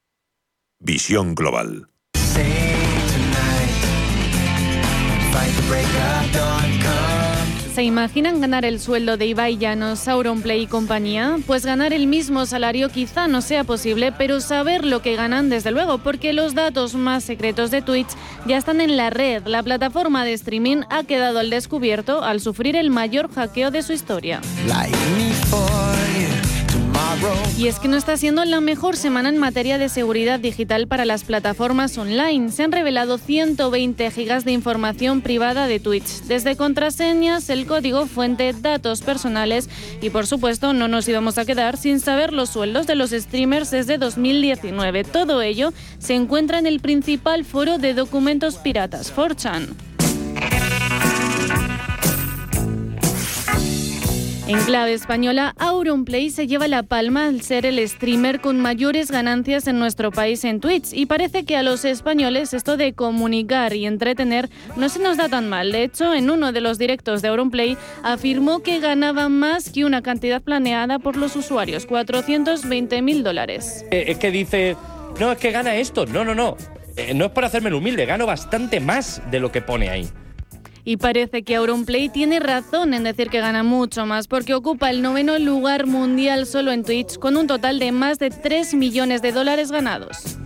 Visión 0.81 1.37
global. 1.37 1.89
¿Se 7.81 7.85
imaginan 7.85 8.43
ganar 8.43 8.67
el 8.67 8.79
sueldo 8.79 9.17
de 9.17 9.25
Ibai 9.25 9.57
Llanos, 9.57 10.07
Auronplay 10.07 10.65
y 10.65 10.67
compañía? 10.67 11.39
Pues 11.47 11.65
ganar 11.65 11.95
el 11.95 12.07
mismo 12.07 12.45
salario 12.45 12.91
quizá 12.91 13.27
no 13.27 13.41
sea 13.41 13.65
posible, 13.65 14.13
pero 14.13 14.43
saber 14.43 14.85
lo 14.85 15.01
que 15.01 15.17
ganan 15.17 15.49
desde 15.49 15.71
luego, 15.71 15.97
porque 15.97 16.35
los 16.35 16.55
datos 16.55 16.95
más 16.95 17.25
secretos 17.25 17.71
de 17.71 17.81
Twitch 17.81 18.09
ya 18.47 18.59
están 18.59 18.83
en 18.83 18.99
la 18.99 19.09
red. 19.09 19.47
La 19.47 19.63
plataforma 19.63 20.27
de 20.27 20.35
streaming 20.35 20.83
ha 20.91 21.05
quedado 21.05 21.39
al 21.39 21.49
descubierto 21.49 22.23
al 22.23 22.43
sufrir 22.43 22.77
el 22.77 22.91
mayor 22.91 23.33
hackeo 23.33 23.71
de 23.71 23.83
su 23.83 23.95
historia. 23.95 24.43
Y 27.59 27.69
es 27.69 27.79
que 27.79 27.89
no 27.89 27.97
está 27.97 28.17
siendo 28.17 28.45
la 28.47 28.61
mejor 28.61 28.97
semana 28.97 29.29
en 29.29 29.37
materia 29.37 29.77
de 29.77 29.91
seguridad 29.91 30.41
digital 30.41 30.87
para 30.87 31.05
las 31.05 31.25
plataformas 31.25 31.99
online. 31.99 32.51
Se 32.51 32.63
han 32.63 32.73
revelado 32.73 33.19
120 33.19 34.11
gigas 34.11 34.45
de 34.47 34.53
información 34.53 35.21
privada 35.21 35.67
de 35.67 35.79
Twitch, 35.79 36.23
desde 36.23 36.57
contraseñas, 36.57 37.51
el 37.51 37.67
código 37.67 38.07
fuente, 38.07 38.55
datos 38.55 39.03
personales 39.03 39.69
y 40.01 40.09
por 40.09 40.27
supuesto 40.27 40.73
no 40.73 40.89
nos 40.89 41.07
íbamos 41.09 41.37
a 41.37 41.45
quedar 41.45 41.77
sin 41.77 42.01
saber 42.01 42.33
los 42.33 42.49
sueldos 42.49 42.87
de 42.87 42.95
los 42.95 43.11
streamers 43.11 43.71
desde 43.71 43.99
2019. 43.99 45.05
Todo 45.05 45.43
ello 45.43 45.73
se 45.99 46.15
encuentra 46.15 46.59
en 46.59 46.67
el 46.67 46.81
principal 46.81 47.45
foro 47.45 47.77
de 47.77 47.93
documentos 47.93 48.57
piratas, 48.57 49.15
4chan. 49.15 49.90
En 54.51 54.59
clave 54.65 54.95
española, 54.95 55.55
Auronplay 55.59 56.29
se 56.29 56.49
lleva 56.49 56.67
la 56.67 56.83
palma 56.83 57.29
al 57.29 57.41
ser 57.41 57.65
el 57.67 57.89
streamer 57.89 58.41
con 58.41 58.59
mayores 58.59 59.13
ganancias 59.13 59.69
en 59.69 59.79
nuestro 59.79 60.11
país 60.11 60.43
en 60.45 60.59
Twitch 60.59 60.93
y 60.93 61.07
parece 61.07 61.45
que 61.45 61.57
a 61.57 61.63
los 61.63 61.85
españoles 61.85 62.53
esto 62.53 62.77
de 62.77 62.93
comunicar 62.93 63.75
y 63.75 63.87
entretener 63.87 64.51
no 64.75 64.89
se 64.89 64.99
nos 64.99 65.19
da 65.19 65.29
tan 65.29 65.49
mal. 65.49 65.71
De 65.71 65.85
hecho, 65.85 66.13
en 66.15 66.31
uno 66.31 66.51
de 66.51 66.61
los 66.61 66.79
directos 66.79 67.23
de 67.23 67.29
Auronplay 67.29 67.77
afirmó 68.03 68.59
que 68.59 68.81
ganaba 68.81 69.29
más 69.29 69.71
que 69.71 69.85
una 69.85 70.03
cantidad 70.03 70.43
planeada 70.43 70.99
por 70.99 71.15
los 71.15 71.37
usuarios, 71.37 71.87
420 71.87 73.03
mil 73.03 73.23
dólares. 73.23 73.85
Eh, 73.93 74.07
es 74.09 74.19
que 74.19 74.33
dice, 74.33 74.77
no, 75.21 75.31
es 75.31 75.39
que 75.39 75.53
gana 75.53 75.77
esto. 75.77 76.07
No, 76.07 76.25
no, 76.25 76.35
no. 76.35 76.57
Eh, 76.97 77.15
no 77.15 77.27
es 77.27 77.31
por 77.31 77.45
hacerme 77.45 77.69
el 77.69 77.77
humilde, 77.77 78.05
gano 78.05 78.27
bastante 78.27 78.81
más 78.81 79.23
de 79.31 79.39
lo 79.39 79.53
que 79.53 79.61
pone 79.63 79.91
ahí. 79.91 80.09
Y 80.85 80.97
parece 80.97 81.43
que 81.43 81.57
Auronplay 81.57 82.09
tiene 82.09 82.41
razón 82.41 82.95
en 82.95 83.05
decir 83.05 83.29
que 83.29 83.41
gana 83.41 83.63
mucho 83.63 84.07
más, 84.07 84.29
porque 84.29 84.55
ocupa 84.55 84.91
el 84.91 85.03
noveno 85.03 85.39
lugar 85.39 85.87
mundial 85.87 86.47
solo 86.47 86.73
en 86.73 86.85
Twitch, 86.85 87.19
con 87.19 87.37
un 87.37 87.47
total 87.47 87.79
de 87.79 87.93
más 87.93 88.19
de 88.19 88.31
3 88.31 88.75
millones 88.75 89.23
de 89.23 89.33
dólares 89.33 89.71
ganados. 89.71 90.39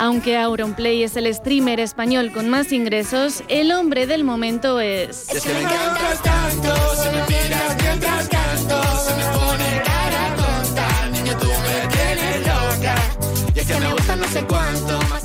Aunque 0.00 0.36
Auronplay 0.36 1.02
es 1.02 1.16
el 1.16 1.32
streamer 1.34 1.80
español 1.80 2.30
con 2.32 2.48
más 2.48 2.72
ingresos, 2.72 3.42
el 3.48 3.72
hombre 3.72 4.06
del 4.06 4.22
momento 4.22 4.80
es... 4.80 5.26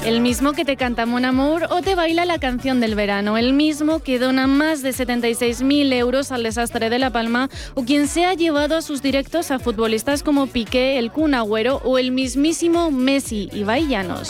El 0.03 0.19
mismo 0.19 0.53
que 0.53 0.65
te 0.65 0.75
canta 0.75 1.05
Mon 1.05 1.25
Amour 1.25 1.67
o 1.69 1.81
te 1.81 1.95
baila 1.95 2.25
la 2.25 2.39
canción 2.39 2.79
del 2.79 2.95
verano. 2.95 3.37
El 3.37 3.53
mismo 3.53 3.99
que 3.99 4.19
dona 4.19 4.47
más 4.47 4.81
de 4.81 4.89
76.000 4.89 5.93
euros 5.93 6.31
al 6.31 6.43
desastre 6.43 6.89
de 6.89 6.99
La 6.99 7.09
Palma 7.09 7.49
o 7.75 7.83
quien 7.85 8.07
se 8.07 8.25
ha 8.25 8.33
llevado 8.33 8.75
a 8.75 8.81
sus 8.81 9.01
directos 9.01 9.51
a 9.51 9.59
futbolistas 9.59 10.23
como 10.23 10.47
Piqué, 10.47 10.99
el 10.99 11.11
Kun 11.11 11.33
Agüero 11.33 11.81
o 11.83 11.97
el 11.97 12.11
mismísimo 12.11 12.91
Messi 12.91 13.49
y 13.53 13.63
Llanos. 13.63 14.29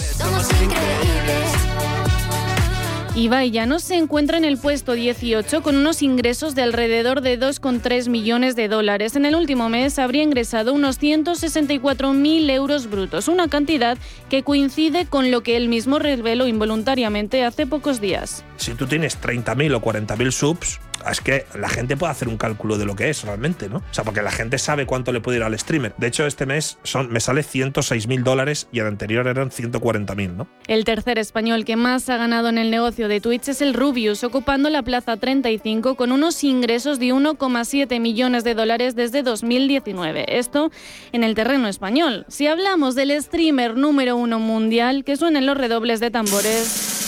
Ibai 3.16 3.52
no 3.68 3.78
se 3.78 3.96
encuentra 3.96 4.38
en 4.38 4.44
el 4.44 4.58
puesto 4.58 4.94
18 4.94 5.62
con 5.62 5.76
unos 5.76 6.02
ingresos 6.02 6.56
de 6.56 6.64
alrededor 6.64 7.22
de 7.22 7.40
2,3 7.40 8.10
millones 8.10 8.56
de 8.56 8.68
dólares. 8.68 9.16
En 9.16 9.28
el 9.28 9.36
último 9.36 9.70
mes 9.70 10.00
habría 10.00 10.24
ingresado 10.24 10.74
unos 10.74 11.00
164.000 11.00 12.50
euros 12.50 12.90
brutos, 12.90 13.28
una 13.28 13.48
cantidad 13.50 14.00
que 14.32 14.42
coincide 14.42 15.06
con 15.06 15.30
lo 15.30 15.44
que 15.44 15.58
él 15.58 15.68
mismo 15.68 16.00
reveló 16.00 16.48
involuntariamente 16.48 17.44
hace 17.46 17.68
pocos 17.68 18.02
días. 18.02 18.44
Si 18.58 18.74
tú 18.74 18.88
tienes 18.88 19.22
30.000 19.22 19.76
o 19.76 19.80
40.000 19.80 20.32
subs, 20.32 20.80
es 21.12 21.22
que 21.22 21.46
la 21.56 21.70
gente 21.70 21.98
puede 21.98 22.12
hacer 22.12 22.28
un 22.28 22.38
cálculo 22.38 22.78
de 22.78 22.86
lo 22.86 22.96
que 22.96 23.10
es 23.10 23.24
realmente, 23.24 23.70
¿no? 23.70 23.78
O 23.78 23.84
sea, 23.94 24.04
porque 24.04 24.22
la 24.22 24.32
gente 24.32 24.58
sabe 24.58 24.86
cuánto 24.86 25.12
le 25.12 25.22
puede 25.22 25.38
ir 25.38 25.44
al 25.44 25.58
streamer. 25.58 25.94
De 25.98 26.08
hecho, 26.08 26.26
este 26.26 26.46
mes 26.46 26.78
son, 26.84 27.12
me 27.12 27.20
sale 27.20 27.44
106 27.44 28.08
mil 28.08 28.24
dólares 28.24 28.68
y 28.72 28.80
el 28.80 28.88
anterior 28.88 29.28
eran 29.28 29.52
140 29.52 30.16
mil, 30.16 30.38
¿no? 30.38 30.48
El 30.68 30.86
tercer 30.86 31.20
español 31.20 31.66
que 31.66 31.76
más 31.76 32.10
ha 32.10 32.18
ganado 32.18 32.50
en 32.50 32.58
el 32.58 32.72
negocio 32.72 33.08
de 33.08 33.22
Twitch 33.22 33.50
es 33.50 33.62
el 33.62 33.74
Rubius, 33.74 34.24
ocupando 34.24 34.70
la 34.70 34.84
plaza 34.84 35.18
35 35.18 35.96
con 35.96 36.12
unos 36.12 36.44
ingresos 36.44 37.00
de 37.00 37.08
1,7 37.08 38.00
millones 38.00 38.44
de 38.44 38.56
dólares 38.56 38.96
desde 38.96 39.24
2019. 39.24 40.38
Esto 40.38 40.72
en 41.12 41.24
el 41.24 41.36
terreno 41.36 41.68
español. 41.68 42.26
Si 42.28 42.48
hablamos 42.48 42.96
del 42.96 43.22
streamer 43.22 43.78
número 43.78 44.16
uno 44.16 44.40
mundial, 44.40 45.04
que 45.04 45.18
suenen 45.18 45.46
los 45.46 45.58
redobles 45.58 46.00
de 46.00 46.12
tambores 46.12 47.03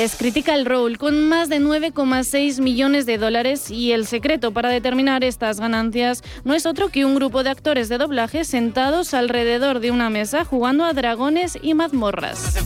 es 0.00 0.16
Critical 0.16 0.64
Role 0.64 0.96
con 0.96 1.28
más 1.28 1.50
de 1.50 1.60
9,6 1.60 2.62
millones 2.62 3.04
de 3.04 3.18
dólares 3.18 3.70
y 3.70 3.92
el 3.92 4.06
secreto 4.06 4.50
para 4.50 4.70
determinar 4.70 5.22
estas 5.24 5.60
ganancias 5.60 6.22
no 6.42 6.54
es 6.54 6.64
otro 6.64 6.88
que 6.88 7.04
un 7.04 7.14
grupo 7.14 7.42
de 7.42 7.50
actores 7.50 7.90
de 7.90 7.98
doblaje 7.98 8.44
sentados 8.44 9.12
alrededor 9.12 9.78
de 9.80 9.90
una 9.90 10.08
mesa 10.08 10.46
jugando 10.46 10.86
a 10.86 10.94
dragones 10.94 11.58
y 11.60 11.74
mazmorras. 11.74 12.56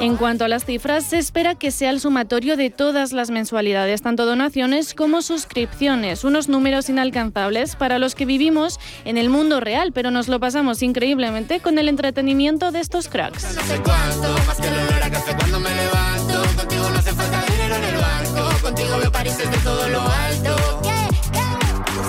En 0.00 0.16
cuanto 0.16 0.44
a 0.44 0.48
las 0.48 0.64
cifras, 0.64 1.04
se 1.04 1.18
espera 1.18 1.56
que 1.56 1.72
sea 1.72 1.90
el 1.90 1.98
sumatorio 1.98 2.56
de 2.56 2.70
todas 2.70 3.12
las 3.12 3.30
mensualidades, 3.30 4.02
tanto 4.02 4.24
donaciones 4.24 4.94
como 4.94 5.22
suscripciones, 5.22 6.22
unos 6.22 6.48
números 6.48 6.88
inalcanzables 6.88 7.74
para 7.74 7.98
los 7.98 8.14
que 8.14 8.24
vivimos 8.24 8.78
en 9.04 9.18
el 9.18 9.30
mundo 9.30 9.58
real, 9.58 9.92
pero 9.92 10.12
nos 10.12 10.28
lo 10.28 10.38
pasamos 10.38 10.82
increíblemente 10.82 11.58
con 11.58 11.78
el 11.78 11.88
entretenimiento 11.88 12.70
de 12.70 12.80
estos 12.80 13.08
cracks 13.08 13.44
más 14.46 14.56
que 14.58 14.68
el 14.68 14.74
olor 14.74 15.02
a 15.02 15.10
café 15.10 15.36
cuando 15.36 15.60
me 15.60 15.74
levanto. 15.74 16.42
Contigo 16.56 16.90
no 16.90 16.98
hace 16.98 17.12
falta 17.12 17.44
dinero 17.50 17.74
en 17.76 17.84
el 17.84 17.96
banco. 17.96 18.62
Contigo 18.62 18.98
veo 18.98 19.12
París 19.12 19.38
desde 19.38 19.56
todo 19.58 19.88
lo 19.88 20.00
alto. 20.00 20.56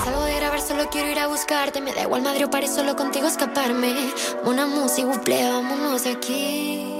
Salgo 0.04 0.24
de 0.24 0.36
grabar, 0.36 0.62
solo 0.62 0.90
quiero 0.90 1.10
ir 1.10 1.20
a 1.20 1.28
buscarte. 1.28 1.82
Me 1.82 1.94
da 1.94 2.04
igual 2.04 2.22
Madrid 2.22 2.46
o 2.46 2.50
París, 2.50 2.74
solo 2.74 2.96
contigo 2.96 3.28
escaparme. 3.28 3.96
Una 4.44 4.66
música, 4.66 5.08
buple, 5.08 5.50
vámonos 5.50 6.04
de 6.04 6.12
aquí. 6.12 6.96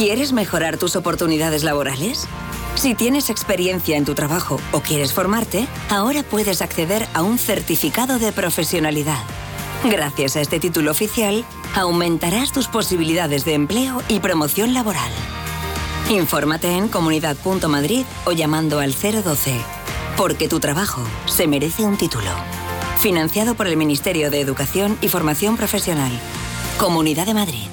¿Quieres 0.00 0.32
mejorar 0.32 0.78
tus 0.78 0.96
oportunidades 0.96 1.62
laborales? 1.62 2.26
Si 2.74 2.94
tienes 2.94 3.28
experiencia 3.28 3.96
en 3.96 4.04
tu 4.04 4.14
trabajo 4.14 4.58
o 4.72 4.80
quieres 4.80 5.12
formarte, 5.12 5.66
ahora 5.90 6.22
puedes 6.22 6.62
acceder 6.62 7.06
a 7.12 7.22
un 7.22 7.38
certificado 7.38 8.18
de 8.18 8.32
profesionalidad. 8.32 9.22
Gracias 9.84 10.36
a 10.36 10.40
este 10.40 10.60
título 10.60 10.90
oficial, 10.90 11.44
aumentarás 11.74 12.52
tus 12.52 12.68
posibilidades 12.68 13.44
de 13.44 13.54
empleo 13.54 14.02
y 14.08 14.20
promoción 14.20 14.74
laboral. 14.74 15.10
Infórmate 16.10 16.76
en 16.76 16.88
comunidad.madrid 16.88 18.04
o 18.24 18.32
llamando 18.32 18.80
al 18.80 18.92
012, 18.92 19.54
porque 20.16 20.48
tu 20.48 20.58
trabajo 20.58 21.02
se 21.26 21.46
merece 21.46 21.84
un 21.84 21.96
título. 21.96 22.30
Financiado 22.98 23.54
por 23.54 23.66
el 23.66 23.76
Ministerio 23.76 24.30
de 24.30 24.40
Educación 24.40 24.98
y 25.00 25.08
Formación 25.08 25.56
Profesional. 25.56 26.12
Comunidad 26.78 27.26
de 27.26 27.34
Madrid. 27.34 27.69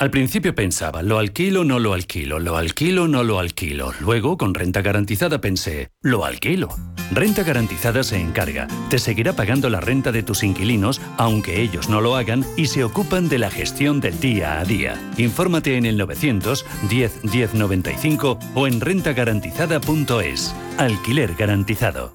Al 0.00 0.12
principio 0.12 0.54
pensaba, 0.54 1.02
lo 1.02 1.18
alquilo, 1.18 1.64
no 1.64 1.80
lo 1.80 1.92
alquilo, 1.92 2.38
lo 2.38 2.56
alquilo, 2.56 3.08
no 3.08 3.24
lo 3.24 3.40
alquilo. 3.40 3.92
Luego, 3.98 4.38
con 4.38 4.54
renta 4.54 4.80
garantizada, 4.80 5.40
pensé, 5.40 5.90
lo 6.02 6.24
alquilo. 6.24 6.68
Renta 7.10 7.42
garantizada 7.42 8.04
se 8.04 8.16
encarga, 8.16 8.68
te 8.90 9.00
seguirá 9.00 9.32
pagando 9.32 9.68
la 9.68 9.80
renta 9.80 10.12
de 10.12 10.22
tus 10.22 10.44
inquilinos, 10.44 11.00
aunque 11.16 11.60
ellos 11.60 11.88
no 11.88 12.00
lo 12.00 12.14
hagan, 12.14 12.44
y 12.56 12.66
se 12.66 12.84
ocupan 12.84 13.28
de 13.28 13.38
la 13.38 13.50
gestión 13.50 14.00
del 14.00 14.20
día 14.20 14.60
a 14.60 14.64
día. 14.64 14.94
Infórmate 15.16 15.76
en 15.76 15.84
el 15.84 15.96
900 15.96 16.64
10 16.88 17.22
10 17.22 17.54
95 17.54 18.38
o 18.54 18.66
en 18.68 18.80
rentagarantizada.es. 18.80 20.54
Alquiler 20.76 21.34
garantizado. 21.34 22.14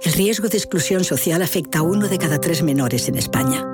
El 0.00 0.12
riesgo 0.12 0.48
de 0.48 0.58
exclusión 0.58 1.02
social 1.02 1.42
afecta 1.42 1.80
a 1.80 1.82
uno 1.82 2.06
de 2.06 2.18
cada 2.18 2.38
tres 2.38 2.62
menores 2.62 3.08
en 3.08 3.16
España. 3.16 3.73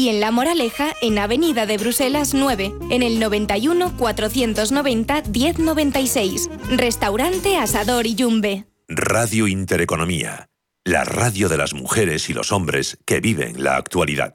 y 0.00 0.08
en 0.08 0.18
La 0.18 0.30
Moraleja, 0.30 0.94
en 1.02 1.18
Avenida 1.18 1.66
de 1.66 1.76
Bruselas 1.76 2.32
9, 2.32 2.72
en 2.88 3.02
el 3.02 3.20
91 3.20 3.98
490 3.98 5.24
1096. 5.30 6.48
Restaurante 6.70 7.58
Asador 7.58 8.06
y 8.06 8.14
Yumbe. 8.14 8.64
Radio 8.88 9.46
Intereconomía, 9.46 10.48
la 10.84 11.04
radio 11.04 11.50
de 11.50 11.58
las 11.58 11.74
mujeres 11.74 12.30
y 12.30 12.32
los 12.32 12.50
hombres 12.50 12.96
que 13.04 13.20
viven 13.20 13.62
la 13.62 13.76
actualidad. 13.76 14.32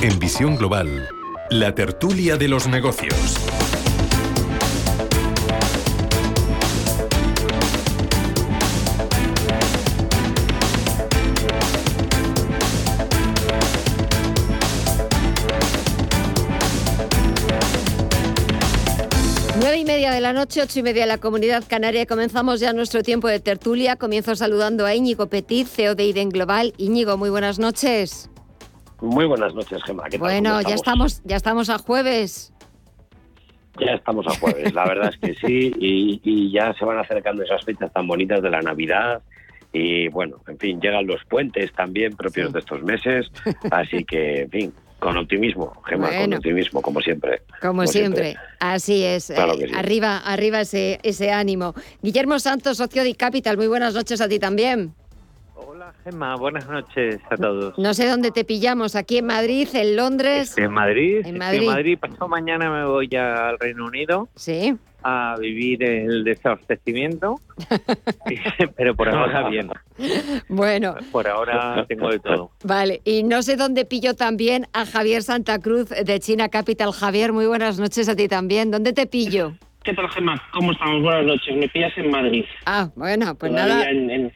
En 0.00 0.18
Visión 0.18 0.56
Global, 0.56 1.06
la 1.50 1.74
tertulia 1.74 2.38
de 2.38 2.48
los 2.48 2.66
negocios. 2.66 3.36
La 20.32 20.38
noche, 20.38 20.62
ocho 20.62 20.78
y 20.78 20.82
media 20.84 21.06
la 21.06 21.18
Comunidad 21.18 21.64
Canaria. 21.68 22.06
Comenzamos 22.06 22.60
ya 22.60 22.72
nuestro 22.72 23.02
tiempo 23.02 23.26
de 23.26 23.40
tertulia. 23.40 23.96
Comienzo 23.96 24.36
saludando 24.36 24.86
a 24.86 24.94
Íñigo 24.94 25.26
Petit, 25.26 25.66
CEO 25.66 25.96
de 25.96 26.04
IDEN 26.04 26.28
Global. 26.28 26.72
Íñigo, 26.76 27.16
muy 27.16 27.30
buenas 27.30 27.58
noches. 27.58 28.30
Muy 29.00 29.26
buenas 29.26 29.54
noches, 29.54 29.82
Gemma. 29.82 30.04
¿Qué 30.04 30.10
tal? 30.10 30.20
Bueno, 30.20 30.50
¿Cómo 30.50 30.68
ya 30.68 30.76
estamos, 30.76 31.20
ya 31.24 31.34
estamos 31.34 31.68
a 31.68 31.78
jueves. 31.78 32.52
Ya 33.80 33.94
estamos 33.94 34.24
a 34.28 34.38
jueves, 34.38 34.72
la 34.72 34.86
verdad 34.86 35.12
es 35.12 35.18
que 35.18 35.34
sí, 35.34 35.72
y, 35.80 36.20
y 36.22 36.52
ya 36.52 36.74
se 36.74 36.84
van 36.84 36.98
acercando 36.98 37.42
esas 37.42 37.64
fechas 37.64 37.92
tan 37.92 38.06
bonitas 38.06 38.40
de 38.40 38.50
la 38.50 38.60
Navidad. 38.62 39.22
Y 39.72 40.06
bueno, 40.10 40.36
en 40.46 40.58
fin, 40.58 40.80
llegan 40.80 41.08
los 41.08 41.24
puentes 41.24 41.72
también 41.72 42.14
propios 42.14 42.52
de 42.52 42.60
estos 42.60 42.84
meses, 42.84 43.32
así 43.72 44.04
que, 44.04 44.42
en 44.42 44.50
fin, 44.50 44.74
con 45.00 45.16
optimismo, 45.16 45.72
Gemma, 45.86 46.08
con 46.20 46.34
optimismo, 46.34 46.80
como 46.82 47.00
siempre. 47.00 47.42
Como, 47.60 47.86
siempre. 47.86 48.36
Así 48.60 49.02
es. 49.02 49.32
Claro 49.34 49.54
Eh, 49.54 49.58
que 49.58 49.68
sí. 49.68 49.74
Arriba, 49.76 50.18
arriba 50.18 50.60
ese, 50.60 51.00
ese 51.02 51.32
ánimo. 51.32 51.74
Guillermo 52.02 52.38
Santos, 52.38 52.76
socio 52.76 53.02
de 53.02 53.14
Capital. 53.14 53.56
Muy 53.56 53.66
buenas 53.66 53.94
noches 53.94 54.20
a 54.20 54.28
ti 54.28 54.38
también. 54.38 54.94
Gemma, 56.04 56.36
buenas 56.36 56.66
noches 56.68 57.18
a 57.30 57.36
todos. 57.36 57.76
No 57.78 57.92
sé 57.94 58.06
dónde 58.08 58.30
te 58.30 58.44
pillamos, 58.44 58.94
aquí 58.96 59.18
en 59.18 59.26
Madrid, 59.26 59.68
en 59.74 59.96
Londres. 59.96 60.56
En 60.56 60.70
Madrid, 60.72 61.16
En 61.16 61.20
estoy 61.26 61.38
Madrid. 61.38 61.60
en 61.62 61.66
Madrid. 61.66 61.98
Pasado 61.98 62.28
mañana 62.28 62.70
me 62.70 62.84
voy 62.86 63.08
ya 63.08 63.48
al 63.48 63.58
Reino 63.58 63.84
Unido. 63.86 64.28
Sí. 64.36 64.76
A 65.02 65.36
vivir 65.38 65.82
el 65.82 66.24
desabastecimiento. 66.24 67.40
Pero 68.76 68.94
por 68.94 69.08
ahora 69.08 69.48
bien. 69.48 69.70
Bueno, 70.48 70.94
Por 71.12 71.26
ahora 71.28 71.84
tengo 71.88 72.10
de 72.10 72.18
todo. 72.18 72.50
vale. 72.64 73.00
Y 73.04 73.22
no 73.22 73.42
sé 73.42 73.56
dónde 73.56 73.84
pillo 73.84 74.14
también 74.14 74.66
a 74.72 74.86
Javier 74.86 75.22
Santa 75.22 75.58
Cruz 75.58 75.88
de 75.90 76.20
China 76.20 76.48
Capital. 76.48 76.92
Javier, 76.92 77.32
muy 77.32 77.46
buenas 77.46 77.78
noches 77.78 78.08
a 78.08 78.16
ti 78.16 78.28
también. 78.28 78.70
¿Dónde 78.70 78.92
te 78.92 79.06
pillo? 79.06 79.52
¿Qué 79.82 79.94
tal, 79.94 80.08
Gemma? 80.10 80.42
¿Cómo 80.52 80.72
estamos? 80.72 81.02
Buenas 81.02 81.24
noches. 81.24 81.56
Me 81.56 81.68
pillas 81.68 81.92
en 81.96 82.10
Madrid. 82.10 82.44
Ah, 82.66 82.90
bueno, 82.96 83.34
pues 83.34 83.50
Todavía 83.52 83.74
nada. 83.76 83.90
en- 83.90 84.10
en- 84.10 84.32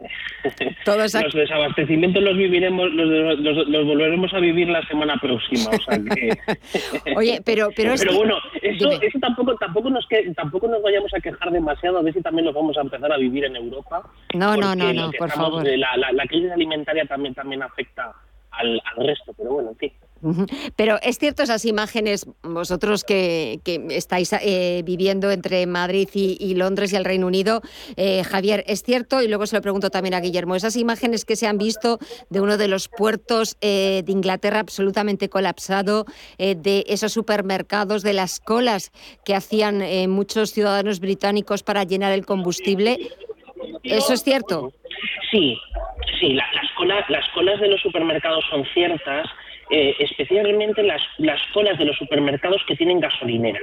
Todos 0.84 1.12
Los 1.14 1.32
desabastecimientos 1.34 2.22
los 2.22 2.36
viviremos, 2.36 2.90
los, 2.92 3.38
los- 3.38 3.68
los 3.68 3.86
volveremos 3.86 4.32
a 4.32 4.38
vivir 4.38 4.68
la 4.68 4.82
semana 4.86 5.16
próxima. 5.20 5.70
O 5.70 5.78
sea 5.82 5.98
que... 5.98 7.12
Oye, 7.16 7.40
pero, 7.44 7.68
pero, 7.76 7.94
bueno, 8.16 8.38
eso, 8.62 9.18
tampoco, 9.20 9.54
tampoco 9.56 9.90
nos 9.90 10.06
que, 10.06 10.32
tampoco 10.34 10.68
nos 10.68 10.82
vayamos 10.82 11.12
a 11.14 11.20
quejar 11.20 11.50
demasiado. 11.50 11.98
A 11.98 12.02
ver 12.02 12.14
si 12.14 12.22
también 12.22 12.46
los 12.46 12.54
vamos 12.54 12.76
a 12.78 12.80
empezar 12.82 13.12
a 13.12 13.16
vivir 13.18 13.44
en 13.44 13.56
Europa. 13.56 14.02
No, 14.34 14.56
no, 14.56 14.74
no, 14.74 14.92
no, 14.92 15.10
por 15.12 15.28
estamos- 15.28 15.50
favor. 15.50 15.66
La, 15.66 15.96
la, 15.96 16.12
la 16.12 16.26
crisis 16.26 16.50
alimentaria 16.50 17.04
también, 17.04 17.34
también 17.34 17.62
afecta 17.62 18.12
al, 18.52 18.80
al 18.96 19.06
resto. 19.06 19.32
Pero 19.36 19.52
bueno, 19.52 19.70
en 19.70 19.76
fin. 19.76 19.92
Pero 20.76 20.98
es 21.02 21.18
cierto 21.18 21.42
esas 21.42 21.64
imágenes, 21.64 22.26
vosotros 22.42 23.04
que, 23.04 23.60
que 23.64 23.86
estáis 23.90 24.32
eh, 24.34 24.82
viviendo 24.84 25.30
entre 25.30 25.66
Madrid 25.66 26.08
y, 26.14 26.54
Londres 26.54 26.92
y 26.92 26.96
el 26.96 27.04
Reino 27.04 27.26
Unido, 27.26 27.62
eh, 27.96 28.22
Javier, 28.24 28.64
es 28.66 28.82
cierto, 28.82 29.22
y 29.22 29.28
luego 29.28 29.46
se 29.46 29.56
lo 29.56 29.62
pregunto 29.62 29.90
también 29.90 30.14
a 30.14 30.20
Guillermo, 30.20 30.54
esas 30.56 30.76
imágenes 30.76 31.24
que 31.24 31.36
se 31.36 31.46
han 31.46 31.58
visto 31.58 31.98
de 32.28 32.40
uno 32.40 32.56
de 32.56 32.68
los 32.68 32.88
puertos 32.88 33.56
eh, 33.60 34.02
de 34.04 34.12
Inglaterra 34.12 34.60
absolutamente 34.60 35.28
colapsado, 35.28 36.04
eh, 36.38 36.54
de 36.54 36.84
esos 36.88 37.12
supermercados, 37.12 38.02
de 38.02 38.12
las 38.12 38.40
colas 38.40 38.90
que 39.24 39.34
hacían 39.34 39.80
eh, 39.82 40.06
muchos 40.08 40.50
ciudadanos 40.52 41.00
británicos 41.00 41.62
para 41.62 41.84
llenar 41.84 42.12
el 42.12 42.26
combustible, 42.26 42.98
¿eso 43.82 44.12
es 44.12 44.22
cierto? 44.22 44.72
Sí, 45.30 45.56
sí, 46.18 46.32
la- 46.34 46.44
las, 46.52 46.70
colas, 46.76 47.04
las 47.08 47.28
colas 47.34 47.60
de 47.60 47.68
los 47.68 47.80
supermercados 47.80 48.44
son 48.50 48.64
ciertas, 48.74 49.26
eh, 49.70 49.94
especialmente 49.98 50.82
las, 50.82 51.02
las 51.18 51.40
colas 51.52 51.78
de 51.78 51.84
los 51.84 51.96
supermercados 51.96 52.62
que 52.66 52.76
tienen 52.76 53.00
gasolinera. 53.00 53.60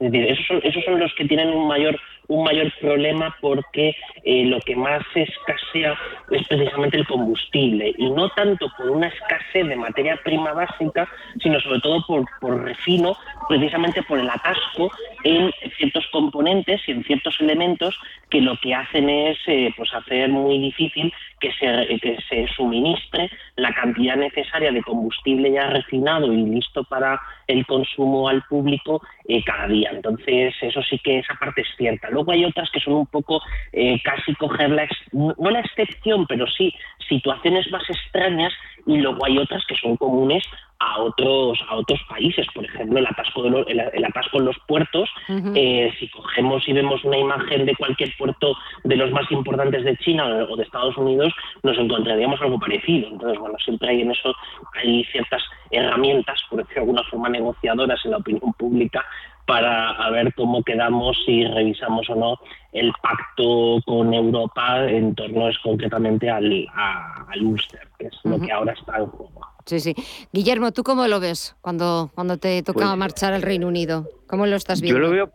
Es 0.00 0.10
decir, 0.10 0.30
esos 0.30 0.46
son, 0.46 0.60
esos 0.64 0.84
son 0.84 0.98
los 0.98 1.14
que 1.14 1.26
tienen 1.26 1.48
un 1.50 1.68
mayor, 1.68 1.98
un 2.28 2.44
mayor 2.44 2.72
problema 2.80 3.36
porque 3.40 3.94
eh, 4.24 4.44
lo 4.44 4.60
que 4.60 4.76
más 4.76 5.02
escasea 5.14 5.98
es 6.30 6.46
precisamente 6.48 6.96
el 6.96 7.06
combustible 7.06 7.94
y 7.96 8.10
no 8.10 8.28
tanto 8.30 8.70
por 8.76 8.90
una 8.90 9.08
escasez 9.08 9.66
de 9.66 9.76
materia 9.76 10.18
prima 10.24 10.52
básica, 10.52 11.08
sino 11.42 11.60
sobre 11.60 11.80
todo 11.80 12.04
por, 12.06 12.24
por 12.40 12.62
refino, 12.62 13.16
precisamente 13.48 14.02
por 14.02 14.18
el 14.18 14.30
atasco 14.30 14.90
en 15.24 15.52
ciertos 15.76 16.06
componentes 16.12 16.80
y 16.86 16.92
en 16.92 17.04
ciertos 17.04 17.40
elementos 17.40 17.98
que 18.30 18.40
lo 18.40 18.56
que 18.58 18.74
hacen 18.74 19.08
es 19.08 19.38
eh, 19.46 19.72
pues 19.76 19.92
hacer 19.94 20.28
muy 20.28 20.58
difícil 20.58 21.12
que 21.40 21.52
se, 21.52 21.98
que 22.00 22.18
se 22.28 22.46
suministre 22.54 23.30
la 23.56 23.74
cantidad 23.74 24.16
necesaria 24.16 24.70
de 24.70 24.82
combustible 24.82 25.52
ya 25.52 25.66
refinado 25.68 26.32
y 26.32 26.36
listo 26.36 26.84
para 26.84 27.20
el 27.46 27.66
consumo 27.66 28.28
al 28.28 28.42
público 28.44 29.02
eh, 29.28 29.42
cada 29.44 29.66
día. 29.66 29.90
Entonces, 29.92 30.54
eso 30.60 30.82
sí 30.82 30.98
que 30.98 31.18
esa 31.18 31.34
parte 31.34 31.62
es 31.62 31.68
cierta. 31.76 32.08
Luego 32.12 32.32
hay 32.32 32.44
otras 32.44 32.70
que 32.70 32.80
son 32.80 32.94
un 32.94 33.06
poco 33.06 33.40
eh, 33.72 34.00
casi 34.02 34.34
coger 34.36 34.70
la, 34.70 34.84
ex- 34.84 35.12
no 35.12 35.50
la 35.50 35.60
excepción, 35.60 36.26
pero 36.26 36.46
sí 36.46 36.72
situaciones 37.08 37.70
más 37.70 37.82
extrañas 37.90 38.52
y 38.86 38.96
luego 38.98 39.24
hay 39.26 39.38
otras 39.38 39.64
que 39.66 39.76
son 39.76 39.96
comunes 39.96 40.42
a 40.78 40.98
otros 41.00 41.58
a 41.68 41.76
otros 41.76 42.00
países. 42.08 42.46
Por 42.54 42.64
ejemplo 42.64 42.98
el 42.98 43.06
atasco 43.06 43.42
de 43.42 43.50
los- 43.50 43.66
el, 43.68 43.80
el 43.92 44.04
atasco 44.04 44.38
en 44.38 44.44
los 44.46 44.56
puertos 44.66 45.08
eh, 45.56 45.92
si 45.98 46.08
cogemos 46.08 46.66
y 46.68 46.72
vemos 46.72 47.04
una 47.04 47.18
imagen 47.18 47.66
de 47.66 47.74
cualquier 47.76 48.16
puerto 48.16 48.54
de 48.84 48.96
los 48.96 49.10
más 49.12 49.30
importantes 49.30 49.84
de 49.84 49.96
China 49.98 50.24
o 50.48 50.56
de 50.56 50.62
Estados 50.64 50.96
Unidos 50.96 51.32
nos 51.62 51.76
encontraríamos 51.78 52.40
algo 52.40 52.58
parecido. 52.58 53.08
Entonces 53.08 53.38
bueno 53.38 53.56
siempre 53.64 53.90
hay 53.90 54.00
en 54.02 54.10
eso 54.10 54.34
hay 54.74 55.04
ciertas 55.04 55.42
herramientas 55.70 56.40
por 56.50 56.58
decirlo 56.58 56.74
de 56.74 56.80
alguna 56.80 57.02
forma 57.10 57.28
negociadoras 57.28 58.00
en 58.04 58.10
la 58.12 58.16
opinión 58.18 58.52
pública 58.54 59.04
para 59.46 59.90
a 59.90 60.10
ver 60.10 60.32
cómo 60.34 60.62
quedamos 60.62 61.16
si 61.26 61.44
revisamos 61.44 62.08
o 62.10 62.14
no 62.14 62.36
el 62.72 62.92
pacto 63.02 63.80
con 63.84 64.14
Europa 64.14 64.88
en 64.88 65.14
torno 65.14 65.48
es 65.48 65.58
concretamente 65.58 66.30
al, 66.30 66.66
a- 66.74 67.26
al 67.28 67.42
Ulster, 67.42 67.88
que 67.98 68.06
es 68.06 68.14
lo 68.24 68.40
que 68.40 68.50
ahora 68.52 68.72
está 68.72 68.98
en 68.98 69.06
juego. 69.06 69.40
Sí, 69.66 69.78
sí. 69.80 69.94
Guillermo, 70.32 70.72
¿tú 70.72 70.82
cómo 70.82 71.06
lo 71.06 71.20
ves 71.20 71.54
cuando, 71.60 72.10
cuando 72.14 72.38
te 72.38 72.62
toca 72.62 72.86
Pues- 72.86 72.96
marchar 72.96 73.32
al 73.34 73.42
Reino 73.42 73.68
Unido? 73.68 74.06
¿Cómo 74.26 74.46
lo 74.46 74.56
estás 74.56 74.80
Yo 74.80 74.84
viendo? 74.84 75.00
lo 75.00 75.10
veo, 75.10 75.30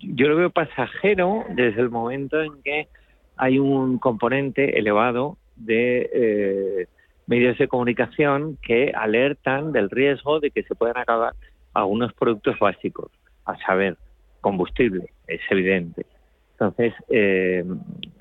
yo 0.00 0.28
lo 0.28 0.36
veo 0.36 0.50
pasajero 0.50 1.44
desde 1.50 1.80
el 1.80 1.90
momento 1.90 2.40
en 2.40 2.62
que 2.62 2.88
hay 3.36 3.58
un 3.58 3.98
componente 3.98 4.78
elevado 4.78 5.36
de 5.56 6.08
eh, 6.12 6.86
medios 7.26 7.58
de 7.58 7.66
comunicación 7.68 8.56
que 8.62 8.92
alertan 8.94 9.72
del 9.72 9.90
riesgo 9.90 10.38
de 10.40 10.50
que 10.50 10.62
se 10.62 10.74
puedan 10.74 10.96
acabar 10.98 11.34
algunos 11.74 12.12
productos 12.14 12.58
básicos, 12.58 13.10
a 13.48 13.56
saber, 13.58 13.96
combustible, 14.40 15.10
es 15.26 15.40
evidente. 15.50 16.06
Entonces, 16.52 16.92
eh, 17.08 17.64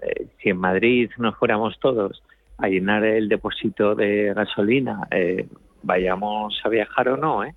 eh, 0.03 0.27
si 0.41 0.49
en 0.49 0.57
Madrid 0.57 1.09
nos 1.17 1.35
fuéramos 1.37 1.79
todos 1.79 2.21
a 2.57 2.67
llenar 2.67 3.03
el 3.03 3.29
depósito 3.29 3.95
de 3.95 4.33
gasolina, 4.33 5.07
eh, 5.11 5.47
vayamos 5.83 6.59
a 6.63 6.69
viajar 6.69 7.09
o 7.09 7.17
no, 7.17 7.43
¿eh? 7.43 7.53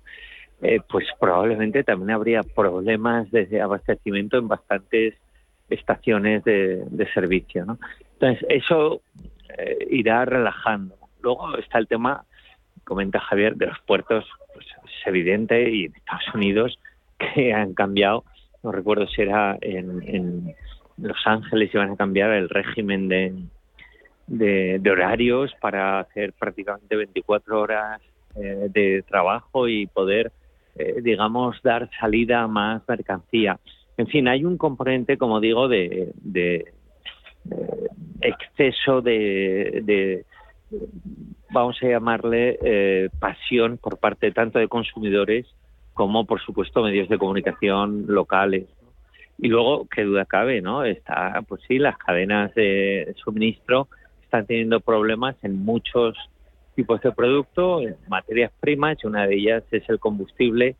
eh, 0.61 0.79
pues 0.87 1.07
probablemente 1.19 1.83
también 1.83 2.11
habría 2.11 2.43
problemas 2.43 3.29
de 3.31 3.61
abastecimiento 3.61 4.37
en 4.37 4.47
bastantes 4.47 5.15
estaciones 5.69 6.43
de, 6.43 7.07
servicio. 7.13 7.65
¿no? 7.65 7.79
Entonces, 8.13 8.45
eso 8.49 9.01
irá 9.89 10.25
relajando. 10.25 10.95
Luego 11.21 11.57
está 11.57 11.77
el 11.77 11.87
tema, 11.87 12.23
comenta 12.83 13.19
Javier, 13.19 13.55
de 13.55 13.67
los 13.67 13.79
puertos. 13.81 14.25
Pues 14.53 14.65
es 14.85 15.07
evidente 15.07 15.69
y 15.69 15.85
en 15.85 15.95
Estados 15.95 16.35
Unidos 16.35 16.77
que 17.33 17.53
han 17.53 17.73
cambiado, 17.73 18.23
no 18.63 18.71
recuerdo 18.71 19.07
si 19.07 19.21
era 19.21 19.57
en, 19.61 20.53
Los 20.97 21.17
Ángeles, 21.25 21.73
iban 21.73 21.91
a 21.91 21.95
cambiar 21.95 22.31
el 22.31 22.49
régimen 22.49 23.07
de, 23.07 23.33
de, 24.27 24.91
horarios 24.91 25.51
para 25.59 25.99
hacer 25.99 26.33
prácticamente 26.33 26.95
24 26.95 27.59
horas 27.59 28.01
eh, 28.35 28.67
de 28.69 29.03
trabajo 29.07 29.67
y 29.67 29.87
poder, 29.87 30.31
eh, 30.75 31.01
digamos, 31.01 31.61
dar 31.63 31.89
salida 31.99 32.41
a 32.41 32.47
más 32.47 32.81
mercancía. 32.87 33.59
En 33.97 34.07
fin, 34.07 34.27
hay 34.27 34.45
un 34.45 34.57
componente, 34.57 35.17
como 35.17 35.39
digo, 35.39 35.67
de, 35.67 36.13
exceso 38.21 39.01
de, 39.01 40.23
vamos 41.49 41.77
a 41.81 41.87
llamarle, 41.87 42.59
eh, 42.63 43.09
pasión 43.19 43.77
por 43.77 43.97
parte 43.97 44.31
tanto 44.31 44.59
de 44.59 44.67
consumidores 44.67 45.47
como, 45.93 46.25
por 46.25 46.41
supuesto, 46.41 46.83
medios 46.83 47.09
de 47.09 47.17
comunicación 47.17 48.05
locales. 48.07 48.65
Y 49.37 49.47
luego, 49.47 49.87
qué 49.93 50.03
duda 50.03 50.25
cabe, 50.25 50.61
¿no? 50.61 50.83
Está, 50.83 51.41
pues 51.47 51.61
sí, 51.67 51.79
las 51.79 51.97
cadenas 51.97 52.53
de 52.53 53.13
suministro 53.23 53.87
están 54.23 54.45
teniendo 54.45 54.79
problemas 54.79 55.35
en 55.43 55.57
muchos 55.57 56.15
tipos 56.75 57.01
de 57.01 57.11
productos, 57.11 57.83
en 57.83 57.97
materias 58.07 58.51
primas, 58.59 58.97
y 59.03 59.07
una 59.07 59.27
de 59.27 59.35
ellas 59.35 59.63
es 59.71 59.87
el 59.89 59.99
combustible, 59.99 60.75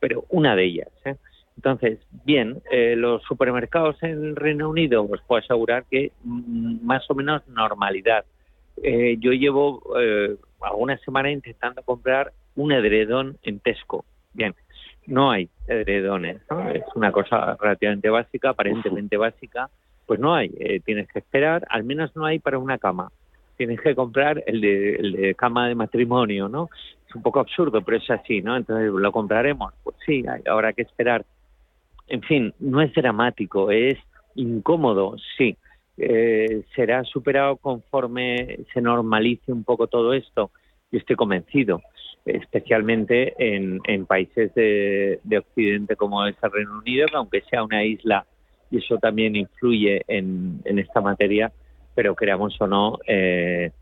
pero 0.00 0.24
una 0.30 0.56
de 0.56 0.64
ellas. 0.64 0.88
¿eh? 1.04 1.16
Entonces, 1.56 1.98
bien, 2.24 2.62
eh, 2.70 2.94
los 2.96 3.22
supermercados 3.24 4.00
en 4.02 4.36
Reino 4.36 4.70
Unido, 4.70 5.04
os 5.04 5.20
puedo 5.22 5.40
asegurar 5.40 5.84
que 5.90 6.12
mm, 6.22 6.86
más 6.86 7.08
o 7.10 7.14
menos 7.14 7.46
normalidad. 7.48 8.24
Eh, 8.80 9.16
yo 9.18 9.32
llevo 9.32 9.82
eh, 10.00 10.36
algunas 10.60 11.00
semanas 11.00 11.32
intentando 11.32 11.82
comprar 11.82 12.32
un 12.54 12.70
edredón 12.70 13.38
en 13.42 13.58
Tesco. 13.58 14.04
Bien, 14.38 14.54
no 15.08 15.32
hay 15.32 15.50
edredones, 15.66 16.40
¿no? 16.48 16.70
es 16.70 16.84
una 16.94 17.10
cosa 17.10 17.56
relativamente 17.60 18.08
básica, 18.08 18.50
aparentemente 18.50 19.16
básica, 19.16 19.68
pues 20.06 20.20
no 20.20 20.32
hay, 20.32 20.54
eh, 20.60 20.78
tienes 20.78 21.08
que 21.08 21.18
esperar, 21.18 21.66
al 21.68 21.82
menos 21.82 22.14
no 22.14 22.24
hay 22.24 22.38
para 22.38 22.56
una 22.58 22.78
cama, 22.78 23.10
tienes 23.56 23.80
que 23.80 23.96
comprar 23.96 24.44
el 24.46 24.60
de, 24.60 24.94
el 24.94 25.12
de 25.12 25.34
cama 25.34 25.66
de 25.66 25.74
matrimonio, 25.74 26.48
¿no? 26.48 26.70
Es 27.08 27.16
un 27.16 27.22
poco 27.22 27.40
absurdo, 27.40 27.82
pero 27.82 27.96
es 27.96 28.08
así, 28.08 28.40
¿no? 28.40 28.56
Entonces, 28.56 28.92
¿lo 28.92 29.10
compraremos? 29.10 29.74
Pues 29.82 29.96
sí, 30.06 30.24
habrá 30.46 30.72
que 30.72 30.82
esperar 30.82 31.24
en 32.06 32.22
fin, 32.22 32.54
no 32.60 32.80
es 32.80 32.94
dramático, 32.94 33.72
es 33.72 33.98
incómodo, 34.36 35.16
sí. 35.36 35.56
Eh, 35.96 36.62
será 36.76 37.02
superado 37.02 37.56
conforme 37.56 38.60
se 38.72 38.80
normalice 38.80 39.52
un 39.52 39.64
poco 39.64 39.88
todo 39.88 40.14
esto. 40.14 40.52
Yo 40.92 41.00
estoy 41.00 41.16
convencido, 41.16 41.82
especialmente 42.28 43.34
en, 43.38 44.06
países 44.06 44.54
de, 44.54 45.38
Occidente 45.38 45.96
como 45.96 46.26
es 46.26 46.36
el 46.42 46.52
Reino 46.52 46.78
Unido, 46.78 47.06
que 47.08 47.16
aunque 47.16 47.40
sea 47.42 47.62
una 47.62 47.84
isla, 47.84 48.26
y 48.70 48.78
eso 48.78 48.98
también 48.98 49.36
influye 49.36 50.02
en, 50.08 50.60
esta 50.64 51.00
materia, 51.00 51.52
pero 51.94 52.14
creamos 52.14 52.60
o 52.60 52.66
no, 52.66 52.98
eh, 53.06 53.72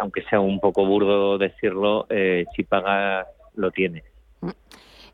aunque 0.00 0.22
sea 0.22 0.40
un 0.40 0.60
poco 0.60 0.86
burdo 0.86 1.38
decirlo, 1.38 2.06
eh, 2.08 2.46
si 2.54 2.64
pagas, 2.64 3.26
lo 3.54 3.70
tienes. 3.70 4.04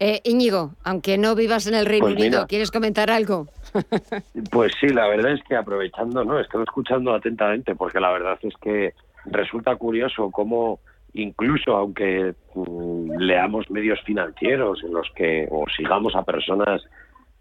Eh, 0.04 0.20
Íñigo, 0.24 0.74
aunque 0.82 1.16
no 1.16 1.36
vivas 1.36 1.68
en 1.68 1.74
el 1.74 1.86
Reino 1.86 2.06
pues 2.06 2.16
Unido, 2.16 2.46
¿quieres 2.48 2.72
comentar 2.72 3.10
algo? 3.10 3.46
pues 4.50 4.72
sí, 4.80 4.88
la 4.88 5.06
verdad 5.06 5.32
es 5.32 5.42
que 5.44 5.54
aprovechando, 5.54 6.24
¿no? 6.24 6.40
Estoy 6.40 6.64
escuchando 6.64 7.14
atentamente 7.14 7.76
porque 7.76 8.00
la 8.00 8.10
verdad 8.10 8.36
es 8.42 8.54
que 8.60 8.94
resulta 9.26 9.76
curioso 9.76 10.30
cómo 10.32 10.80
incluso 11.14 11.76
aunque 11.76 12.34
mm, 12.54 13.16
leamos 13.18 13.70
medios 13.70 14.00
financieros 14.02 14.82
en 14.84 14.94
los 14.94 15.10
que 15.14 15.46
o 15.50 15.66
sigamos 15.76 16.14
a 16.14 16.24
personas 16.24 16.82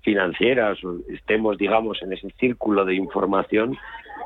financieras 0.01 0.83
o 0.83 0.97
estemos, 1.09 1.57
digamos, 1.57 2.01
en 2.01 2.13
ese 2.13 2.29
círculo 2.39 2.85
de 2.85 2.95
información, 2.95 3.77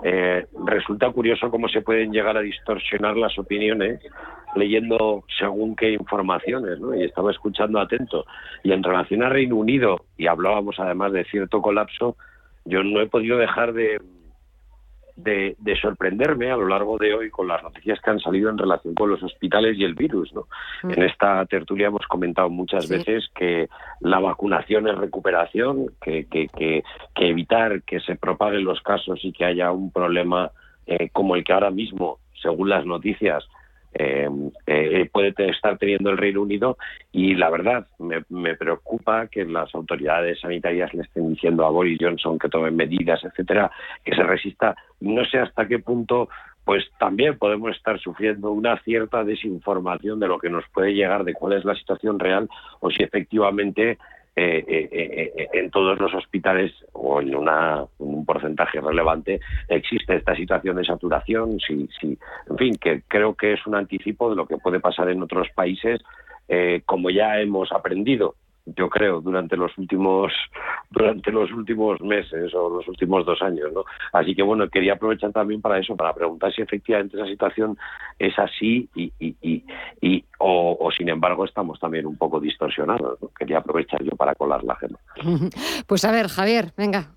eh, 0.03 0.45
resulta 0.65 1.11
curioso 1.11 1.51
cómo 1.51 1.67
se 1.67 1.81
pueden 1.81 2.11
llegar 2.11 2.37
a 2.37 2.41
distorsionar 2.41 3.17
las 3.17 3.37
opiniones 3.37 3.99
leyendo 4.55 5.23
según 5.37 5.75
qué 5.75 5.91
informaciones, 5.91 6.79
¿no? 6.79 6.95
Y 6.95 7.03
estaba 7.03 7.31
escuchando 7.31 7.79
atento. 7.79 8.25
Y 8.63 8.71
en 8.71 8.83
relación 8.83 9.23
a 9.23 9.29
Reino 9.29 9.57
Unido, 9.57 10.05
y 10.17 10.27
hablábamos 10.27 10.79
además 10.79 11.11
de 11.11 11.25
cierto 11.25 11.61
colapso, 11.61 12.15
yo 12.63 12.83
no 12.83 13.01
he 13.01 13.07
podido 13.07 13.37
dejar 13.37 13.73
de, 13.73 13.99
de, 15.15 15.55
sorprenderme 15.81 16.51
a 16.51 16.57
lo 16.57 16.67
largo 16.67 16.97
de 16.97 17.13
hoy 17.13 17.29
con 17.29 17.47
las 17.47 17.63
noticias 17.63 17.99
que 18.01 18.09
han 18.09 18.19
salido 18.19 18.49
en 18.49 18.57
relación 18.57 18.93
con 18.95 19.09
los 19.09 19.23
hospitales 19.23 19.77
y 19.77 19.83
el 19.83 19.93
virus. 19.93 20.33
¿no? 20.33 20.47
Mm. 20.83 20.91
En 20.91 21.03
esta 21.03 21.45
tertulia 21.45 21.87
hemos 21.87 22.05
comentado 22.07 22.49
muchas 22.49 22.89
veces 22.89 23.29
que 23.35 23.69
la 24.01 24.19
vacunación 24.19 24.87
es 24.87 24.97
recuperación, 24.97 25.91
que, 26.01 26.25
que, 26.25 26.47
que, 26.47 26.83
evitar 27.15 27.81
que 27.83 27.99
se 28.01 28.15
propaguen 28.15 28.65
los 28.65 28.81
casos 28.81 29.19
y 29.23 29.31
que 29.31 29.45
haya 29.45 29.71
un 29.71 29.91
problema 29.91 30.51
eh, 30.85 31.09
como 31.09 31.35
el 31.35 31.43
que 31.43 31.53
ahora 31.53 31.71
mismo, 31.71 32.19
según 32.41 32.69
las 32.69 32.85
noticias, 32.85 33.43
eh, 33.97 34.27
eh, 34.67 35.09
puede 35.11 35.33
estar 35.49 35.77
teniendo 35.77 36.09
el 36.09 36.17
Reino 36.17 36.41
Unido 36.41 36.77
y 37.13 37.33
la 37.35 37.49
verdad 37.49 37.87
me, 37.97 38.55
preocupa 38.55 39.27
que 39.27 39.45
las 39.45 39.73
autoridades 39.73 40.41
sanitarias 40.41 40.93
le 40.93 41.03
estén 41.03 41.29
diciendo 41.29 41.65
a 41.65 41.69
Boris 41.69 41.97
Johnson 42.01 42.37
que 42.37 42.49
tome 42.49 42.71
medidas, 42.71 43.23
etcétera, 43.23 43.71
que 44.03 44.13
se 44.13 44.23
resista. 44.23 44.75
No 44.99 45.23
sé 45.25 45.39
hasta 45.39 45.65
qué 45.67 45.79
punto 45.79 46.27
pues 46.65 46.83
también 46.99 47.37
podemos 47.37 47.75
estar 47.77 47.99
sufriendo 47.99 48.51
una 48.51 48.77
cierta 48.81 49.23
desinformación 49.23 50.19
de 50.19 50.27
lo 50.27 50.39
que 50.39 50.49
nos 50.49 50.65
puede 50.73 50.93
llegar 50.93 51.23
de 51.23 51.33
cuál 51.33 51.53
es 51.53 51.63
la 51.63 51.75
situación 51.75 52.19
real 52.19 52.49
o 52.79 52.89
si 52.89 53.03
efectivamente 53.03 53.99
eh, 54.37 54.65
eh, 54.67 55.31
eh, 55.37 55.47
en 55.53 55.71
todos 55.71 55.97
los 55.97 56.13
hospitales 56.13 56.73
o 56.91 57.21
en 57.21 57.33
una, 57.33 57.85
un 57.99 58.25
porcentaje 58.25 58.81
relevante 58.81 59.39
existe 59.69 60.13
esta 60.13 60.35
situación 60.35 60.75
de 60.75 60.83
saturación. 60.83 61.57
Si, 61.59 61.87
si, 61.99 62.17
en 62.49 62.57
fin, 62.57 62.75
que 62.75 63.03
creo 63.07 63.35
que 63.35 63.53
es 63.53 63.65
un 63.65 63.75
anticipo 63.75 64.29
de 64.29 64.35
lo 64.35 64.45
que 64.45 64.57
puede 64.57 64.81
pasar 64.81 65.09
en 65.09 65.23
otros 65.23 65.47
países, 65.55 66.01
como 66.85 67.09
ya 67.09 67.39
hemos 67.41 67.71
aprendido 67.71 68.35
yo 68.65 68.89
creo, 68.89 69.21
durante 69.21 69.55
los 69.55 69.77
últimos 69.77 70.31
durante 70.89 71.31
los 71.31 71.51
últimos 71.51 72.01
meses 72.01 72.53
o 72.53 72.69
los 72.69 72.87
últimos 72.87 73.25
dos 73.25 73.41
años, 73.41 73.71
¿no? 73.73 73.83
Así 74.13 74.35
que 74.35 74.43
bueno, 74.43 74.67
quería 74.69 74.93
aprovechar 74.93 75.31
también 75.31 75.61
para 75.61 75.79
eso, 75.79 75.95
para 75.95 76.13
preguntar 76.13 76.53
si 76.53 76.61
efectivamente 76.61 77.17
esa 77.17 77.27
situación 77.27 77.77
es 78.19 78.37
así 78.39 78.89
y, 78.95 79.11
y, 79.19 79.63
y, 80.01 80.25
o, 80.39 80.89
sin 80.95 81.09
embargo 81.09 81.45
estamos 81.45 81.79
también 81.79 82.05
un 82.05 82.17
poco 82.17 82.39
distorsionados. 82.39 83.19
Quería 83.37 83.59
aprovechar 83.59 84.03
yo 84.03 84.11
para 84.11 84.35
colar 84.35 84.63
la 84.63 84.73
agenda. 84.73 84.99
Pues 85.87 86.03
a 86.05 86.11
ver, 86.11 86.27
Javier, 86.27 86.71
venga. 86.77 87.09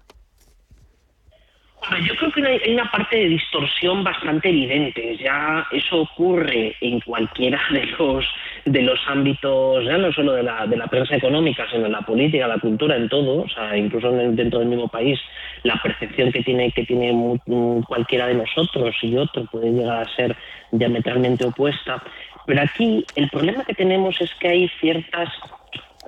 Yo 2.06 2.14
creo 2.16 2.32
que 2.32 2.46
hay 2.46 2.74
una 2.74 2.90
parte 2.90 3.16
de 3.16 3.28
distorsión 3.28 4.04
bastante 4.04 4.48
evidente. 4.50 5.16
Ya 5.16 5.66
eso 5.70 6.00
ocurre 6.00 6.76
en 6.80 7.00
cualquiera 7.00 7.60
de 7.70 7.86
los 7.86 8.26
de 8.64 8.82
los 8.82 9.00
ámbitos, 9.06 9.84
ya 9.84 9.96
no 9.96 10.12
solo 10.12 10.32
de 10.32 10.42
la, 10.42 10.66
de 10.66 10.76
la 10.76 10.88
prensa 10.88 11.16
económica, 11.16 11.66
sino 11.70 11.86
en 11.86 11.92
la 11.92 12.02
política, 12.02 12.46
la 12.46 12.58
cultura, 12.58 12.96
en 12.96 13.08
todo. 13.08 13.42
O 13.42 13.48
sea, 13.48 13.76
incluso 13.76 14.10
dentro 14.10 14.58
del 14.58 14.68
mismo 14.68 14.88
país, 14.88 15.18
la 15.62 15.80
percepción 15.80 16.30
que 16.32 16.42
tiene 16.42 16.70
que 16.72 16.84
tiene 16.84 17.40
cualquiera 17.86 18.26
de 18.26 18.34
nosotros 18.34 18.94
y 19.00 19.16
otro 19.16 19.44
puede 19.46 19.70
llegar 19.70 20.02
a 20.02 20.16
ser 20.16 20.36
diametralmente 20.72 21.46
opuesta. 21.46 22.02
Pero 22.44 22.62
aquí 22.62 23.04
el 23.14 23.30
problema 23.30 23.64
que 23.64 23.74
tenemos 23.74 24.20
es 24.20 24.34
que 24.34 24.48
hay 24.48 24.68
ciertas, 24.80 25.28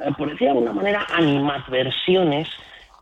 eh, 0.04 0.10
por 0.18 0.30
decir 0.30 0.46
de 0.46 0.50
alguna 0.50 0.72
manera, 0.72 1.06
animadversiones 1.14 2.48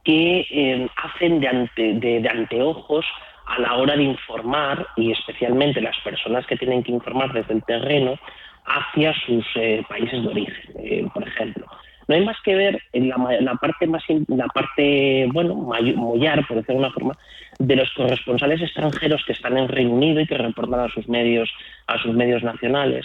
que 0.08 0.46
eh, 0.50 0.88
hacen 0.96 1.38
de, 1.38 2.30
anteojos 2.30 3.04
a 3.44 3.60
la 3.60 3.74
hora 3.74 3.94
de 3.94 4.04
informar 4.04 4.86
y 4.96 5.12
especialmente 5.12 5.82
las 5.82 5.98
personas 6.00 6.46
que 6.46 6.56
tienen 6.56 6.82
que 6.82 6.92
informar 6.92 7.30
desde 7.34 7.52
el 7.52 7.62
terreno 7.62 8.18
hacia 8.64 9.12
sus 9.26 9.44
eh, 9.56 9.84
países 9.86 10.22
de 10.22 10.28
origen, 10.28 10.72
eh, 10.78 11.06
por 11.12 11.28
ejemplo. 11.28 11.66
No 12.06 12.14
hay 12.14 12.24
más 12.24 12.38
que 12.42 12.54
ver 12.54 12.82
en 12.94 13.10
la, 13.10 13.54
parte 13.60 13.86
más 13.86 14.02
la 14.28 14.46
parte 14.46 15.28
bueno 15.30 15.54
mollar 15.54 16.46
por 16.46 16.56
decirlo 16.56 16.80
de 16.80 16.86
alguna 16.86 16.90
forma 16.90 17.18
de 17.58 17.76
los 17.76 17.92
corresponsales 17.92 18.62
extranjeros 18.62 19.22
que 19.26 19.34
están 19.34 19.58
en 19.58 19.68
Reino 19.68 19.92
Unido 19.92 20.22
y 20.22 20.26
que 20.26 20.38
reportan 20.38 20.80
a 20.80 20.88
sus 20.88 21.06
medios 21.06 21.50
a 21.86 21.98
sus 21.98 22.14
medios 22.14 22.42
nacionales 22.42 23.04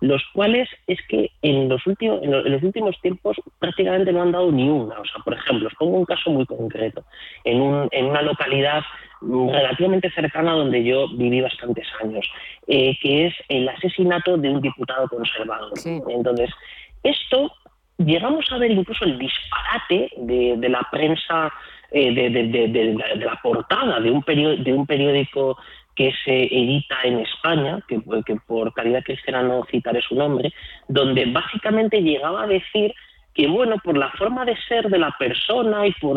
los 0.00 0.22
cuales 0.32 0.68
es 0.86 0.98
que 1.08 1.30
en 1.42 1.68
los, 1.68 1.86
últimos, 1.86 2.22
en 2.22 2.52
los, 2.52 2.62
últimos 2.62 3.00
tiempos 3.00 3.36
prácticamente 3.58 4.12
no 4.12 4.22
han 4.22 4.32
dado 4.32 4.50
ni 4.52 4.68
una. 4.68 4.98
O 5.00 5.04
sea, 5.04 5.22
por 5.24 5.34
ejemplo, 5.34 5.68
os 5.68 5.74
pongo 5.74 5.98
un 5.98 6.04
caso 6.04 6.30
muy 6.30 6.46
concreto. 6.46 7.04
En, 7.44 7.60
un, 7.60 7.88
en 7.90 8.06
una 8.06 8.22
localidad 8.22 8.82
relativamente 9.20 10.10
cercana 10.10 10.52
donde 10.52 10.84
yo 10.84 11.08
viví 11.16 11.40
bastantes 11.40 11.86
años, 12.02 12.30
eh, 12.66 12.96
que 13.00 13.26
es 13.26 13.34
el 13.48 13.68
asesinato 13.68 14.36
de 14.36 14.50
un 14.50 14.60
diputado 14.60 15.08
conservador. 15.08 15.72
Entonces, 16.08 16.50
esto 17.02 17.52
llegamos 17.98 18.44
a 18.50 18.58
ver 18.58 18.70
incluso 18.70 19.04
el 19.04 19.18
disparate 19.18 20.10
de, 20.16 20.56
de 20.58 20.68
la 20.68 20.86
prensa 20.90 21.52
eh, 21.96 22.12
de, 22.12 23.24
la 23.24 23.40
portada 23.40 24.00
de 24.00 24.10
un, 24.10 24.24
de 24.26 24.72
un 24.72 24.84
periódico 24.84 25.56
que 25.94 26.12
se 26.24 26.44
edita 26.44 26.96
en 27.04 27.20
España, 27.20 27.80
que, 27.88 28.00
por 28.46 28.72
calidad 28.72 29.04
cristiana 29.04 29.42
no 29.42 29.64
citaré 29.70 30.02
su 30.02 30.14
nombre, 30.14 30.52
donde 30.88 31.26
básicamente 31.26 32.02
llegaba 32.02 32.44
a 32.44 32.46
decir 32.46 32.94
que 33.34 33.48
bueno, 33.48 33.76
por 33.82 33.96
la 33.96 34.10
forma 34.12 34.44
de 34.44 34.56
ser 34.68 34.88
de 34.88 34.98
la 34.98 35.10
persona 35.18 35.86
y 35.88 35.92
por, 35.94 36.16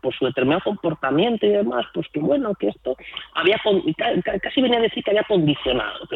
por 0.00 0.14
su 0.14 0.26
determinado 0.26 0.60
comportamiento 0.62 1.46
y 1.46 1.50
demás, 1.50 1.86
pues 1.94 2.06
que 2.12 2.20
bueno, 2.20 2.54
que 2.54 2.68
esto 2.68 2.96
había 3.34 3.58
casi 4.42 4.60
venía 4.60 4.78
a 4.78 4.82
decir 4.82 5.02
que 5.02 5.10
había 5.10 5.24
condicionado 5.24 6.06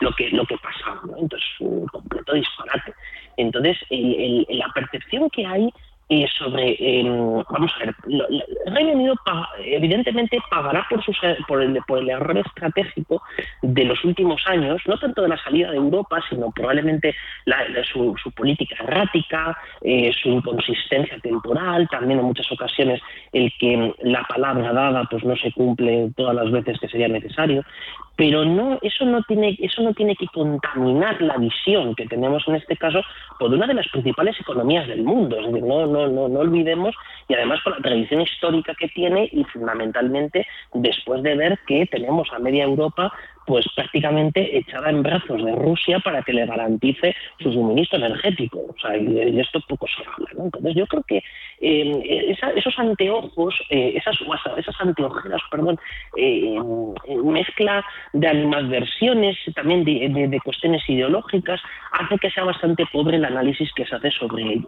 lo 0.00 0.10
que 0.12 0.28
lo 0.30 0.44
que 0.44 0.56
pasaba, 0.58 1.02
¿no? 1.06 1.18
Entonces, 1.18 1.48
un 1.60 1.86
completo 1.86 2.32
disparate. 2.32 2.92
Entonces, 3.36 3.78
la 3.90 4.68
percepción 4.74 5.30
que 5.30 5.46
hay 5.46 5.72
sobre, 6.36 6.76
em, 6.78 7.42
vamos 7.48 7.72
a 7.76 7.78
ver, 7.78 7.94
el 8.06 8.74
Reino 8.74 8.92
Unido 8.92 9.14
evidentemente 9.64 10.38
pagará 10.50 10.86
por, 10.88 11.02
sus, 11.04 11.16
por, 11.48 11.62
el, 11.62 11.78
por 11.86 11.98
el 11.98 12.10
error 12.10 12.38
estratégico 12.38 13.22
de 13.62 13.84
los 13.84 14.04
últimos 14.04 14.42
años, 14.46 14.82
no 14.86 14.98
tanto 14.98 15.22
de 15.22 15.28
la 15.28 15.38
salida 15.38 15.70
de 15.70 15.76
Europa, 15.76 16.22
sino 16.28 16.50
probablemente 16.50 17.14
su, 17.92 18.14
política 18.36 18.76
errática, 18.82 19.56
eh, 19.80 20.12
su 20.20 20.28
inconsistencia 20.28 21.18
temporal, 21.20 21.88
también 21.90 22.20
en 22.20 22.26
muchas 22.26 22.50
ocasiones 22.50 23.00
el 23.32 23.52
que 23.58 23.94
la 24.02 24.24
palabra 24.24 24.72
dada 24.72 25.04
pues 25.10 25.24
no 25.24 25.36
se 25.36 25.52
cumple 25.52 26.10
todas 26.16 26.34
las 26.34 26.50
veces 26.50 26.78
que 26.80 26.88
sería 26.88 27.08
necesario, 27.08 27.64
pero 28.16 28.44
no 28.44 28.78
eso 28.82 29.04
no 29.04 29.22
tiene 29.22 29.56
eso 29.60 29.82
no 29.82 29.94
tiene 29.94 30.16
que 30.16 30.26
contaminar 30.26 31.20
la 31.22 31.36
visión 31.38 31.94
que 31.94 32.06
tenemos 32.06 32.46
en 32.46 32.56
este 32.56 32.76
caso 32.76 33.02
por 33.38 33.52
una 33.52 33.66
de 33.66 33.74
las 33.74 33.88
principales 33.88 34.38
economías 34.38 34.86
del 34.86 35.02
mundo 35.02 35.38
es 35.40 35.46
decir 35.46 35.62
no 35.62 35.86
no 35.86 36.01
no 36.08 36.28
no 36.28 36.40
olvidemos 36.40 36.94
y 37.28 37.34
además 37.34 37.60
con 37.62 37.72
la 37.72 37.78
tradición 37.78 38.20
histórica 38.20 38.74
que 38.74 38.88
tiene 38.88 39.28
y 39.32 39.44
fundamentalmente 39.44 40.46
después 40.74 41.22
de 41.22 41.36
ver 41.36 41.58
que 41.66 41.86
tenemos 41.86 42.28
a 42.32 42.38
media 42.38 42.64
Europa 42.64 43.12
pues 43.46 43.66
prácticamente 43.74 44.56
echada 44.58 44.90
en 44.90 45.02
brazos 45.02 45.44
de 45.44 45.52
Rusia 45.54 45.98
para 46.00 46.22
que 46.22 46.32
le 46.32 46.46
garantice 46.46 47.14
su 47.40 47.52
suministro 47.52 47.98
energético. 47.98 48.58
O 48.58 48.74
sea, 48.80 48.96
y 48.96 49.04
de 49.04 49.40
esto 49.40 49.60
poco 49.68 49.86
se 49.86 50.02
habla. 50.06 50.30
¿no? 50.36 50.44
Entonces 50.44 50.74
yo 50.74 50.86
creo 50.86 51.02
que 51.02 51.22
eh, 51.60 52.36
esos 52.56 52.78
anteojos, 52.78 53.54
eh, 53.70 53.94
esas, 53.96 54.16
esas 54.56 54.80
anteojeras, 54.80 55.40
perdón, 55.50 55.78
eh, 56.16 56.58
mezcla 57.24 57.84
de 58.12 58.28
animadversiones, 58.28 59.36
también 59.54 59.84
de, 59.84 60.08
de, 60.28 60.40
cuestiones 60.40 60.82
ideológicas, 60.88 61.60
hace 61.92 62.18
que 62.18 62.30
sea 62.30 62.44
bastante 62.44 62.84
pobre 62.92 63.16
el 63.16 63.24
análisis 63.24 63.72
que 63.74 63.86
se 63.86 63.94
hace 63.94 64.10
sobre 64.10 64.60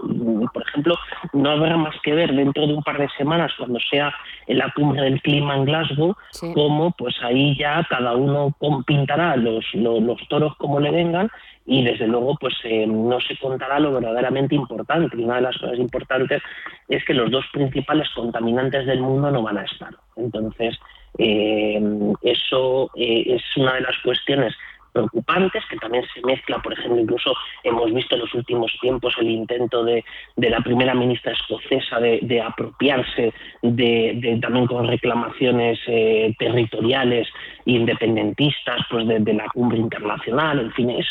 Por 0.53 0.63
ejemplo, 0.69 0.97
no 1.33 1.51
habrá 1.51 1.77
más 1.77 1.97
que 2.03 2.15
ver 2.15 2.33
dentro 2.33 2.67
de 2.67 2.75
un 2.75 2.83
par 2.83 2.99
de 2.99 3.09
semanas, 3.17 3.53
cuando 3.59 3.81
sea 3.91 4.15
la 4.47 4.71
cumbre 4.71 5.03
del 5.03 5.21
clima 5.21 5.57
en 5.57 5.65
Glasgow, 5.65 6.15
como 6.55 6.93
pues 6.93 7.17
ahí 7.23 7.57
ya 7.59 7.85
cada 7.89 8.15
uno 8.15 8.55
pintará 8.87 9.37
los, 9.37 9.65
los, 9.75 10.29
toros 10.29 10.55
como 10.57 10.81
le 10.81 10.91
vengan 10.91 11.31
y 11.67 11.83
desde 11.83 12.07
luego 12.07 12.37
pues 12.41 12.55
eh, 12.65 12.87
no 12.87 13.21
se 13.21 13.37
contará 13.39 13.79
lo 13.79 13.93
verdaderamente 13.93 14.55
importante. 14.55 15.17
Y 15.17 15.25
una 15.25 15.37
de 15.37 15.43
las 15.43 15.59
cosas 15.59 15.79
importantes 15.79 16.43
es 16.89 17.05
que 17.05 17.15
los 17.15 17.31
dos 17.31 17.45
principales 17.53 18.09
contaminantes 18.15 18.87
del 18.87 19.01
mundo 19.01 19.31
no 19.31 19.43
van 19.43 19.59
a 19.59 19.65
estar. 19.65 19.95
Entonces, 20.17 20.79
eh, 21.19 21.81
eso 22.23 22.91
eh, 22.97 23.25
es 23.37 23.43
una 23.57 23.75
de 23.75 23.81
las 23.83 23.97
cuestiones 24.03 24.55
preocupantes, 24.95 25.63
que 25.69 25.77
también 25.77 26.05
se 26.15 26.23
mezcla, 26.23 26.59
por 26.61 26.73
ejemplo, 26.73 27.01
incluso 27.01 27.35
hemos 27.65 27.93
visto 27.93 28.15
en 28.15 28.23
los 28.23 28.33
últimos 28.33 28.73
tiempos 28.81 29.15
el 29.21 29.29
intento 29.29 29.85
de, 29.85 30.05
de 30.37 30.51
la 30.51 30.61
primera 30.61 30.95
ministra 30.95 31.33
escocesa 31.33 31.99
de, 32.01 32.41
apropiarse 32.41 33.35
de, 33.63 34.39
también 34.41 34.67
con 34.67 34.87
reclamaciones 34.87 35.79
eh, 35.89 36.35
territoriales 36.39 37.29
independentistas 37.65 38.81
pues 38.89 39.07
de, 39.07 39.35
la 39.35 39.49
cumbre 39.49 39.79
internacional, 39.79 40.61
en 40.61 40.73
fin, 40.73 40.91
es, 40.91 41.07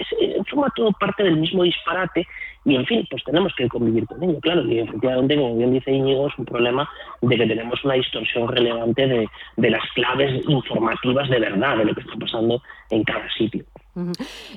es, 0.00 0.08
forma 0.48 0.70
todo 0.74 0.90
parte 0.92 1.22
del 1.22 1.36
mismo 1.36 1.62
disparate 1.62 2.26
y 2.68 2.76
en 2.76 2.86
fin, 2.86 3.06
pues 3.10 3.24
tenemos 3.24 3.52
que 3.56 3.66
convivir 3.68 4.06
con 4.06 4.22
ello, 4.22 4.38
claro, 4.40 4.66
y 4.66 4.78
efectivamente, 4.78 5.36
como 5.36 5.56
bien 5.56 5.72
dice 5.72 5.90
Íñigo, 5.90 6.28
es 6.28 6.38
un 6.38 6.44
problema 6.44 6.88
de 7.22 7.36
que 7.36 7.46
tenemos 7.46 7.82
una 7.82 7.94
distorsión 7.94 8.46
relevante 8.48 9.06
de, 9.06 9.28
de 9.56 9.70
las 9.70 9.82
claves 9.94 10.44
informativas 10.46 11.30
de 11.30 11.40
verdad, 11.40 11.78
de 11.78 11.86
lo 11.86 11.94
que 11.94 12.02
está 12.02 12.14
pasando 12.16 12.62
en 12.90 13.04
cada 13.04 13.26
sitio. 13.32 13.64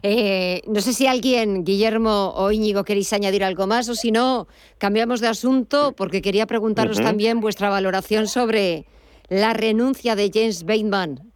Eh, 0.04 0.62
no 0.68 0.82
sé 0.82 0.94
si 0.94 1.08
alguien, 1.08 1.64
Guillermo 1.64 2.34
o 2.36 2.52
Íñigo, 2.52 2.84
queréis 2.84 3.12
añadir 3.14 3.44
algo 3.44 3.66
más 3.66 3.88
o 3.90 3.96
si 3.96 4.12
no, 4.12 4.48
cambiamos 4.78 5.22
de 5.22 5.30
asunto 5.30 5.94
porque 5.96 6.22
quería 6.22 6.46
preguntaros 6.46 7.02
también 7.02 7.40
vuestra 7.40 7.70
valoración 7.70 8.28
sobre 8.28 8.86
la 9.30 9.54
renuncia 9.54 10.16
de 10.16 10.30
James 10.32 10.66
Bateman 10.66 11.31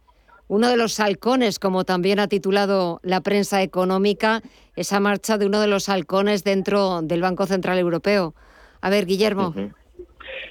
uno 0.48 0.68
de 0.68 0.76
los 0.76 1.00
halcones, 1.00 1.58
como 1.58 1.84
también 1.84 2.20
ha 2.20 2.28
titulado 2.28 3.00
la 3.02 3.20
prensa 3.20 3.62
económica, 3.62 4.42
esa 4.76 5.00
marcha 5.00 5.38
de 5.38 5.46
uno 5.46 5.60
de 5.60 5.66
los 5.66 5.88
halcones 5.88 6.44
dentro 6.44 7.02
del 7.02 7.20
Banco 7.20 7.46
Central 7.46 7.78
Europeo. 7.78 8.34
A 8.80 8.90
ver, 8.90 9.06
Guillermo. 9.06 9.54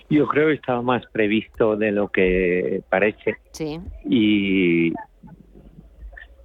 Yo 0.09 0.27
creo 0.27 0.47
que 0.47 0.55
estaba 0.55 0.81
más 0.81 1.03
previsto 1.11 1.75
de 1.75 1.91
lo 1.91 2.09
que 2.09 2.81
parece. 2.89 3.37
Sí. 3.51 3.79
Y 4.09 4.93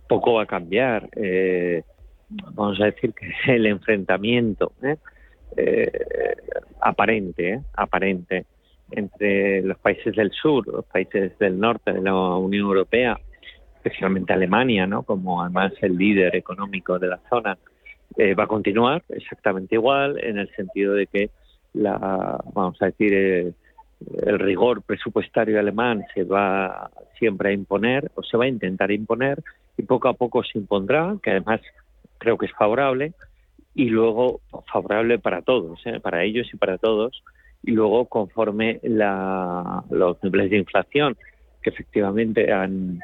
poco 0.08 0.34
va 0.34 0.44
a 0.44 0.46
cambiar. 0.46 1.08
Eh, 1.16 1.82
vamos 2.28 2.80
a 2.80 2.86
decir 2.86 3.12
que 3.14 3.30
el 3.54 3.66
enfrentamiento 3.66 4.72
¿eh? 4.82 4.96
Eh, 5.56 5.90
aparente, 6.80 7.60
aparente 7.74 8.46
entre 8.92 9.62
los 9.62 9.78
países 9.78 10.14
del 10.16 10.30
sur, 10.32 10.66
los 10.66 10.84
países 10.84 11.38
del 11.38 11.58
norte 11.58 11.92
de 11.92 12.02
la 12.02 12.14
Unión 12.36 12.66
Europea 12.66 13.18
especialmente 13.82 14.32
Alemania, 14.32 14.86
¿no? 14.86 15.02
como 15.02 15.42
además 15.42 15.72
el 15.80 15.96
líder 15.96 16.36
económico 16.36 16.98
de 16.98 17.08
la 17.08 17.20
zona, 17.28 17.56
eh, 18.16 18.34
va 18.34 18.44
a 18.44 18.48
continuar 18.48 19.02
exactamente 19.08 19.76
igual 19.76 20.22
en 20.22 20.38
el 20.38 20.50
sentido 20.54 20.94
de 20.94 21.06
que 21.06 21.30
la, 21.72 22.38
vamos 22.52 22.80
a 22.82 22.86
decir, 22.86 23.12
eh, 23.14 23.52
el 24.26 24.38
rigor 24.38 24.82
presupuestario 24.82 25.58
alemán 25.58 26.04
se 26.14 26.24
va 26.24 26.90
siempre 27.18 27.50
a 27.50 27.52
imponer 27.52 28.10
o 28.14 28.22
se 28.22 28.36
va 28.36 28.44
a 28.44 28.48
intentar 28.48 28.90
imponer 28.90 29.42
y 29.76 29.82
poco 29.82 30.08
a 30.08 30.14
poco 30.14 30.42
se 30.42 30.58
impondrá, 30.58 31.16
que 31.22 31.30
además 31.30 31.60
creo 32.18 32.36
que 32.36 32.46
es 32.46 32.52
favorable 32.52 33.12
y 33.74 33.86
luego 33.86 34.40
favorable 34.70 35.18
para 35.18 35.42
todos, 35.42 35.80
¿eh? 35.86 36.00
para 36.00 36.24
ellos 36.24 36.48
y 36.52 36.56
para 36.56 36.76
todos 36.76 37.22
y 37.62 37.72
luego 37.72 38.06
conforme 38.06 38.80
la, 38.82 39.84
los 39.90 40.22
niveles 40.22 40.50
de 40.50 40.58
inflación 40.58 41.16
que 41.62 41.70
efectivamente 41.70 42.52
han, 42.52 43.00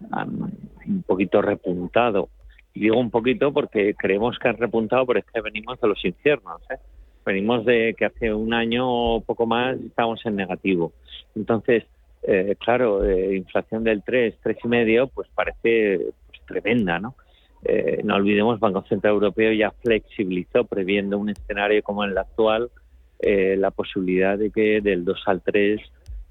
un 0.00 1.02
poquito 1.06 1.42
repuntado. 1.42 2.28
Y 2.74 2.80
digo 2.80 2.98
un 2.98 3.10
poquito 3.10 3.52
porque 3.52 3.94
creemos 3.94 4.38
que 4.38 4.48
han 4.48 4.56
repuntado, 4.56 5.06
pero 5.06 5.20
es 5.20 5.26
que 5.26 5.40
venimos 5.40 5.80
de 5.80 5.88
los 5.88 6.04
infiernos. 6.04 6.60
¿eh? 6.70 6.78
Venimos 7.24 7.64
de 7.64 7.94
que 7.98 8.06
hace 8.06 8.32
un 8.32 8.54
año 8.54 8.86
o 8.88 9.20
poco 9.20 9.46
más 9.46 9.78
estábamos 9.78 10.24
en 10.24 10.36
negativo. 10.36 10.92
Entonces, 11.34 11.84
eh, 12.22 12.56
claro, 12.58 13.04
eh, 13.04 13.36
inflación 13.36 13.84
del 13.84 14.02
3, 14.02 14.34
y 14.64 14.68
medio 14.68 15.06
pues 15.08 15.28
parece 15.34 16.00
pues, 16.26 16.40
tremenda, 16.46 16.98
¿no? 16.98 17.14
Eh, 17.64 18.00
no 18.04 18.14
olvidemos, 18.16 18.60
Banco 18.60 18.84
Central 18.88 19.14
Europeo 19.14 19.52
ya 19.52 19.70
flexibilizó, 19.82 20.64
previendo 20.64 21.18
un 21.18 21.30
escenario 21.30 21.82
como 21.82 22.04
el 22.04 22.16
actual, 22.16 22.70
la 23.20 23.72
posibilidad 23.72 24.38
de 24.38 24.50
que 24.50 24.80
del 24.80 25.04
2 25.04 25.22
al 25.26 25.42
3 25.42 25.80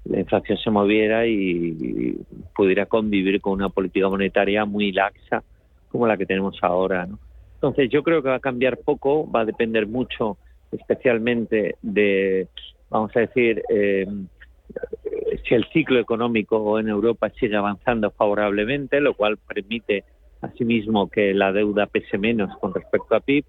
la 0.08 0.20
inflación 0.20 0.58
se 0.58 0.70
moviera 0.70 1.26
y, 1.26 2.18
pudiera 2.56 2.86
convivir 2.86 3.40
con 3.40 3.52
una 3.52 3.68
política 3.68 4.08
monetaria 4.08 4.64
muy 4.64 4.90
laxa 4.90 5.44
como 5.90 6.06
la 6.06 6.16
que 6.16 6.26
tenemos 6.26 6.58
ahora. 6.62 7.06
¿no? 7.06 7.18
Entonces 7.54 7.88
yo 7.90 8.02
creo 8.02 8.22
que 8.22 8.28
va 8.28 8.36
a 8.36 8.40
cambiar 8.40 8.78
poco, 8.78 9.30
va 9.30 9.40
a 9.40 9.44
depender 9.44 9.86
mucho 9.86 10.38
especialmente 10.72 11.76
de, 11.82 12.48
vamos 12.90 13.10
a 13.16 13.20
decir, 13.20 13.62
eh, 13.70 14.06
si 15.46 15.54
el 15.54 15.64
ciclo 15.72 15.98
económico 15.98 16.78
en 16.78 16.88
Europa 16.88 17.30
sigue 17.30 17.56
avanzando 17.56 18.10
favorablemente, 18.10 19.00
lo 19.00 19.14
cual 19.14 19.38
permite 19.38 20.04
asimismo 20.40 21.08
que 21.08 21.32
la 21.32 21.52
deuda 21.52 21.86
pese 21.86 22.18
menos 22.18 22.56
con 22.58 22.74
respecto 22.74 23.14
a 23.14 23.20
PIB, 23.20 23.44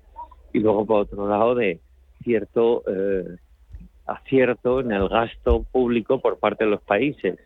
y 0.53 0.60
luego 0.60 0.86
por 0.86 1.01
otro 1.01 1.28
lado 1.28 1.55
de 1.55 1.80
cierto 2.24 2.84
eh, 2.88 3.38
acierto 4.10 4.80
en 4.80 4.91
el 4.91 5.07
gasto 5.07 5.64
público 5.72 6.20
por 6.20 6.39
parte 6.39 6.66
de 6.66 6.72
los 6.72 6.82
países. 6.82 7.38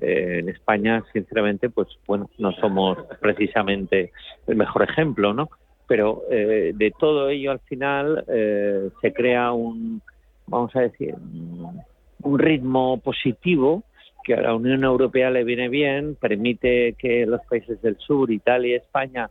Eh, 0.00 0.40
en 0.40 0.48
España, 0.50 1.02
sinceramente, 1.12 1.70
pues 1.70 1.88
bueno, 2.06 2.28
no 2.38 2.52
somos 2.52 2.98
precisamente 3.20 4.12
el 4.46 4.56
mejor 4.56 4.82
ejemplo, 4.82 5.32
¿no? 5.32 5.48
Pero 5.86 6.24
eh, 6.30 6.72
de 6.74 6.92
todo 6.98 7.30
ello 7.30 7.52
al 7.52 7.60
final 7.60 8.24
eh, 8.28 8.90
se 9.00 9.12
crea 9.14 9.52
un, 9.52 10.02
vamos 10.46 10.74
a 10.76 10.80
decir, 10.80 11.14
un 12.22 12.38
ritmo 12.38 12.98
positivo 12.98 13.84
que 14.22 14.34
a 14.34 14.42
la 14.42 14.54
Unión 14.54 14.84
Europea 14.84 15.30
le 15.30 15.44
viene 15.44 15.68
bien, 15.68 16.16
permite 16.20 16.94
que 16.98 17.24
los 17.24 17.40
países 17.48 17.80
del 17.80 17.96
sur, 17.96 18.30
Italia 18.30 18.72
y 18.72 18.74
España, 18.74 19.30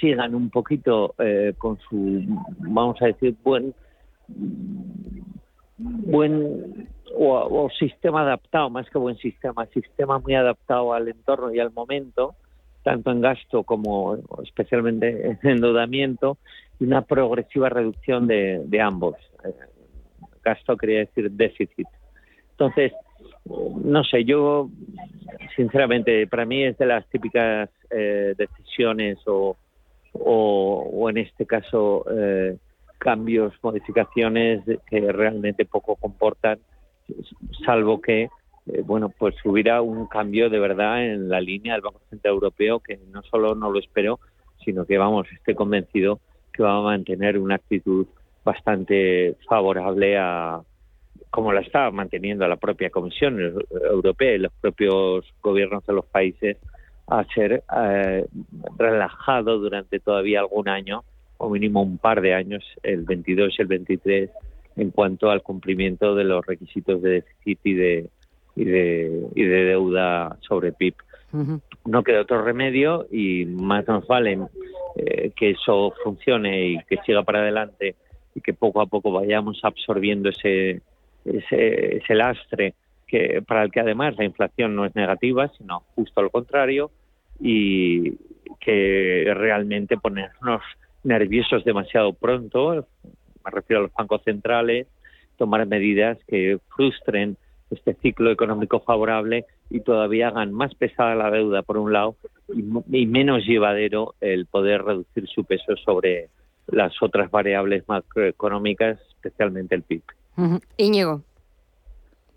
sigan 0.00 0.34
un 0.34 0.50
poquito 0.50 1.14
con 1.58 1.78
su, 1.78 2.24
vamos 2.58 3.00
a 3.00 3.06
decir, 3.06 3.36
buen 3.44 3.72
buen 5.76 6.88
o, 7.16 7.68
sistema 7.78 8.22
adaptado, 8.22 8.70
más 8.70 8.88
que 8.90 8.98
buen 8.98 9.16
sistema, 9.16 9.66
sistema 9.66 10.18
muy 10.18 10.34
adaptado 10.34 10.92
al 10.92 11.08
entorno 11.08 11.52
y 11.52 11.60
al 11.60 11.72
momento, 11.72 12.34
tanto 12.82 13.10
en 13.10 13.20
gasto 13.20 13.62
como 13.62 14.16
especialmente 14.42 15.38
en 15.42 15.48
endeudamiento, 15.48 16.38
y 16.80 16.84
una 16.84 17.02
progresiva 17.02 17.68
reducción 17.68 18.26
de, 18.26 18.62
de 18.66 18.80
ambos. 18.80 19.16
Eh, 19.44 19.52
gasto 20.44 20.76
quería 20.76 21.00
decir 21.00 21.30
déficit. 21.30 21.88
Entonces, 22.50 22.92
no 23.46 24.04
sé, 24.04 24.24
yo 24.24 24.70
sinceramente, 25.56 26.26
para 26.26 26.44
mí 26.44 26.64
es 26.64 26.78
de 26.78 26.86
las 26.86 27.06
típicas 27.08 27.68
eh, 27.90 28.34
decisiones 28.36 29.18
o, 29.26 29.56
o, 30.12 31.10
en 31.10 31.18
este 31.18 31.46
caso 31.46 32.04
eh, 32.10 32.56
cambios, 33.04 33.52
modificaciones 33.62 34.62
que 34.88 35.12
realmente 35.12 35.66
poco 35.66 35.94
comportan, 35.96 36.58
salvo 37.66 38.00
que 38.00 38.30
eh, 38.66 38.82
bueno, 38.82 39.10
pues 39.10 39.34
hubiera 39.44 39.82
un 39.82 40.06
cambio 40.06 40.48
de 40.48 40.58
verdad 40.58 41.04
en 41.04 41.28
la 41.28 41.38
línea 41.38 41.74
del 41.74 41.82
Banco 41.82 42.00
Central 42.08 42.32
Europeo 42.32 42.80
que 42.80 42.98
no 43.12 43.22
solo 43.24 43.54
no 43.54 43.70
lo 43.70 43.78
espero, 43.78 44.20
sino 44.64 44.86
que 44.86 44.96
vamos, 44.96 45.26
estoy 45.32 45.54
convencido 45.54 46.18
que 46.50 46.62
va 46.62 46.78
a 46.78 46.80
mantener 46.80 47.38
una 47.38 47.56
actitud 47.56 48.06
bastante 48.42 49.36
favorable 49.46 50.16
a 50.16 50.62
como 51.28 51.52
la 51.52 51.60
está 51.60 51.90
manteniendo 51.90 52.46
la 52.48 52.56
propia 52.56 52.90
Comisión 52.90 53.38
Europea 53.90 54.34
y 54.34 54.38
los 54.38 54.52
propios 54.60 55.26
gobiernos 55.42 55.84
de 55.84 55.92
los 55.92 56.06
países 56.06 56.56
a 57.08 57.24
ser 57.34 57.64
eh, 57.76 58.24
relajado 58.78 59.58
durante 59.58 60.00
todavía 60.00 60.40
algún 60.40 60.68
año 60.68 61.04
o 61.38 61.50
mínimo 61.50 61.82
un 61.82 61.98
par 61.98 62.20
de 62.20 62.34
años, 62.34 62.64
el 62.82 63.02
22 63.02 63.54
y 63.58 63.62
el 63.62 63.68
23, 63.68 64.30
en 64.76 64.90
cuanto 64.90 65.30
al 65.30 65.42
cumplimiento 65.42 66.14
de 66.14 66.24
los 66.24 66.44
requisitos 66.44 67.00
de 67.02 67.10
déficit 67.10 67.58
y 67.64 67.74
de, 67.74 68.10
y 68.56 68.64
de, 68.64 69.26
y 69.34 69.44
de 69.44 69.64
deuda 69.64 70.36
sobre 70.40 70.72
PIB. 70.72 70.94
No 71.84 72.04
queda 72.04 72.20
otro 72.20 72.42
remedio 72.42 73.08
y 73.10 73.44
más 73.44 73.88
nos 73.88 74.06
vale 74.06 74.38
eh, 74.96 75.32
que 75.34 75.50
eso 75.50 75.92
funcione 76.04 76.68
y 76.68 76.78
que 76.84 76.98
siga 77.04 77.24
para 77.24 77.40
adelante 77.40 77.96
y 78.36 78.40
que 78.40 78.54
poco 78.54 78.80
a 78.80 78.86
poco 78.86 79.10
vayamos 79.10 79.58
absorbiendo 79.64 80.28
ese, 80.28 80.80
ese, 81.24 81.96
ese 81.96 82.14
lastre 82.14 82.74
que 83.06 83.42
para 83.46 83.64
el 83.64 83.70
que 83.70 83.80
además 83.80 84.16
la 84.16 84.24
inflación 84.24 84.74
no 84.74 84.84
es 84.84 84.94
negativa, 84.94 85.50
sino 85.58 85.80
justo 85.94 86.20
al 86.20 86.30
contrario, 86.30 86.90
y 87.40 88.12
que 88.60 89.30
realmente 89.34 89.96
ponernos 89.96 90.62
nerviosos 91.04 91.64
demasiado 91.64 92.12
pronto, 92.12 92.86
me 93.44 93.50
refiero 93.50 93.80
a 93.80 93.82
los 93.84 93.92
bancos 93.92 94.22
centrales, 94.24 94.86
tomar 95.36 95.66
medidas 95.66 96.18
que 96.26 96.58
frustren 96.74 97.36
este 97.70 97.94
ciclo 97.94 98.30
económico 98.30 98.80
favorable 98.80 99.44
y 99.70 99.80
todavía 99.80 100.28
hagan 100.28 100.52
más 100.52 100.74
pesada 100.74 101.14
la 101.14 101.30
deuda 101.30 101.62
por 101.62 101.78
un 101.78 101.92
lado 101.92 102.16
y, 102.48 103.06
menos 103.06 103.44
llevadero 103.44 104.14
el 104.20 104.46
poder 104.46 104.82
reducir 104.82 105.26
su 105.28 105.44
peso 105.44 105.76
sobre 105.76 106.28
las 106.66 106.94
otras 107.02 107.30
variables 107.30 107.88
macroeconómicas, 107.88 108.98
especialmente 109.16 109.74
el 109.74 109.82
PIB. 109.82 110.02
Íñigo. 110.76 111.22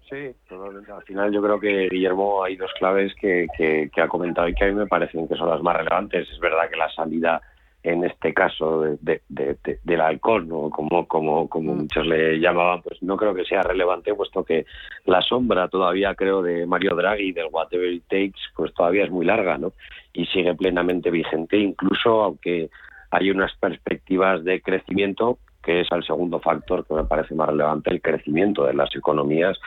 Sí, 0.10 0.34
Al 0.50 1.04
final 1.04 1.34
yo 1.34 1.42
creo 1.42 1.60
que 1.60 1.90
Guillermo 1.90 2.42
hay 2.44 2.56
dos 2.56 2.72
claves 2.80 3.14
que, 3.20 3.46
que, 3.58 4.02
ha 4.02 4.08
comentado 4.08 4.48
y 4.48 4.54
que 4.54 4.64
a 4.64 4.68
mí 4.68 4.74
me 4.74 4.88
parecen 4.88 5.28
que 5.28 5.36
son 5.36 5.50
las 5.50 5.62
más 5.62 5.76
relevantes. 5.76 6.30
Es 6.30 6.40
verdad 6.40 6.70
que 6.70 6.78
la 6.78 6.90
salida 6.92 7.42
en 7.88 8.04
este 8.04 8.34
caso 8.34 8.82
de, 9.00 9.22
del 9.30 10.02
alcohol, 10.02 10.48
¿no? 10.48 10.70
como, 10.70 11.08
como, 11.08 11.48
como 11.48 11.74
mm. 11.74 11.78
muchos 11.78 12.06
le 12.06 12.40
llamaban, 12.40 12.82
pues 12.82 13.02
no 13.02 13.16
creo 13.16 13.34
que 13.34 13.46
sea 13.46 13.62
relevante, 13.64 14.14
puesto 14.14 14.44
que 14.44 14.66
la 15.06 15.22
sombra 15.22 15.70
todavía 15.70 16.14
creo 16.14 16.42
de 16.42 16.66
Mario 16.66 16.96
Draghi 16.96 17.32
del 17.32 17.48
Whatever 17.50 17.92
It 17.92 18.04
Takes, 18.10 18.40
pues 18.56 18.74
todavía 18.74 19.06
es 19.06 19.12
muy 19.12 19.26
larga, 19.26 19.58
¿no? 19.58 19.72
Y 20.12 20.26
sigue 20.26 20.54
plenamente 20.56 21.10
vigente, 21.10 21.58
incluso 21.58 22.24
aunque 22.24 22.70
hay 23.12 23.32
unas 23.32 23.56
perspectivas 23.56 24.44
de 24.44 24.62
crecimiento, 24.62 25.40
que 25.64 25.82
es 25.82 25.88
el 25.92 26.04
segundo 26.04 26.42
factor 26.42 26.86
que 26.86 26.94
me 26.94 27.06
parece 27.06 27.36
más 27.36 27.48
relevante, 27.48 27.90
el 27.90 28.02
crecimiento 28.02 28.66
de 28.66 28.74
las 28.74 28.94
economías 28.96 29.58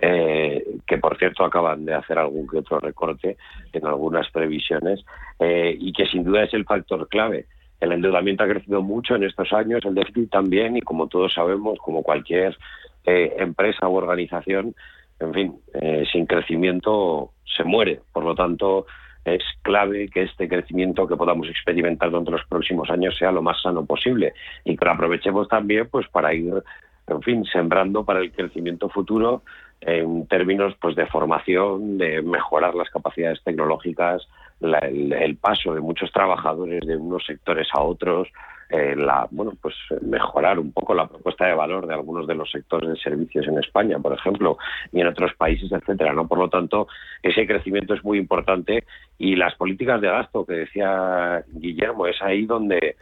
eh, 0.00 0.64
que 0.86 0.98
por 0.98 1.18
cierto 1.18 1.44
acaban 1.44 1.84
de 1.84 1.94
hacer 1.94 2.18
algún 2.18 2.46
que 2.46 2.58
otro 2.58 2.78
recorte 2.78 3.36
en 3.72 3.86
algunas 3.86 4.30
previsiones 4.30 5.04
eh, 5.40 5.76
y 5.76 5.92
que 5.92 6.06
sin 6.06 6.22
duda 6.22 6.44
es 6.44 6.54
el 6.54 6.64
factor 6.64 7.08
clave. 7.08 7.46
El 7.80 7.92
endeudamiento 7.92 8.44
ha 8.44 8.48
crecido 8.48 8.82
mucho 8.82 9.14
en 9.14 9.24
estos 9.24 9.52
años, 9.52 9.84
el 9.84 9.94
déficit 9.94 10.30
también, 10.30 10.76
y 10.76 10.80
como 10.80 11.06
todos 11.06 11.32
sabemos, 11.32 11.78
como 11.78 12.02
cualquier 12.02 12.56
eh, 13.04 13.34
empresa 13.38 13.88
u 13.88 13.94
organización, 13.94 14.74
en 15.20 15.34
fin, 15.34 15.54
eh, 15.74 16.04
sin 16.10 16.26
crecimiento 16.26 17.32
se 17.44 17.64
muere. 17.64 18.00
Por 18.12 18.24
lo 18.24 18.34
tanto, 18.34 18.86
es 19.24 19.42
clave 19.62 20.08
que 20.08 20.22
este 20.22 20.48
crecimiento 20.48 21.06
que 21.06 21.16
podamos 21.16 21.48
experimentar 21.48 22.10
durante 22.10 22.30
los 22.30 22.44
próximos 22.46 22.90
años 22.90 23.16
sea 23.16 23.32
lo 23.32 23.42
más 23.42 23.60
sano 23.60 23.84
posible 23.84 24.32
y 24.64 24.76
que 24.76 24.84
lo 24.84 24.92
aprovechemos 24.92 25.48
también 25.48 25.88
pues 25.88 26.08
para 26.08 26.34
ir 26.34 26.62
en 27.08 27.22
fin 27.22 27.44
sembrando 27.44 28.04
para 28.04 28.20
el 28.20 28.32
crecimiento 28.32 28.88
futuro 28.88 29.42
en 29.80 30.26
términos 30.26 30.74
pues 30.80 30.96
de 30.96 31.06
formación 31.06 31.98
de 31.98 32.22
mejorar 32.22 32.74
las 32.74 32.90
capacidades 32.90 33.42
tecnológicas 33.44 34.26
el, 34.60 35.36
paso 35.40 35.74
de 35.74 35.80
muchos 35.80 36.10
trabajadores 36.12 36.84
de 36.86 36.96
unos 36.96 37.24
sectores 37.24 37.68
a 37.72 37.80
otros, 37.80 38.28
eh, 38.70 38.94
la, 38.96 39.26
bueno, 39.30 39.52
pues 39.60 39.74
mejorar 40.02 40.58
un 40.58 40.72
poco 40.72 40.94
la 40.94 41.06
propuesta 41.06 41.46
de 41.46 41.54
valor 41.54 41.86
de 41.86 41.94
algunos 41.94 42.26
de 42.26 42.34
los 42.34 42.50
sectores 42.50 42.90
de 42.90 42.96
servicios 42.96 43.46
en 43.46 43.58
España, 43.58 43.98
por 43.98 44.12
ejemplo, 44.12 44.58
y 44.92 45.00
en 45.00 45.06
otros 45.06 45.32
países, 45.34 45.70
etcétera, 45.72 46.12
¿no? 46.12 46.26
Por 46.26 46.38
lo 46.38 46.48
tanto, 46.48 46.88
ese 47.22 47.46
crecimiento 47.46 47.94
es 47.94 48.04
muy 48.04 48.18
importante 48.18 48.84
y 49.16 49.36
las 49.36 49.54
políticas 49.54 50.00
de 50.00 50.08
gasto 50.08 50.44
que 50.44 50.54
decía 50.54 51.44
Guillermo, 51.48 52.06
es 52.06 52.20
ahí 52.20 52.44
donde 52.44 52.96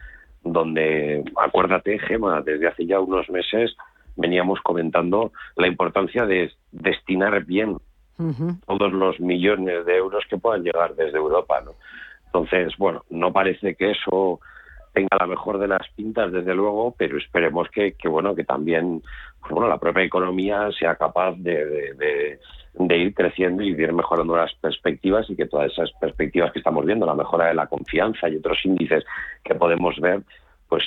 donde 0.45 1.25
acuérdate, 1.43 1.99
Gema, 1.99 2.41
desde 2.41 2.69
hace 2.69 2.87
ya 2.87 3.01
unos 3.01 3.29
meses 3.31 3.75
veníamos 4.17 4.61
comentando 4.61 5.33
la 5.57 5.67
importancia 5.67 6.27
de 6.27 6.53
destinar 6.73 7.45
bien 7.45 7.79
todos 8.67 8.93
los 8.93 9.21
millones 9.21 9.85
de 9.85 9.97
euros 9.97 10.25
que 10.29 10.39
puedan 10.39 10.63
llegar 10.63 10.95
desde 10.95 11.19
Europa. 11.19 11.61
¿no? 11.63 11.73
Entonces, 12.27 12.75
bueno, 12.79 13.05
no 13.11 13.33
parece 13.33 13.75
que 13.75 13.91
eso 13.91 14.41
tenga 14.95 15.19
la 15.21 15.27
mejor 15.27 15.59
de 15.59 15.69
las 15.69 15.87
pintas, 15.95 16.33
desde 16.33 16.55
luego, 16.55 16.95
pero 16.97 17.19
esperemos 17.19 17.69
que, 17.69 17.93
que 17.93 18.09
bueno, 18.09 18.35
que 18.35 18.45
también 18.45 19.03
pues 19.41 19.53
bueno, 19.53 19.69
la 19.69 19.79
propia 19.79 20.03
economía 20.03 20.71
sea 20.79 20.97
capaz 20.97 21.35
de, 21.37 21.95
de, 22.75 22.97
ir 22.97 23.15
creciendo 23.15 23.63
y 23.63 23.75
de 23.75 23.83
ir 23.85 23.93
mejorando 23.93 24.37
las 24.37 24.55
perspectivas 24.55 25.29
y 25.29 25.37
que 25.37 25.47
todas 25.47 25.71
esas 25.71 25.93
perspectivas 26.01 26.51
que 26.53 26.61
estamos 26.61 26.85
viendo, 26.87 27.05
la 27.05 27.15
mejora 27.15 27.47
de 27.47 27.55
la 27.55 27.67
confianza 27.67 28.29
y 28.29 28.37
otros 28.37 28.65
índices 28.65 29.05
que 29.45 29.55
podemos 29.55 30.01
ver, 30.01 30.23
pues 30.69 30.85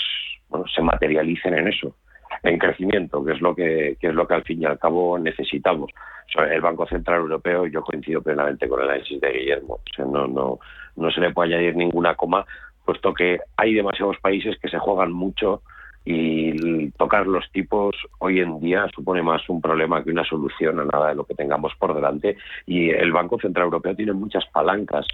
bueno, 0.50 0.66
se 0.68 0.82
materialicen 0.82 1.54
en 1.54 1.68
eso 1.68 1.96
en 2.44 2.58
crecimiento, 2.58 3.24
que 3.24 3.34
es 3.34 3.42
lo 3.42 3.56
que, 3.56 3.98
es 4.00 4.14
lo 4.14 4.28
que 4.28 4.34
al 4.34 4.44
fin 4.44 4.62
y 4.62 4.66
al 4.66 4.80
cabo 4.80 5.18
necesitamos. 5.20 5.92
el 6.50 6.62
Banco 6.62 6.86
Central 6.88 7.22
Europeo, 7.22 7.66
yo 7.68 7.82
coincido 7.82 8.22
plenamente 8.22 8.68
con 8.68 8.82
el 8.82 8.90
análisis 8.90 9.20
de 9.20 9.32
Guillermo. 9.32 9.80
no, 9.98 10.28
no, 10.28 10.60
no 10.96 11.12
se 11.12 11.22
le 11.22 11.32
puede 11.32 11.54
añadir 11.54 11.76
ninguna 11.76 12.16
coma, 12.16 12.46
puesto 12.86 13.14
que 13.14 13.40
hay 13.58 13.74
demasiados 13.74 14.18
países 14.20 14.58
que 14.60 14.70
se 14.70 14.80
juegan 14.80 15.12
mucho 15.12 15.62
y 16.06 16.90
tocar 16.92 17.28
los 17.28 17.52
tipos 17.52 17.96
hoy 18.20 18.40
en 18.40 18.60
día 18.60 18.88
supone 18.96 19.22
más 19.22 19.48
un 19.50 19.62
problema 19.62 20.04
que 20.04 20.12
una 20.12 20.24
solución 20.24 20.80
a 20.80 20.86
nada 20.86 21.10
de 21.10 21.16
lo 21.16 21.24
que 21.24 21.36
tengamos 21.36 21.74
por 21.78 21.94
delante. 21.94 22.38
Y 22.66 22.90
el 22.90 23.12
Banco 23.12 23.38
Central 23.40 23.66
Europeo 23.66 23.96
tiene 23.96 24.14
muchas 24.14 24.46
palancas 24.48 25.06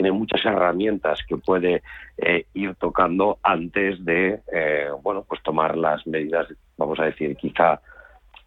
tiene 0.00 0.12
muchas 0.12 0.42
herramientas 0.46 1.18
que 1.28 1.36
puede 1.36 1.82
eh, 2.16 2.46
ir 2.54 2.74
tocando 2.76 3.38
antes 3.42 4.02
de 4.02 4.40
eh, 4.50 4.88
bueno 5.02 5.26
pues 5.28 5.42
tomar 5.42 5.76
las 5.76 6.06
medidas 6.06 6.46
vamos 6.78 6.98
a 7.00 7.04
decir 7.04 7.36
quizá 7.36 7.82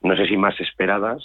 no 0.02 0.16
sé 0.16 0.26
si 0.26 0.36
más 0.36 0.60
esperadas 0.60 1.22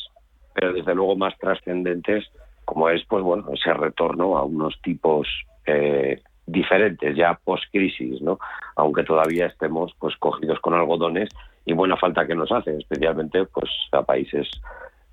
pero 0.52 0.74
desde 0.74 0.94
luego 0.94 1.16
más 1.16 1.34
trascendentes 1.38 2.26
como 2.66 2.90
es 2.90 3.02
pues 3.06 3.24
bueno 3.24 3.46
ese 3.54 3.72
retorno 3.72 4.36
a 4.36 4.44
unos 4.44 4.78
tipos 4.82 5.26
eh, 5.64 6.20
diferentes 6.44 7.16
ya 7.16 7.40
post 7.42 7.64
crisis 7.72 8.20
no 8.20 8.38
aunque 8.76 9.04
todavía 9.04 9.46
estemos 9.46 9.94
pues 9.98 10.14
cogidos 10.18 10.60
con 10.60 10.74
algodones 10.74 11.30
y 11.64 11.72
buena 11.72 11.96
falta 11.96 12.26
que 12.26 12.34
nos 12.34 12.52
hace 12.52 12.76
especialmente 12.76 13.46
pues 13.46 13.70
a 13.92 14.02
países 14.02 14.46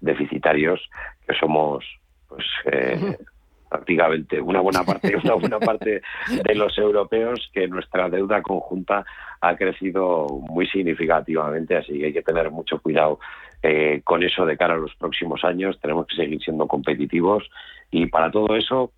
deficitarios 0.02 0.82
que 1.26 1.34
somos 1.36 1.86
pues 2.28 2.46
prácticamente 3.70 4.40
una 4.40 4.62
buena 4.62 4.84
parte 4.84 5.16
una 5.24 5.36
buena 5.36 5.60
parte 5.60 6.02
de 6.44 6.56
los 6.56 6.78
europeos 6.78 7.50
que 7.54 7.68
nuestra 7.68 8.10
deuda 8.10 8.42
conjunta 8.42 9.06
ha 9.42 9.56
crecido 9.56 10.28
muy 10.50 10.68
significativamente 10.68 11.78
así 11.78 11.98
que 11.98 12.06
hay 12.06 12.14
que 12.14 12.22
tener 12.22 12.52
mucho 12.52 12.80
cuidado 12.80 13.20
eh, 13.64 14.02
con 14.04 14.22
eso 14.22 14.46
de 14.46 14.58
cara 14.58 14.76
a 14.76 14.78
los 14.78 14.94
próximos 14.96 15.44
años. 15.44 15.80
Tenemos 15.82 16.06
que 16.06 16.16
seguir 16.16 16.40
siendo 16.40 16.68
competitivos 16.68 17.50
y 17.90 18.06
para 18.06 18.30
todo 18.30 18.56
eso 18.56 18.92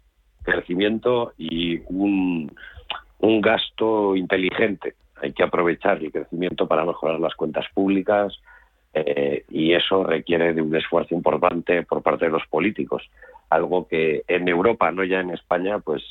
crecimiento 0.43 1.31
y 1.37 1.79
un, 1.87 2.51
un 3.19 3.41
gasto 3.41 4.15
inteligente. 4.17 4.95
Hay 5.21 5.31
que 5.31 5.43
aprovechar 5.43 5.97
el 6.03 6.11
crecimiento 6.11 6.67
para 6.67 6.83
mejorar 6.83 7.19
las 7.19 7.35
cuentas 7.35 7.65
públicas 7.73 8.37
Eh, 8.93 9.43
y 9.49 9.73
eso 9.73 10.03
requiere 10.03 10.53
de 10.53 10.61
un 10.61 10.75
esfuerzo 10.75 11.13
importante 11.13 11.83
por 11.83 12.01
parte 12.01 12.25
de 12.25 12.31
los 12.31 12.45
políticos, 12.47 13.03
algo 13.49 13.87
que 13.87 14.23
en 14.27 14.47
Europa, 14.47 14.91
no 14.91 15.03
ya 15.03 15.19
en 15.19 15.31
España, 15.31 15.79
pues 15.79 16.03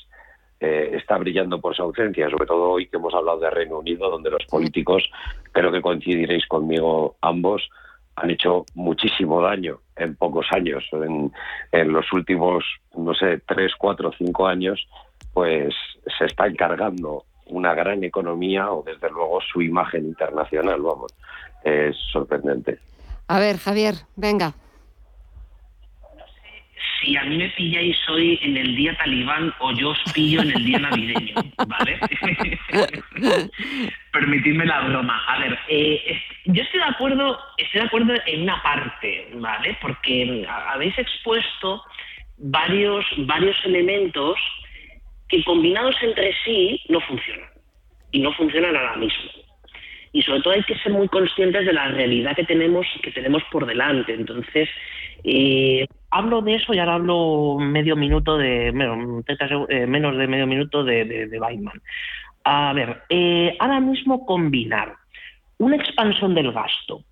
eh, 0.60 0.92
está 0.94 1.18
brillando 1.18 1.60
por 1.60 1.76
su 1.76 1.82
ausencia, 1.82 2.30
sobre 2.30 2.46
todo 2.46 2.70
hoy 2.70 2.86
que 2.86 2.96
hemos 2.96 3.14
hablado 3.14 3.38
de 3.40 3.50
Reino 3.50 3.78
Unido, 3.78 4.10
donde 4.10 4.30
los 4.30 4.44
políticos, 4.46 5.04
creo 5.52 5.70
que 5.70 5.82
coincidiréis 5.82 6.46
conmigo 6.46 7.16
ambos, 7.20 7.68
han 8.16 8.30
hecho 8.30 8.64
muchísimo 8.74 9.42
daño 9.42 9.80
en 9.96 10.16
pocos 10.16 10.46
años. 10.52 10.84
En, 10.92 11.30
en 11.72 11.92
los 11.92 12.10
últimos, 12.12 12.64
no 12.96 13.14
sé, 13.14 13.42
tres, 13.46 13.72
cuatro, 13.76 14.10
cinco 14.16 14.46
años, 14.46 14.88
pues 15.34 15.74
se 16.18 16.24
está 16.24 16.46
encargando 16.46 17.24
una 17.46 17.74
gran 17.74 18.02
economía 18.02 18.72
o 18.72 18.82
desde 18.82 19.10
luego 19.10 19.40
su 19.40 19.60
imagen 19.60 20.06
internacional, 20.06 20.80
vamos, 20.80 21.12
es 21.62 21.96
sorprendente. 22.10 22.78
A 23.28 23.38
ver, 23.38 23.58
Javier, 23.58 23.94
venga. 24.16 24.54
Si 27.00 27.16
a 27.16 27.24
mí 27.24 27.36
me 27.36 27.48
pilláis 27.50 27.96
hoy 28.08 28.38
en 28.42 28.56
el 28.56 28.74
día 28.74 28.96
talibán 28.96 29.52
o 29.58 29.72
yo 29.72 29.90
os 29.90 29.98
pillo 30.14 30.42
en 30.42 30.50
el 30.52 30.64
día 30.64 30.78
navideño, 30.78 31.34
¿vale? 31.66 31.98
Permitidme 34.12 34.66
la 34.66 34.80
broma. 34.82 35.24
A 35.26 35.38
ver, 35.38 35.58
eh, 35.68 36.20
yo 36.46 36.62
estoy 36.62 36.80
de 36.80 36.86
acuerdo, 36.86 37.38
estoy 37.58 37.80
de 37.80 37.86
acuerdo 37.86 38.14
en 38.26 38.42
una 38.42 38.62
parte, 38.62 39.28
¿vale? 39.34 39.76
Porque 39.80 40.46
habéis 40.48 40.98
expuesto 40.98 41.82
varios, 42.38 43.04
varios 43.18 43.56
elementos 43.64 44.36
que 45.28 45.42
combinados 45.44 45.96
entre 46.02 46.34
sí 46.44 46.80
no 46.88 47.00
funcionan. 47.00 47.50
Y 48.12 48.20
no 48.20 48.32
funcionan 48.32 48.76
ahora 48.76 48.96
mismo. 48.96 49.30
Y 50.12 50.22
sobre 50.22 50.40
todo 50.40 50.54
hay 50.54 50.62
que 50.62 50.78
ser 50.78 50.92
muy 50.92 51.08
conscientes 51.08 51.66
de 51.66 51.72
la 51.72 51.88
realidad 51.88 52.34
que 52.34 52.44
tenemos, 52.44 52.86
que 53.02 53.10
tenemos 53.10 53.42
por 53.50 53.66
delante. 53.66 54.14
Entonces, 54.14 54.68
eh, 55.24 55.86
hablo 56.16 56.40
de 56.40 56.54
eso 56.54 56.72
y 56.72 56.78
ahora 56.78 56.94
hablo 56.94 57.58
medio 57.58 57.94
minuto 57.94 58.36
de, 58.36 58.68
eh, 58.68 59.86
menos 59.86 60.16
de 60.16 60.26
medio 60.26 60.46
minuto 60.46 60.82
de, 60.82 61.04
de, 61.04 61.68
A 62.44 62.72
ver, 62.72 63.02
eh, 63.08 63.56
ahora 63.58 63.80
mismo 63.80 64.24
combinar 64.24 64.94
una 65.58 65.76
expansión 65.76 66.34
del 66.34 66.52
gasto 66.52 67.02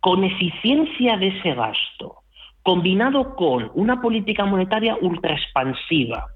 con 0.00 0.24
eficiencia 0.24 1.16
de 1.16 1.28
ese 1.28 1.54
gasto, 1.54 2.16
combinado 2.62 3.36
con 3.36 3.70
una 3.74 4.00
política 4.02 4.44
monetaria 4.44 4.96
ultra 5.00 5.34
expansiva, 5.34 6.26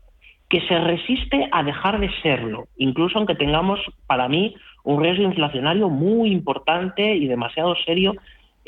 que 0.49 0.63
se 0.63 0.79
resiste 0.79 1.49
a 1.53 1.63
dejar 1.63 2.01
de 2.01 2.11
serlo, 2.23 2.69
incluso 2.79 3.19
aunque 3.19 3.35
tengamos, 3.35 3.81
para 4.07 4.29
mí, 4.29 4.55
un 4.85 5.03
riesgo 5.03 5.25
inflacionario 5.25 5.91
muy 5.91 6.31
importante 6.31 7.15
y 7.15 7.27
demasiado 7.27 7.75
serio 7.85 8.15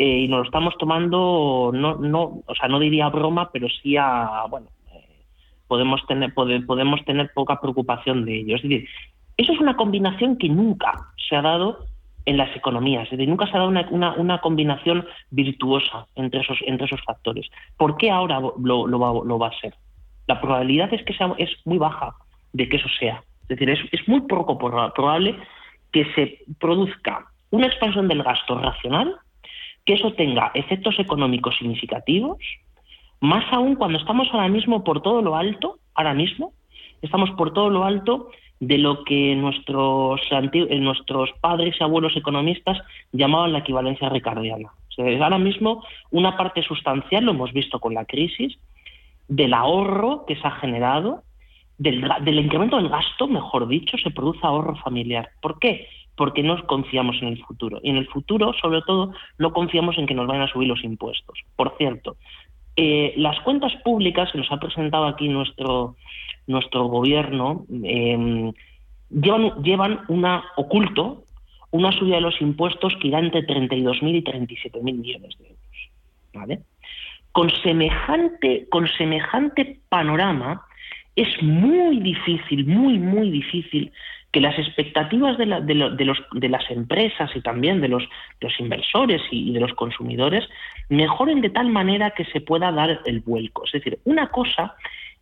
eh, 0.00 0.20
y 0.20 0.28
nos 0.28 0.38
lo 0.38 0.44
estamos 0.44 0.78
tomando, 0.78 1.72
no, 1.74 1.96
no, 1.96 2.42
o 2.46 2.54
sea, 2.54 2.68
no 2.68 2.78
diría 2.78 3.10
broma, 3.10 3.50
pero 3.52 3.68
sí 3.68 3.98
a, 3.98 4.46
bueno, 4.48 4.68
eh, 4.94 5.26
podemos 5.68 6.00
tener, 6.06 6.32
podemos 6.32 7.04
tener 7.04 7.30
poca 7.34 7.60
preocupación 7.60 8.24
de 8.24 8.38
ello. 8.38 8.56
Es 8.56 8.62
decir, 8.62 8.88
eso 9.36 9.52
es 9.52 9.60
una 9.60 9.76
combinación 9.76 10.38
que 10.38 10.48
nunca 10.48 10.92
se 11.28 11.36
ha 11.36 11.42
dado 11.42 11.84
en 12.24 12.38
las 12.38 12.56
economías, 12.56 13.04
es 13.04 13.10
decir, 13.10 13.28
nunca 13.28 13.44
se 13.46 13.52
ha 13.52 13.58
dado 13.58 13.68
una, 13.68 14.14
una, 14.14 14.40
combinación 14.40 15.06
virtuosa 15.30 16.06
entre 16.14 16.40
esos, 16.40 16.58
entre 16.64 16.86
esos 16.86 17.02
factores. 17.04 17.50
¿Por 17.76 17.98
qué 17.98 18.10
ahora 18.10 18.40
lo, 18.40 18.86
lo, 18.86 18.98
va, 18.98 19.12
lo 19.22 19.38
va 19.38 19.48
a 19.48 19.60
ser? 19.60 19.74
la 20.30 20.40
probabilidad 20.40 20.94
es 20.94 21.04
que 21.04 21.12
sea, 21.12 21.34
es 21.36 21.50
muy 21.66 21.76
baja 21.76 22.14
de 22.54 22.68
que 22.70 22.76
eso 22.76 22.88
sea. 22.98 23.22
Es 23.42 23.48
decir, 23.48 23.68
es, 23.68 23.80
es 23.92 24.08
muy 24.08 24.22
poco 24.22 24.56
probable 24.56 25.36
que 25.92 26.06
se 26.14 26.38
produzca 26.58 27.26
una 27.50 27.66
expansión 27.66 28.06
del 28.06 28.22
gasto 28.22 28.56
racional, 28.56 29.16
que 29.90 29.96
eso 29.96 30.12
tenga 30.12 30.52
efectos 30.54 31.00
económicos 31.00 31.56
significativos, 31.58 32.38
más 33.18 33.44
aún 33.52 33.74
cuando 33.74 33.98
estamos 33.98 34.28
ahora 34.30 34.46
mismo 34.46 34.84
por 34.84 35.02
todo 35.02 35.20
lo 35.20 35.34
alto, 35.34 35.80
ahora 35.96 36.14
mismo, 36.14 36.52
estamos 37.02 37.28
por 37.32 37.52
todo 37.52 37.70
lo 37.70 37.84
alto 37.84 38.28
de 38.60 38.78
lo 38.78 39.02
que 39.02 39.34
nuestros, 39.34 40.20
eh, 40.30 40.78
nuestros 40.78 41.30
padres 41.40 41.74
y 41.80 41.82
abuelos 41.82 42.16
economistas 42.16 42.78
llamaban 43.10 43.52
la 43.52 43.58
equivalencia 43.58 44.08
ricardiana. 44.08 44.70
ahora 45.20 45.38
mismo 45.38 45.82
una 46.12 46.36
parte 46.36 46.62
sustancial, 46.62 47.24
lo 47.24 47.32
hemos 47.32 47.52
visto 47.52 47.80
con 47.80 47.92
la 47.92 48.04
crisis, 48.04 48.60
del 49.26 49.52
ahorro 49.54 50.24
que 50.24 50.36
se 50.36 50.46
ha 50.46 50.52
generado, 50.52 51.24
del, 51.78 52.38
incremento 52.38 52.76
del 52.76 52.90
gasto, 52.90 53.26
mejor 53.26 53.66
dicho, 53.66 53.98
se 53.98 54.12
produce 54.12 54.38
ahorro 54.44 54.76
familiar. 54.76 55.30
¿Por 55.42 55.58
qué? 55.58 55.88
Porque 56.20 56.42
no 56.42 56.62
confiamos 56.66 57.16
en 57.22 57.28
el 57.28 57.42
futuro. 57.42 57.80
Y 57.82 57.88
en 57.88 57.96
el 57.96 58.06
futuro, 58.06 58.52
sobre 58.60 58.82
todo, 58.82 59.14
no 59.38 59.54
confiamos 59.54 59.96
en 59.96 60.06
que 60.06 60.12
nos 60.12 60.26
vayan 60.26 60.42
a 60.42 60.52
subir 60.52 60.68
los 60.68 60.84
impuestos. 60.84 61.38
Por 61.56 61.74
cierto, 61.78 62.16
eh, 62.76 63.14
las 63.16 63.40
cuentas 63.40 63.72
públicas 63.82 64.30
que 64.30 64.36
nos 64.36 64.52
ha 64.52 64.58
presentado 64.58 65.06
aquí 65.06 65.28
nuestro, 65.28 65.96
nuestro 66.46 66.84
gobierno 66.84 67.64
em, 67.82 68.52
llevan, 69.10 69.62
llevan 69.62 70.00
una 70.08 70.44
oculto 70.56 71.24
una 71.72 71.92
subida 71.92 72.16
de 72.16 72.22
los 72.22 72.40
impuestos 72.40 72.96
que 73.00 73.08
irá 73.08 73.20
entre 73.20 73.46
32.000 73.46 74.16
y 74.16 74.22
37.000 74.24 74.82
millones 74.82 75.38
de 75.38 75.44
euros. 75.46 75.90
¿vale? 76.34 76.60
con 77.32 77.50
semejante, 77.62 78.66
con 78.70 78.88
semejante 78.88 79.78
panorama, 79.88 80.62
es 81.16 81.28
muy 81.42 82.00
difícil, 82.00 82.66
muy, 82.66 82.98
muy 82.98 83.30
difícil 83.30 83.92
que 84.32 84.40
las 84.40 84.58
expectativas 84.58 85.36
de, 85.38 85.46
de, 85.46 85.74
los, 86.04 86.18
de 86.32 86.48
las 86.48 86.70
empresas 86.70 87.30
y 87.34 87.40
también 87.40 87.80
de 87.80 87.88
los, 87.88 88.08
los 88.40 88.60
inversores 88.60 89.20
y, 89.30 89.52
de 89.52 89.60
los 89.60 89.72
consumidores 89.74 90.48
mejoren 90.88 91.40
de 91.40 91.50
tal 91.50 91.68
manera 91.68 92.12
que 92.12 92.24
se 92.26 92.40
pueda 92.40 92.70
dar 92.70 93.00
el 93.04 93.20
vuelco. 93.20 93.64
Es 93.64 93.72
decir, 93.72 93.98
una 94.04 94.28
cosa 94.28 94.74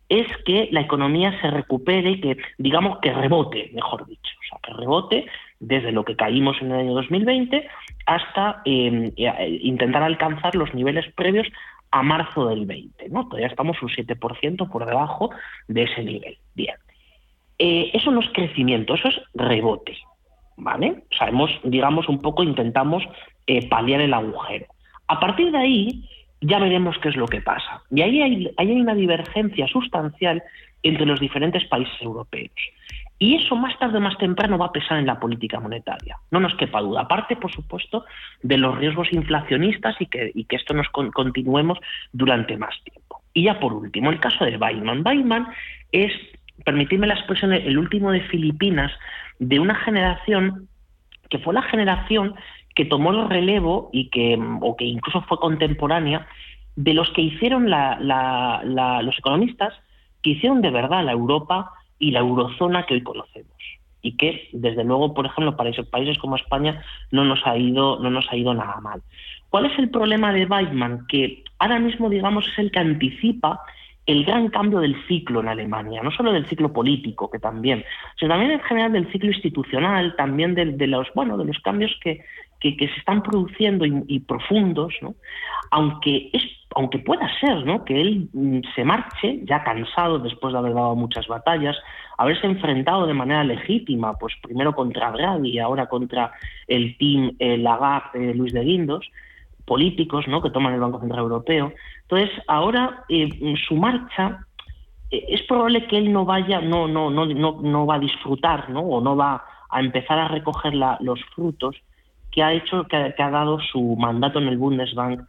es 0.09 0.27
que 0.45 0.69
la 0.71 0.81
economía 0.81 1.39
se 1.41 1.49
recupere 1.49 2.19
que, 2.19 2.37
digamos, 2.57 2.99
que 2.99 3.13
rebote, 3.13 3.71
mejor 3.73 4.05
dicho, 4.07 4.31
o 4.39 4.49
sea, 4.49 4.59
que 4.63 4.73
rebote 4.73 5.25
desde 5.59 5.91
lo 5.91 6.03
que 6.03 6.15
caímos 6.15 6.57
en 6.61 6.71
el 6.71 6.79
año 6.79 6.93
2020 6.93 7.67
hasta 8.05 8.61
eh, 8.65 9.11
eh, 9.15 9.59
intentar 9.61 10.01
alcanzar 10.03 10.55
los 10.55 10.73
niveles 10.73 11.05
previos 11.13 11.47
a 11.91 12.03
marzo 12.03 12.47
del 12.47 12.65
20, 12.65 13.09
¿no? 13.09 13.25
Todavía 13.25 13.47
estamos 13.47 13.81
un 13.81 13.89
7% 13.89 14.69
por 14.69 14.85
debajo 14.85 15.31
de 15.67 15.83
ese 15.83 16.03
nivel. 16.03 16.37
Bien. 16.55 16.75
Eh, 17.59 17.91
eso 17.93 18.11
no 18.11 18.21
es 18.21 18.29
crecimiento, 18.33 18.95
eso 18.95 19.09
es 19.09 19.21
rebote, 19.35 19.97
¿vale? 20.57 21.03
O 21.11 21.15
sea, 21.15 21.29
digamos, 21.63 22.07
un 22.07 22.21
poco 22.21 22.41
intentamos 22.41 23.03
eh, 23.45 23.67
paliar 23.67 24.01
el 24.01 24.13
agujero. 24.13 24.65
A 25.07 25.19
partir 25.19 25.51
de 25.51 25.57
ahí, 25.57 26.09
ya 26.41 26.59
veremos 26.59 26.97
qué 26.99 27.09
es 27.09 27.15
lo 27.15 27.27
que 27.27 27.41
pasa. 27.41 27.81
Y 27.91 28.01
ahí 28.01 28.21
hay, 28.57 28.71
una 28.71 28.95
divergencia 28.95 29.67
sustancial 29.67 30.41
entre 30.83 31.05
los 31.05 31.19
diferentes 31.19 31.65
países 31.65 32.01
europeos. 32.01 32.51
Y 33.21 33.35
eso 33.35 33.57
más 33.57 33.77
tarde 33.77 33.97
o 33.97 34.01
más 34.01 34.17
temprano 34.17 34.57
va 34.57 34.67
a 34.67 34.71
pesar 34.71 34.97
en 34.97 35.05
la 35.05 35.19
política 35.19 35.59
monetaria. 35.59 36.17
No 36.31 36.39
nos 36.39 36.55
quepa 36.55 36.79
duda. 36.79 37.01
Aparte, 37.01 37.35
por 37.35 37.51
supuesto, 37.51 38.05
de 38.41 38.57
los 38.57 38.77
riesgos 38.77 39.11
inflacionistas 39.11 39.97
y 39.99 40.05
que, 40.05 40.31
esto 40.49 40.73
nos 40.73 40.87
continuemos 40.87 41.79
durante 42.13 42.55
más 42.55 42.81
tiempo. 42.85 43.21
Y 43.33 43.43
ya 43.43 43.59
por 43.59 43.73
último, 43.73 44.09
el 44.09 44.21
caso 44.21 44.45
de 44.45 44.55
Weidman. 44.55 45.05
Weidman 45.05 45.47
es, 45.91 46.13
permitidme 46.65 47.07
la 47.07 47.15
expresión, 47.15 47.53
el 47.53 47.77
último 47.77 48.11
de 48.11 48.21
Filipinas 48.21 48.91
de 49.39 49.59
una 49.59 49.75
generación 49.75 50.67
que 51.29 51.39
fue 51.39 51.53
la 51.53 51.61
generación 51.63 52.35
que 52.75 52.85
tomó 52.85 53.11
el 53.11 53.29
relevo 53.29 53.89
y 53.93 54.09
que, 54.09 54.37
o 54.61 54.75
que 54.75 54.85
incluso 54.85 55.21
fue 55.23 55.39
contemporánea 55.39 56.27
de 56.75 56.93
los 56.93 57.09
que 57.11 57.21
hicieron 57.21 57.69
los 57.69 59.17
economistas 59.17 59.73
que 60.21 60.31
hicieron 60.31 60.61
de 60.61 60.71
verdad 60.71 61.03
la 61.03 61.11
Europa 61.11 61.71
y 61.97 62.11
la 62.11 62.19
eurozona 62.19 62.85
que 62.85 62.95
hoy 62.95 63.03
conocemos 63.03 63.57
y 64.01 64.15
que 64.15 64.49
desde 64.53 64.83
luego 64.83 65.13
por 65.13 65.25
ejemplo 65.25 65.57
para 65.57 65.69
esos 65.69 65.87
países 65.87 66.17
como 66.19 66.37
España 66.37 66.81
no 67.11 67.25
nos 67.25 67.45
ha 67.45 67.57
ido 67.57 67.99
no 67.99 68.09
nos 68.09 68.31
ha 68.31 68.37
ido 68.37 68.53
nada 68.53 68.79
mal 68.81 69.01
¿cuál 69.49 69.65
es 69.65 69.77
el 69.77 69.89
problema 69.89 70.31
de 70.31 70.45
Weidmann? 70.45 71.05
que 71.07 71.43
ahora 71.57 71.79
mismo 71.79 72.09
digamos 72.09 72.47
es 72.47 72.59
el 72.59 72.71
que 72.71 72.79
anticipa 72.79 73.59
el 74.11 74.25
gran 74.25 74.49
cambio 74.49 74.79
del 74.79 74.95
ciclo 75.07 75.39
en 75.41 75.49
Alemania, 75.49 76.01
no 76.01 76.09
solo 76.09 76.31
del 76.31 76.47
ciclo 76.47 76.73
político, 76.73 77.29
que 77.29 77.37
también, 77.37 77.85
sino 78.19 78.31
también 78.31 78.51
en 78.53 78.61
general 78.61 78.91
del 78.91 79.11
ciclo 79.11 79.29
institucional, 79.29 80.15
también 80.15 80.55
de, 80.55 80.65
de 80.65 80.87
los 80.87 81.07
bueno 81.13 81.37
de 81.37 81.45
los 81.45 81.59
cambios 81.59 81.95
que, 82.01 82.25
que, 82.59 82.75
se 82.77 82.99
están 82.99 83.21
produciendo 83.21 83.85
y, 83.85 84.19
profundos, 84.21 84.95
¿no? 85.01 85.13
aunque, 85.69 86.31
es, 86.33 86.41
aunque 86.75 86.99
pueda 86.99 87.29
ser 87.39 87.65
¿no? 87.65 87.85
que 87.85 88.01
él 88.01 88.29
mm, 88.33 88.61
se 88.75 88.83
marche, 88.83 89.41
ya 89.43 89.63
cansado 89.63 90.17
después 90.17 90.53
de 90.53 90.59
haber 90.59 90.73
dado 90.73 90.95
muchas 90.95 91.27
batallas, 91.27 91.77
haberse 92.17 92.47
enfrentado 92.47 93.05
de 93.05 93.13
manera 93.13 93.43
legítima, 93.43 94.13
pues 94.17 94.33
primero 94.41 94.73
contra 94.73 95.11
Draghi 95.11 95.51
y 95.51 95.59
ahora 95.59 95.87
contra 95.87 96.33
el 96.67 96.97
team 96.97 97.35
eh, 97.39 97.57
Lagarde 97.57 98.19
de 98.19 98.33
Luis 98.33 98.53
de 98.53 98.63
Guindos, 98.63 99.09
políticos 99.69 100.27
¿no? 100.27 100.41
que 100.41 100.49
toman 100.49 100.73
el 100.73 100.79
Banco 100.79 100.99
Central 100.99 101.21
Europeo. 101.21 101.71
Entonces, 102.01 102.31
ahora 102.47 103.05
eh, 103.07 103.29
su 103.67 103.75
marcha 103.75 104.45
eh, 105.11 105.25
es 105.29 105.43
probable 105.43 105.85
que 105.85 105.97
él 105.97 106.11
no 106.11 106.25
vaya, 106.25 106.59
no, 106.59 106.87
no, 106.87 107.11
no, 107.11 107.27
no, 107.27 107.59
no 107.61 107.85
va 107.85 107.95
a 107.95 107.99
disfrutar, 107.99 108.71
¿no? 108.71 108.81
o 108.81 108.99
no 108.99 109.15
va 109.15 109.43
a 109.69 109.79
empezar 109.79 110.17
a 110.17 110.27
recoger 110.27 110.73
los 110.73 111.23
frutos 111.35 111.75
que 112.31 112.41
ha 112.41 112.51
hecho, 112.51 112.85
que, 112.85 113.13
ha 113.15 113.29
dado 113.29 113.59
su 113.59 113.95
mandato 113.95 114.39
en 114.39 114.47
el 114.47 114.57
Bundesbank 114.57 115.21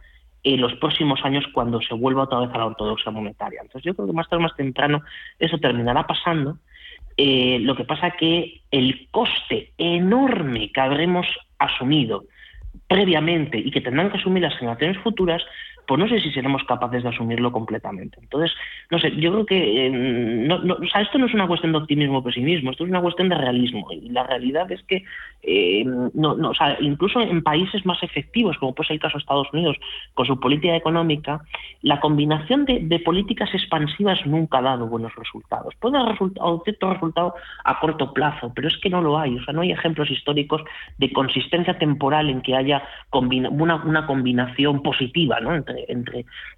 en 0.43 0.59
los 0.59 0.73
próximos 0.77 1.19
años 1.23 1.45
cuando 1.53 1.79
se 1.81 1.93
vuelva 1.93 2.23
otra 2.23 2.39
vez 2.39 2.49
a 2.51 2.57
la 2.57 2.65
ortodoxia 2.65 3.11
monetaria. 3.11 3.61
Entonces 3.61 3.83
yo 3.83 3.93
creo 3.93 4.07
que 4.07 4.13
más 4.13 4.27
tarde 4.27 4.43
o 4.43 4.47
más 4.47 4.57
temprano 4.57 5.03
eso 5.37 5.59
terminará 5.59 6.07
pasando. 6.07 6.57
Eh, 7.15 7.59
lo 7.61 7.75
que 7.75 7.83
pasa 7.83 8.11
que 8.11 8.61
el 8.71 9.07
coste 9.11 9.71
enorme 9.77 10.71
que 10.71 10.81
habremos 10.81 11.27
asumido 11.59 12.23
previamente 12.87 13.57
y 13.57 13.71
que 13.71 13.81
tendrán 13.81 14.11
que 14.11 14.17
asumir 14.17 14.43
las 14.43 14.57
generaciones 14.57 14.97
futuras 14.99 15.41
pues 15.87 15.99
no 15.99 16.07
sé 16.07 16.19
si 16.19 16.31
seremos 16.31 16.63
capaces 16.63 17.03
de 17.03 17.09
asumirlo 17.09 17.51
completamente. 17.51 18.17
Entonces, 18.21 18.51
no 18.89 18.99
sé, 18.99 19.15
yo 19.17 19.31
creo 19.31 19.45
que 19.45 19.87
eh, 19.87 20.49
o 20.51 20.87
sea, 20.87 21.01
esto 21.01 21.17
no 21.17 21.25
es 21.25 21.33
una 21.33 21.47
cuestión 21.47 21.71
de 21.71 21.79
optimismo 21.79 22.19
o 22.19 22.23
pesimismo, 22.23 22.71
esto 22.71 22.83
es 22.83 22.89
una 22.89 23.01
cuestión 23.01 23.29
de 23.29 23.35
realismo. 23.35 23.87
Y 23.91 24.09
la 24.09 24.23
realidad 24.23 24.71
es 24.71 24.81
que 24.83 25.03
eh, 25.43 25.83
no, 25.85 26.35
no, 26.35 26.49
o 26.49 26.53
sea, 26.53 26.77
incluso 26.79 27.19
en 27.21 27.41
países 27.41 27.85
más 27.85 28.01
efectivos, 28.03 28.57
como 28.57 28.75
puede 28.75 28.87
ser 28.87 28.95
el 28.95 29.01
caso 29.01 29.17
de 29.17 29.21
Estados 29.21 29.47
Unidos, 29.53 29.77
con 30.13 30.25
su 30.25 30.39
política 30.39 30.75
económica, 30.75 31.41
la 31.81 31.99
combinación 31.99 32.65
de, 32.65 33.01
políticas 33.03 33.49
expansivas 33.53 34.25
nunca 34.25 34.59
ha 34.59 34.61
dado 34.61 34.87
buenos 34.87 35.15
resultados. 35.15 35.73
Puede 35.79 35.97
dar 35.97 36.09
resultado, 36.09 36.61
cierto 36.63 36.93
resultado 36.93 37.35
a 37.63 37.79
corto 37.79 38.13
plazo, 38.13 38.51
pero 38.53 38.67
es 38.67 38.77
que 38.77 38.89
no 38.89 39.01
lo 39.01 39.17
hay. 39.17 39.35
O 39.35 39.43
sea, 39.43 39.53
no 39.53 39.61
hay 39.61 39.71
ejemplos 39.71 40.11
históricos 40.11 40.61
de 40.97 41.11
consistencia 41.11 41.77
temporal 41.77 42.29
en 42.29 42.41
que 42.41 42.55
haya 42.55 42.83
una, 43.11 44.05
combinación 44.05 44.81
positiva 44.81 45.39
¿no? 45.39 45.55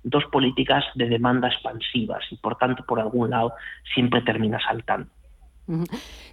Dos 0.03 0.23
políticas 0.31 0.83
de 0.95 1.09
demanda 1.09 1.47
expansivas 1.47 2.23
y 2.31 2.37
por 2.37 2.57
tanto 2.57 2.83
por 2.85 2.99
algún 2.99 3.29
lado 3.29 3.53
siempre 3.93 4.21
termina 4.21 4.59
saltando. 4.59 5.09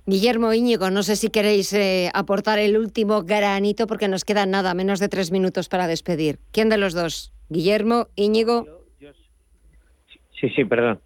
Guillermo 0.06 0.52
Íñigo, 0.52 0.90
no 0.90 1.02
sé 1.02 1.14
si 1.14 1.30
queréis 1.30 1.72
eh, 1.72 2.10
aportar 2.14 2.58
el 2.58 2.76
último 2.76 3.22
granito 3.22 3.86
porque 3.86 4.08
nos 4.08 4.24
quedan 4.24 4.50
nada, 4.50 4.74
menos 4.74 4.98
de 4.98 5.08
tres 5.08 5.30
minutos 5.30 5.68
para 5.68 5.86
despedir. 5.86 6.40
¿Quién 6.52 6.68
de 6.68 6.78
los 6.78 6.94
dos? 6.94 7.32
Guillermo, 7.48 8.08
Íñigo. 8.16 8.66
Sí, 10.40 10.48
sí, 10.50 10.64
perdón. 10.64 11.00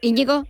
Íñigo. 0.00 0.44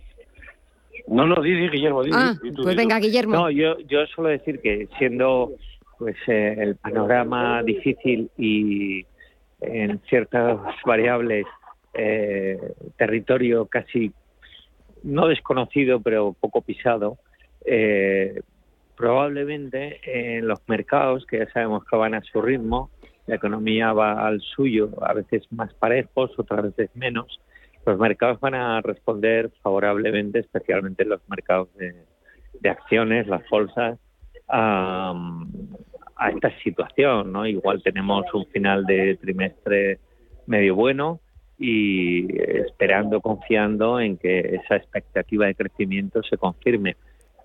No, 1.07 1.27
no, 1.27 1.41
di, 1.41 1.69
Guillermo. 1.69 2.01
ah, 2.13 2.33
pues 2.63 2.75
venga, 2.75 2.97
Guillermo. 2.99 3.35
No, 3.35 3.51
yo, 3.51 3.77
yo 3.79 4.05
suelo 4.07 4.29
decir 4.29 4.61
que 4.61 4.87
siendo 4.97 5.51
pues 5.99 6.15
eh, 6.27 6.55
el 6.57 6.75
panorama 6.77 7.61
difícil 7.63 8.31
y 8.37 9.05
en 9.63 9.99
ciertas 10.09 10.59
variables 10.85 11.45
eh, 11.93 12.57
territorio 12.97 13.67
casi 13.67 14.11
no 15.03 15.27
desconocido 15.27 16.01
pero 16.01 16.35
poco 16.39 16.61
pisado 16.61 17.17
eh, 17.65 18.41
probablemente 18.95 19.99
en 20.03 20.47
los 20.47 20.59
mercados 20.67 21.25
que 21.25 21.39
ya 21.39 21.51
sabemos 21.51 21.83
que 21.85 21.95
van 21.95 22.15
a 22.15 22.21
su 22.21 22.41
ritmo 22.41 22.89
la 23.27 23.35
economía 23.35 23.93
va 23.93 24.25
al 24.25 24.41
suyo 24.41 24.91
a 25.01 25.13
veces 25.13 25.43
más 25.51 25.73
parejos 25.75 26.31
otras 26.37 26.63
veces 26.63 26.89
menos 26.95 27.39
los 27.85 27.99
mercados 27.99 28.39
van 28.39 28.55
a 28.55 28.81
responder 28.81 29.51
favorablemente 29.61 30.39
especialmente 30.39 31.05
los 31.05 31.21
mercados 31.27 31.69
de, 31.75 31.95
acciones 32.69 33.27
las 33.27 33.47
bolsas 33.49 33.99
a 34.47 35.13
esta 36.29 36.57
situación, 36.59 37.31
¿no? 37.31 37.45
Igual 37.45 37.81
tenemos 37.83 38.25
un 38.33 38.45
final 38.47 38.85
de 38.85 39.17
trimestre 39.17 39.99
medio 40.47 40.75
bueno 40.75 41.19
y 41.57 42.27
esperando, 42.41 43.21
confiando 43.21 43.99
en 43.99 44.17
que 44.17 44.39
esa 44.39 44.75
expectativa 44.75 45.45
de 45.45 45.55
crecimiento 45.55 46.21
se 46.23 46.37
confirme. 46.37 46.95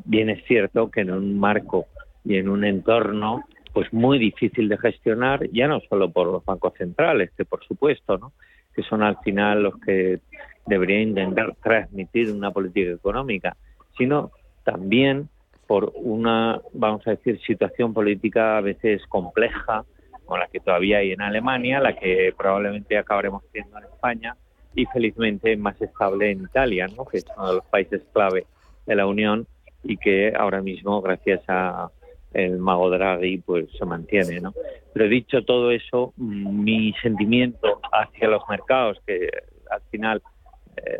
Bien 0.05 0.31
es 0.31 0.45
cierto 0.47 0.91
que 0.91 1.03
en 1.03 1.11
un 1.11 1.39
marco 1.39 1.87
y 2.24 2.37
en 2.37 2.49
un 2.49 2.64
entorno 2.64 3.45
pues 3.72 3.93
muy 3.93 4.18
difícil 4.18 4.68
de 4.68 4.79
gestionar, 4.79 5.49
ya 5.53 5.68
no 5.68 5.81
solo 5.89 6.11
por 6.11 6.26
los 6.26 6.45
bancos 6.45 6.74
centrales, 6.76 7.31
que 7.37 7.45
por 7.45 7.64
supuesto, 7.64 8.18
¿no? 8.18 8.33
que 8.74 8.83
son 8.83 9.03
al 9.03 9.18
final 9.18 9.62
los 9.62 9.79
que 9.81 10.20
deberían 10.66 11.11
intentar 11.11 11.55
transmitir 11.62 12.31
una 12.33 12.51
política 12.51 12.93
económica, 12.93 13.57
sino 13.97 14.31
también 14.64 15.29
por 15.68 15.92
una, 15.94 16.60
vamos 16.72 17.06
a 17.06 17.10
decir, 17.10 17.38
situación 17.46 17.92
política 17.92 18.56
a 18.56 18.62
veces 18.62 19.06
compleja, 19.06 19.84
como 20.24 20.38
la 20.38 20.48
que 20.48 20.60
todavía 20.60 20.98
hay 20.98 21.12
en 21.12 21.20
Alemania, 21.20 21.78
la 21.78 21.94
que 21.94 22.34
probablemente 22.36 22.96
acabaremos 22.96 23.44
teniendo 23.52 23.78
en 23.78 23.84
España 23.84 24.36
y 24.74 24.86
felizmente 24.86 25.56
más 25.58 25.80
estable 25.80 26.30
en 26.30 26.40
Italia, 26.40 26.86
¿no? 26.96 27.04
que 27.04 27.18
es 27.18 27.26
uno 27.36 27.48
de 27.48 27.54
los 27.56 27.64
países 27.66 28.02
clave 28.14 28.46
de 28.86 28.96
la 28.96 29.06
Unión 29.06 29.46
y 29.84 29.98
que 29.98 30.32
ahora 30.34 30.62
mismo, 30.62 31.02
gracias 31.02 31.42
a 31.48 31.90
el 32.32 32.58
mago 32.58 32.88
Draghi, 32.90 33.38
pues 33.38 33.66
se 33.78 33.84
mantiene. 33.84 34.40
¿no? 34.40 34.54
Pero 34.94 35.06
dicho 35.06 35.44
todo 35.44 35.70
eso, 35.70 36.14
mi 36.16 36.94
sentimiento 37.02 37.80
hacia 37.92 38.28
los 38.28 38.42
mercados, 38.48 38.98
que 39.06 39.28
al 39.70 39.82
final 39.90 40.22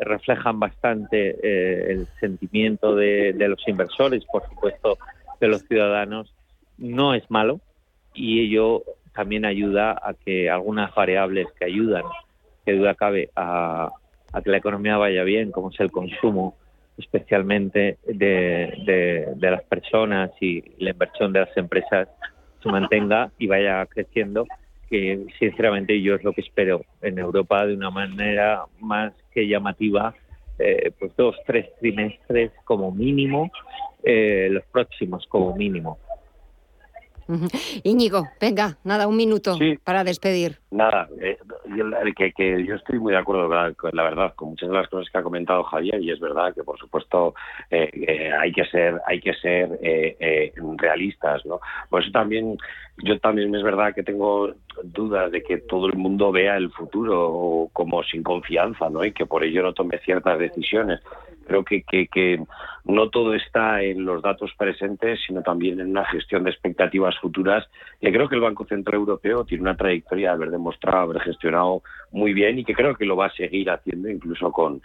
reflejan 0.01 0.59
bastante 0.59 1.37
eh, 1.41 1.91
el 1.91 2.07
sentimiento 2.19 2.95
de, 2.95 3.33
los 3.37 3.67
inversores, 3.67 4.23
por 4.25 4.47
supuesto, 4.47 4.97
de 5.39 5.47
los 5.47 5.61
ciudadanos, 5.63 6.33
no 6.77 7.13
es 7.13 7.29
malo 7.29 7.59
y 8.13 8.41
ello 8.41 8.83
también 9.13 9.45
ayuda 9.45 9.91
a 9.91 10.13
que 10.13 10.49
algunas 10.49 10.93
variables 10.93 11.47
que 11.57 11.65
ayudan, 11.65 12.03
que 12.65 12.73
duda 12.73 12.95
cabe, 12.95 13.29
a, 13.35 13.89
que 14.43 14.49
la 14.49 14.57
economía 14.57 14.97
vaya 14.97 15.23
bien, 15.23 15.51
como 15.51 15.69
es 15.71 15.79
el 15.79 15.91
consumo, 15.91 16.55
especialmente 16.97 17.97
de, 18.05 19.33
de 19.35 19.51
las 19.51 19.63
personas 19.63 20.31
y 20.41 20.63
la 20.77 20.91
inversión 20.91 21.33
de 21.33 21.41
las 21.41 21.57
empresas, 21.57 22.07
se 22.61 22.69
mantenga 22.69 23.31
y 23.37 23.47
vaya 23.47 23.85
creciendo 23.85 24.45
que 24.89 25.25
sinceramente 25.37 26.01
yo 26.01 26.15
es 26.15 26.23
lo 26.23 26.33
que 26.33 26.41
espero 26.41 26.83
en 27.01 27.19
Europa 27.19 27.65
de 27.65 27.75
una 27.75 27.91
manera 27.91 28.63
más 28.79 29.13
que 29.31 29.47
llamativa, 29.47 30.15
eh, 30.57 30.91
pues 30.97 31.15
dos, 31.15 31.35
tres 31.45 31.67
trimestres 31.79 32.51
como 32.65 32.91
mínimo, 32.91 33.51
eh, 34.03 34.49
los 34.51 34.65
próximos 34.65 35.25
como 35.27 35.55
mínimo. 35.55 35.99
Íñigo, 37.83 38.27
venga, 38.41 38.77
nada, 38.83 39.07
un 39.07 39.15
minuto 39.15 39.57
para 39.83 40.03
despedir. 40.03 40.57
Nada, 40.71 41.07
eh, 41.21 41.37
que, 42.15 42.31
que, 42.31 42.65
yo 42.65 42.75
estoy 42.75 42.99
muy 42.99 43.13
de 43.13 43.19
acuerdo 43.19 43.47
con 43.77 43.91
la 43.93 44.03
verdad 44.03 44.33
con 44.35 44.49
muchas 44.49 44.69
de 44.69 44.75
las 44.75 44.87
cosas 44.87 45.11
que 45.11 45.17
ha 45.17 45.23
comentado 45.23 45.63
Javier 45.63 46.01
y 46.01 46.11
es 46.11 46.19
verdad 46.19 46.53
que 46.53 46.63
por 46.63 46.77
supuesto 46.79 47.35
eh, 47.69 48.31
hay 48.39 48.51
que 48.51 48.65
ser 48.65 48.99
hay 49.05 49.19
que 49.19 49.33
ser 49.35 49.79
eh, 49.81 50.53
realistas, 50.77 51.45
¿no? 51.45 51.59
Por 51.89 52.01
eso 52.01 52.11
también 52.11 52.57
yo 53.03 53.19
también 53.19 53.53
es 53.53 53.63
verdad 53.63 53.93
que 53.93 54.03
tengo 54.03 54.53
dudas 54.83 55.31
de 55.31 55.43
que 55.43 55.57
todo 55.57 55.87
el 55.87 55.97
mundo 55.97 56.31
vea 56.31 56.57
el 56.57 56.71
futuro 56.71 57.69
como 57.73 58.03
sin 58.03 58.23
confianza, 58.23 58.89
¿no? 58.89 59.05
Y 59.05 59.11
que 59.11 59.25
por 59.25 59.43
ello 59.43 59.63
no 59.63 59.73
tome 59.73 59.99
ciertas 59.99 60.39
decisiones 60.39 60.99
creo 61.49 61.63
que, 61.63 61.83
que, 61.83 62.39
no 62.85 63.09
todo 63.09 63.33
está 63.33 63.81
en 63.81 64.05
los 64.05 64.21
datos 64.21 64.51
presentes, 64.57 65.19
sino 65.25 65.41
también 65.41 65.79
en 65.79 65.89
una 65.89 66.05
gestión 66.05 66.43
de 66.43 66.51
expectativas 66.51 67.17
futuras. 67.19 67.67
Y 67.99 68.11
creo 68.11 68.29
que 68.29 68.35
el 68.35 68.41
Banco 68.41 68.65
Central 68.65 68.95
Europeo 68.95 69.45
tiene 69.45 69.63
una 69.63 69.75
trayectoria 69.75 70.29
de 70.29 70.35
haber 70.35 70.51
demostrado 70.51 70.99
haber 70.99 71.21
gestionado 71.21 71.81
muy 72.11 72.33
bien 72.33 72.59
y 72.59 72.63
que 72.63 72.73
creo 72.73 72.95
que 72.95 73.05
lo 73.05 73.15
va 73.15 73.27
a 73.27 73.31
seguir 73.31 73.69
haciendo 73.69 74.09
incluso 74.09 74.51
con, 74.51 74.81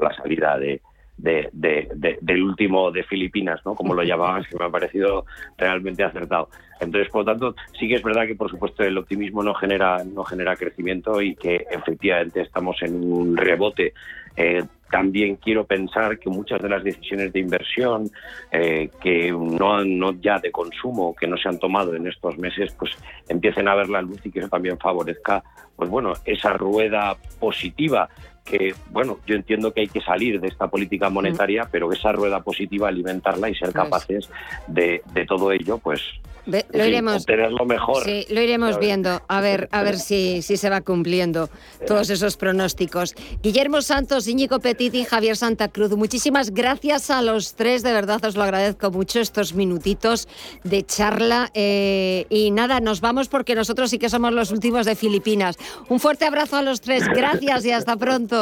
la 0.00 0.14
salida 0.14 0.58
de, 0.58 0.80
del 1.16 2.42
último 2.42 2.90
de 2.90 3.04
Filipinas, 3.04 3.60
¿no? 3.64 3.74
Como 3.74 3.94
lo 3.94 4.02
llamaban, 4.04 4.44
que 4.44 4.56
me 4.58 4.64
ha 4.64 4.70
parecido 4.70 5.26
realmente 5.58 6.02
acertado. 6.02 6.48
Entonces, 6.80 7.10
por 7.10 7.22
lo 7.22 7.32
tanto, 7.32 7.54
sí 7.78 7.88
que 7.88 7.94
es 7.94 8.02
verdad 8.02 8.26
que, 8.26 8.34
por 8.34 8.50
supuesto, 8.50 8.82
el 8.82 8.98
optimismo 8.98 9.42
no 9.42 9.54
genera, 9.54 10.02
no 10.04 10.24
genera 10.24 10.56
crecimiento 10.56 11.20
y 11.22 11.34
que 11.34 11.66
efectivamente 11.70 12.40
estamos 12.40 12.82
en 12.82 13.02
un 13.02 13.36
rebote 13.36 13.94
eh, 14.36 14.62
también 14.90 15.36
quiero 15.36 15.64
pensar 15.64 16.18
que 16.18 16.30
muchas 16.30 16.62
de 16.62 16.68
las 16.68 16.84
decisiones 16.84 17.32
de 17.32 17.40
inversión 17.40 18.10
eh, 18.52 18.90
que 19.02 19.32
no, 19.32 19.84
no 19.84 20.12
ya 20.20 20.38
de 20.38 20.50
consumo 20.50 21.14
que 21.14 21.26
no 21.26 21.36
se 21.36 21.48
han 21.48 21.58
tomado 21.58 21.94
en 21.94 22.06
estos 22.06 22.38
meses 22.38 22.74
pues 22.78 22.92
empiecen 23.28 23.68
a 23.68 23.74
ver 23.74 23.88
la 23.88 24.02
luz 24.02 24.20
y 24.24 24.30
que 24.30 24.40
eso 24.40 24.48
también 24.48 24.78
favorezca 24.78 25.42
pues 25.74 25.90
bueno 25.90 26.12
esa 26.24 26.52
rueda 26.52 27.16
positiva 27.40 28.08
que 28.46 28.74
bueno 28.90 29.18
yo 29.26 29.34
entiendo 29.34 29.72
que 29.72 29.82
hay 29.82 29.88
que 29.88 30.00
salir 30.00 30.40
de 30.40 30.48
esta 30.48 30.68
política 30.68 31.10
monetaria 31.10 31.68
pero 31.70 31.92
esa 31.92 32.12
rueda 32.12 32.42
positiva 32.42 32.88
alimentarla 32.88 33.50
y 33.50 33.54
ser 33.54 33.72
capaces 33.72 34.30
de, 34.68 35.02
de 35.12 35.26
todo 35.26 35.52
ello 35.52 35.78
pues 35.78 36.00
lo 36.46 36.84
iremos, 36.84 37.26
lo 37.26 37.66
mejor. 37.66 38.04
Sí, 38.04 38.24
lo 38.30 38.40
iremos 38.40 38.78
viendo, 38.78 39.20
a 39.26 39.40
ver, 39.40 39.68
a 39.72 39.82
ver 39.82 39.98
si, 39.98 40.42
si 40.42 40.56
se 40.56 40.70
va 40.70 40.80
cumpliendo 40.80 41.50
todos 41.86 42.08
esos 42.10 42.36
pronósticos. 42.36 43.14
Guillermo 43.42 43.82
Santos, 43.82 44.28
Íñigo 44.28 44.60
Petit 44.60 44.94
y 44.94 45.04
Javier 45.04 45.36
Santa 45.36 45.68
Cruz, 45.68 45.96
muchísimas 45.96 46.52
gracias 46.52 47.10
a 47.10 47.20
los 47.22 47.56
tres, 47.56 47.82
de 47.82 47.92
verdad 47.92 48.24
os 48.24 48.36
lo 48.36 48.44
agradezco 48.44 48.90
mucho 48.90 49.20
estos 49.20 49.54
minutitos 49.54 50.28
de 50.62 50.84
charla. 50.86 51.50
Eh, 51.54 52.26
y 52.30 52.52
nada, 52.52 52.78
nos 52.78 53.00
vamos 53.00 53.28
porque 53.28 53.56
nosotros 53.56 53.90
sí 53.90 53.98
que 53.98 54.08
somos 54.08 54.32
los 54.32 54.52
últimos 54.52 54.86
de 54.86 54.94
Filipinas. 54.94 55.56
Un 55.88 55.98
fuerte 55.98 56.26
abrazo 56.26 56.56
a 56.56 56.62
los 56.62 56.80
tres, 56.80 57.08
gracias 57.08 57.64
y 57.64 57.72
hasta 57.72 57.96
pronto. 57.96 58.35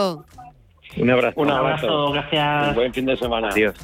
Un 0.96 1.10
abrazo. 1.10 1.40
Un 1.40 1.50
abrazo, 1.50 2.12
gracias. 2.12 2.68
Un 2.68 2.74
buen 2.74 2.94
fin 2.94 3.06
de 3.06 3.16
semana. 3.16 3.48
Adiós. 3.48 3.74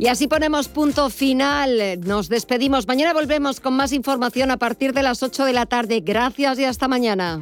Y 0.00 0.06
así 0.06 0.28
ponemos 0.28 0.68
punto 0.68 1.10
final. 1.10 2.00
Nos 2.04 2.28
despedimos. 2.28 2.86
Mañana 2.86 3.12
volvemos 3.12 3.58
con 3.60 3.74
más 3.74 3.92
información 3.92 4.50
a 4.52 4.56
partir 4.56 4.92
de 4.92 5.02
las 5.02 5.22
8 5.22 5.44
de 5.44 5.52
la 5.52 5.66
tarde. 5.66 6.00
Gracias 6.04 6.58
y 6.60 6.64
hasta 6.64 6.86
mañana. 6.86 7.40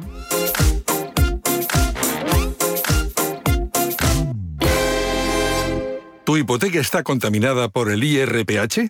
¿Tu 6.23 6.35
hipoteca 6.35 6.79
está 6.79 7.03
contaminada 7.03 7.69
por 7.69 7.89
el 7.89 8.03
IRPH? 8.03 8.89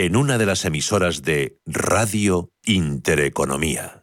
En 0.00 0.16
una 0.16 0.38
de 0.38 0.46
las 0.46 0.64
emisoras 0.64 1.20
de 1.24 1.58
Radio 1.66 2.50
Intereconomía. 2.64 3.99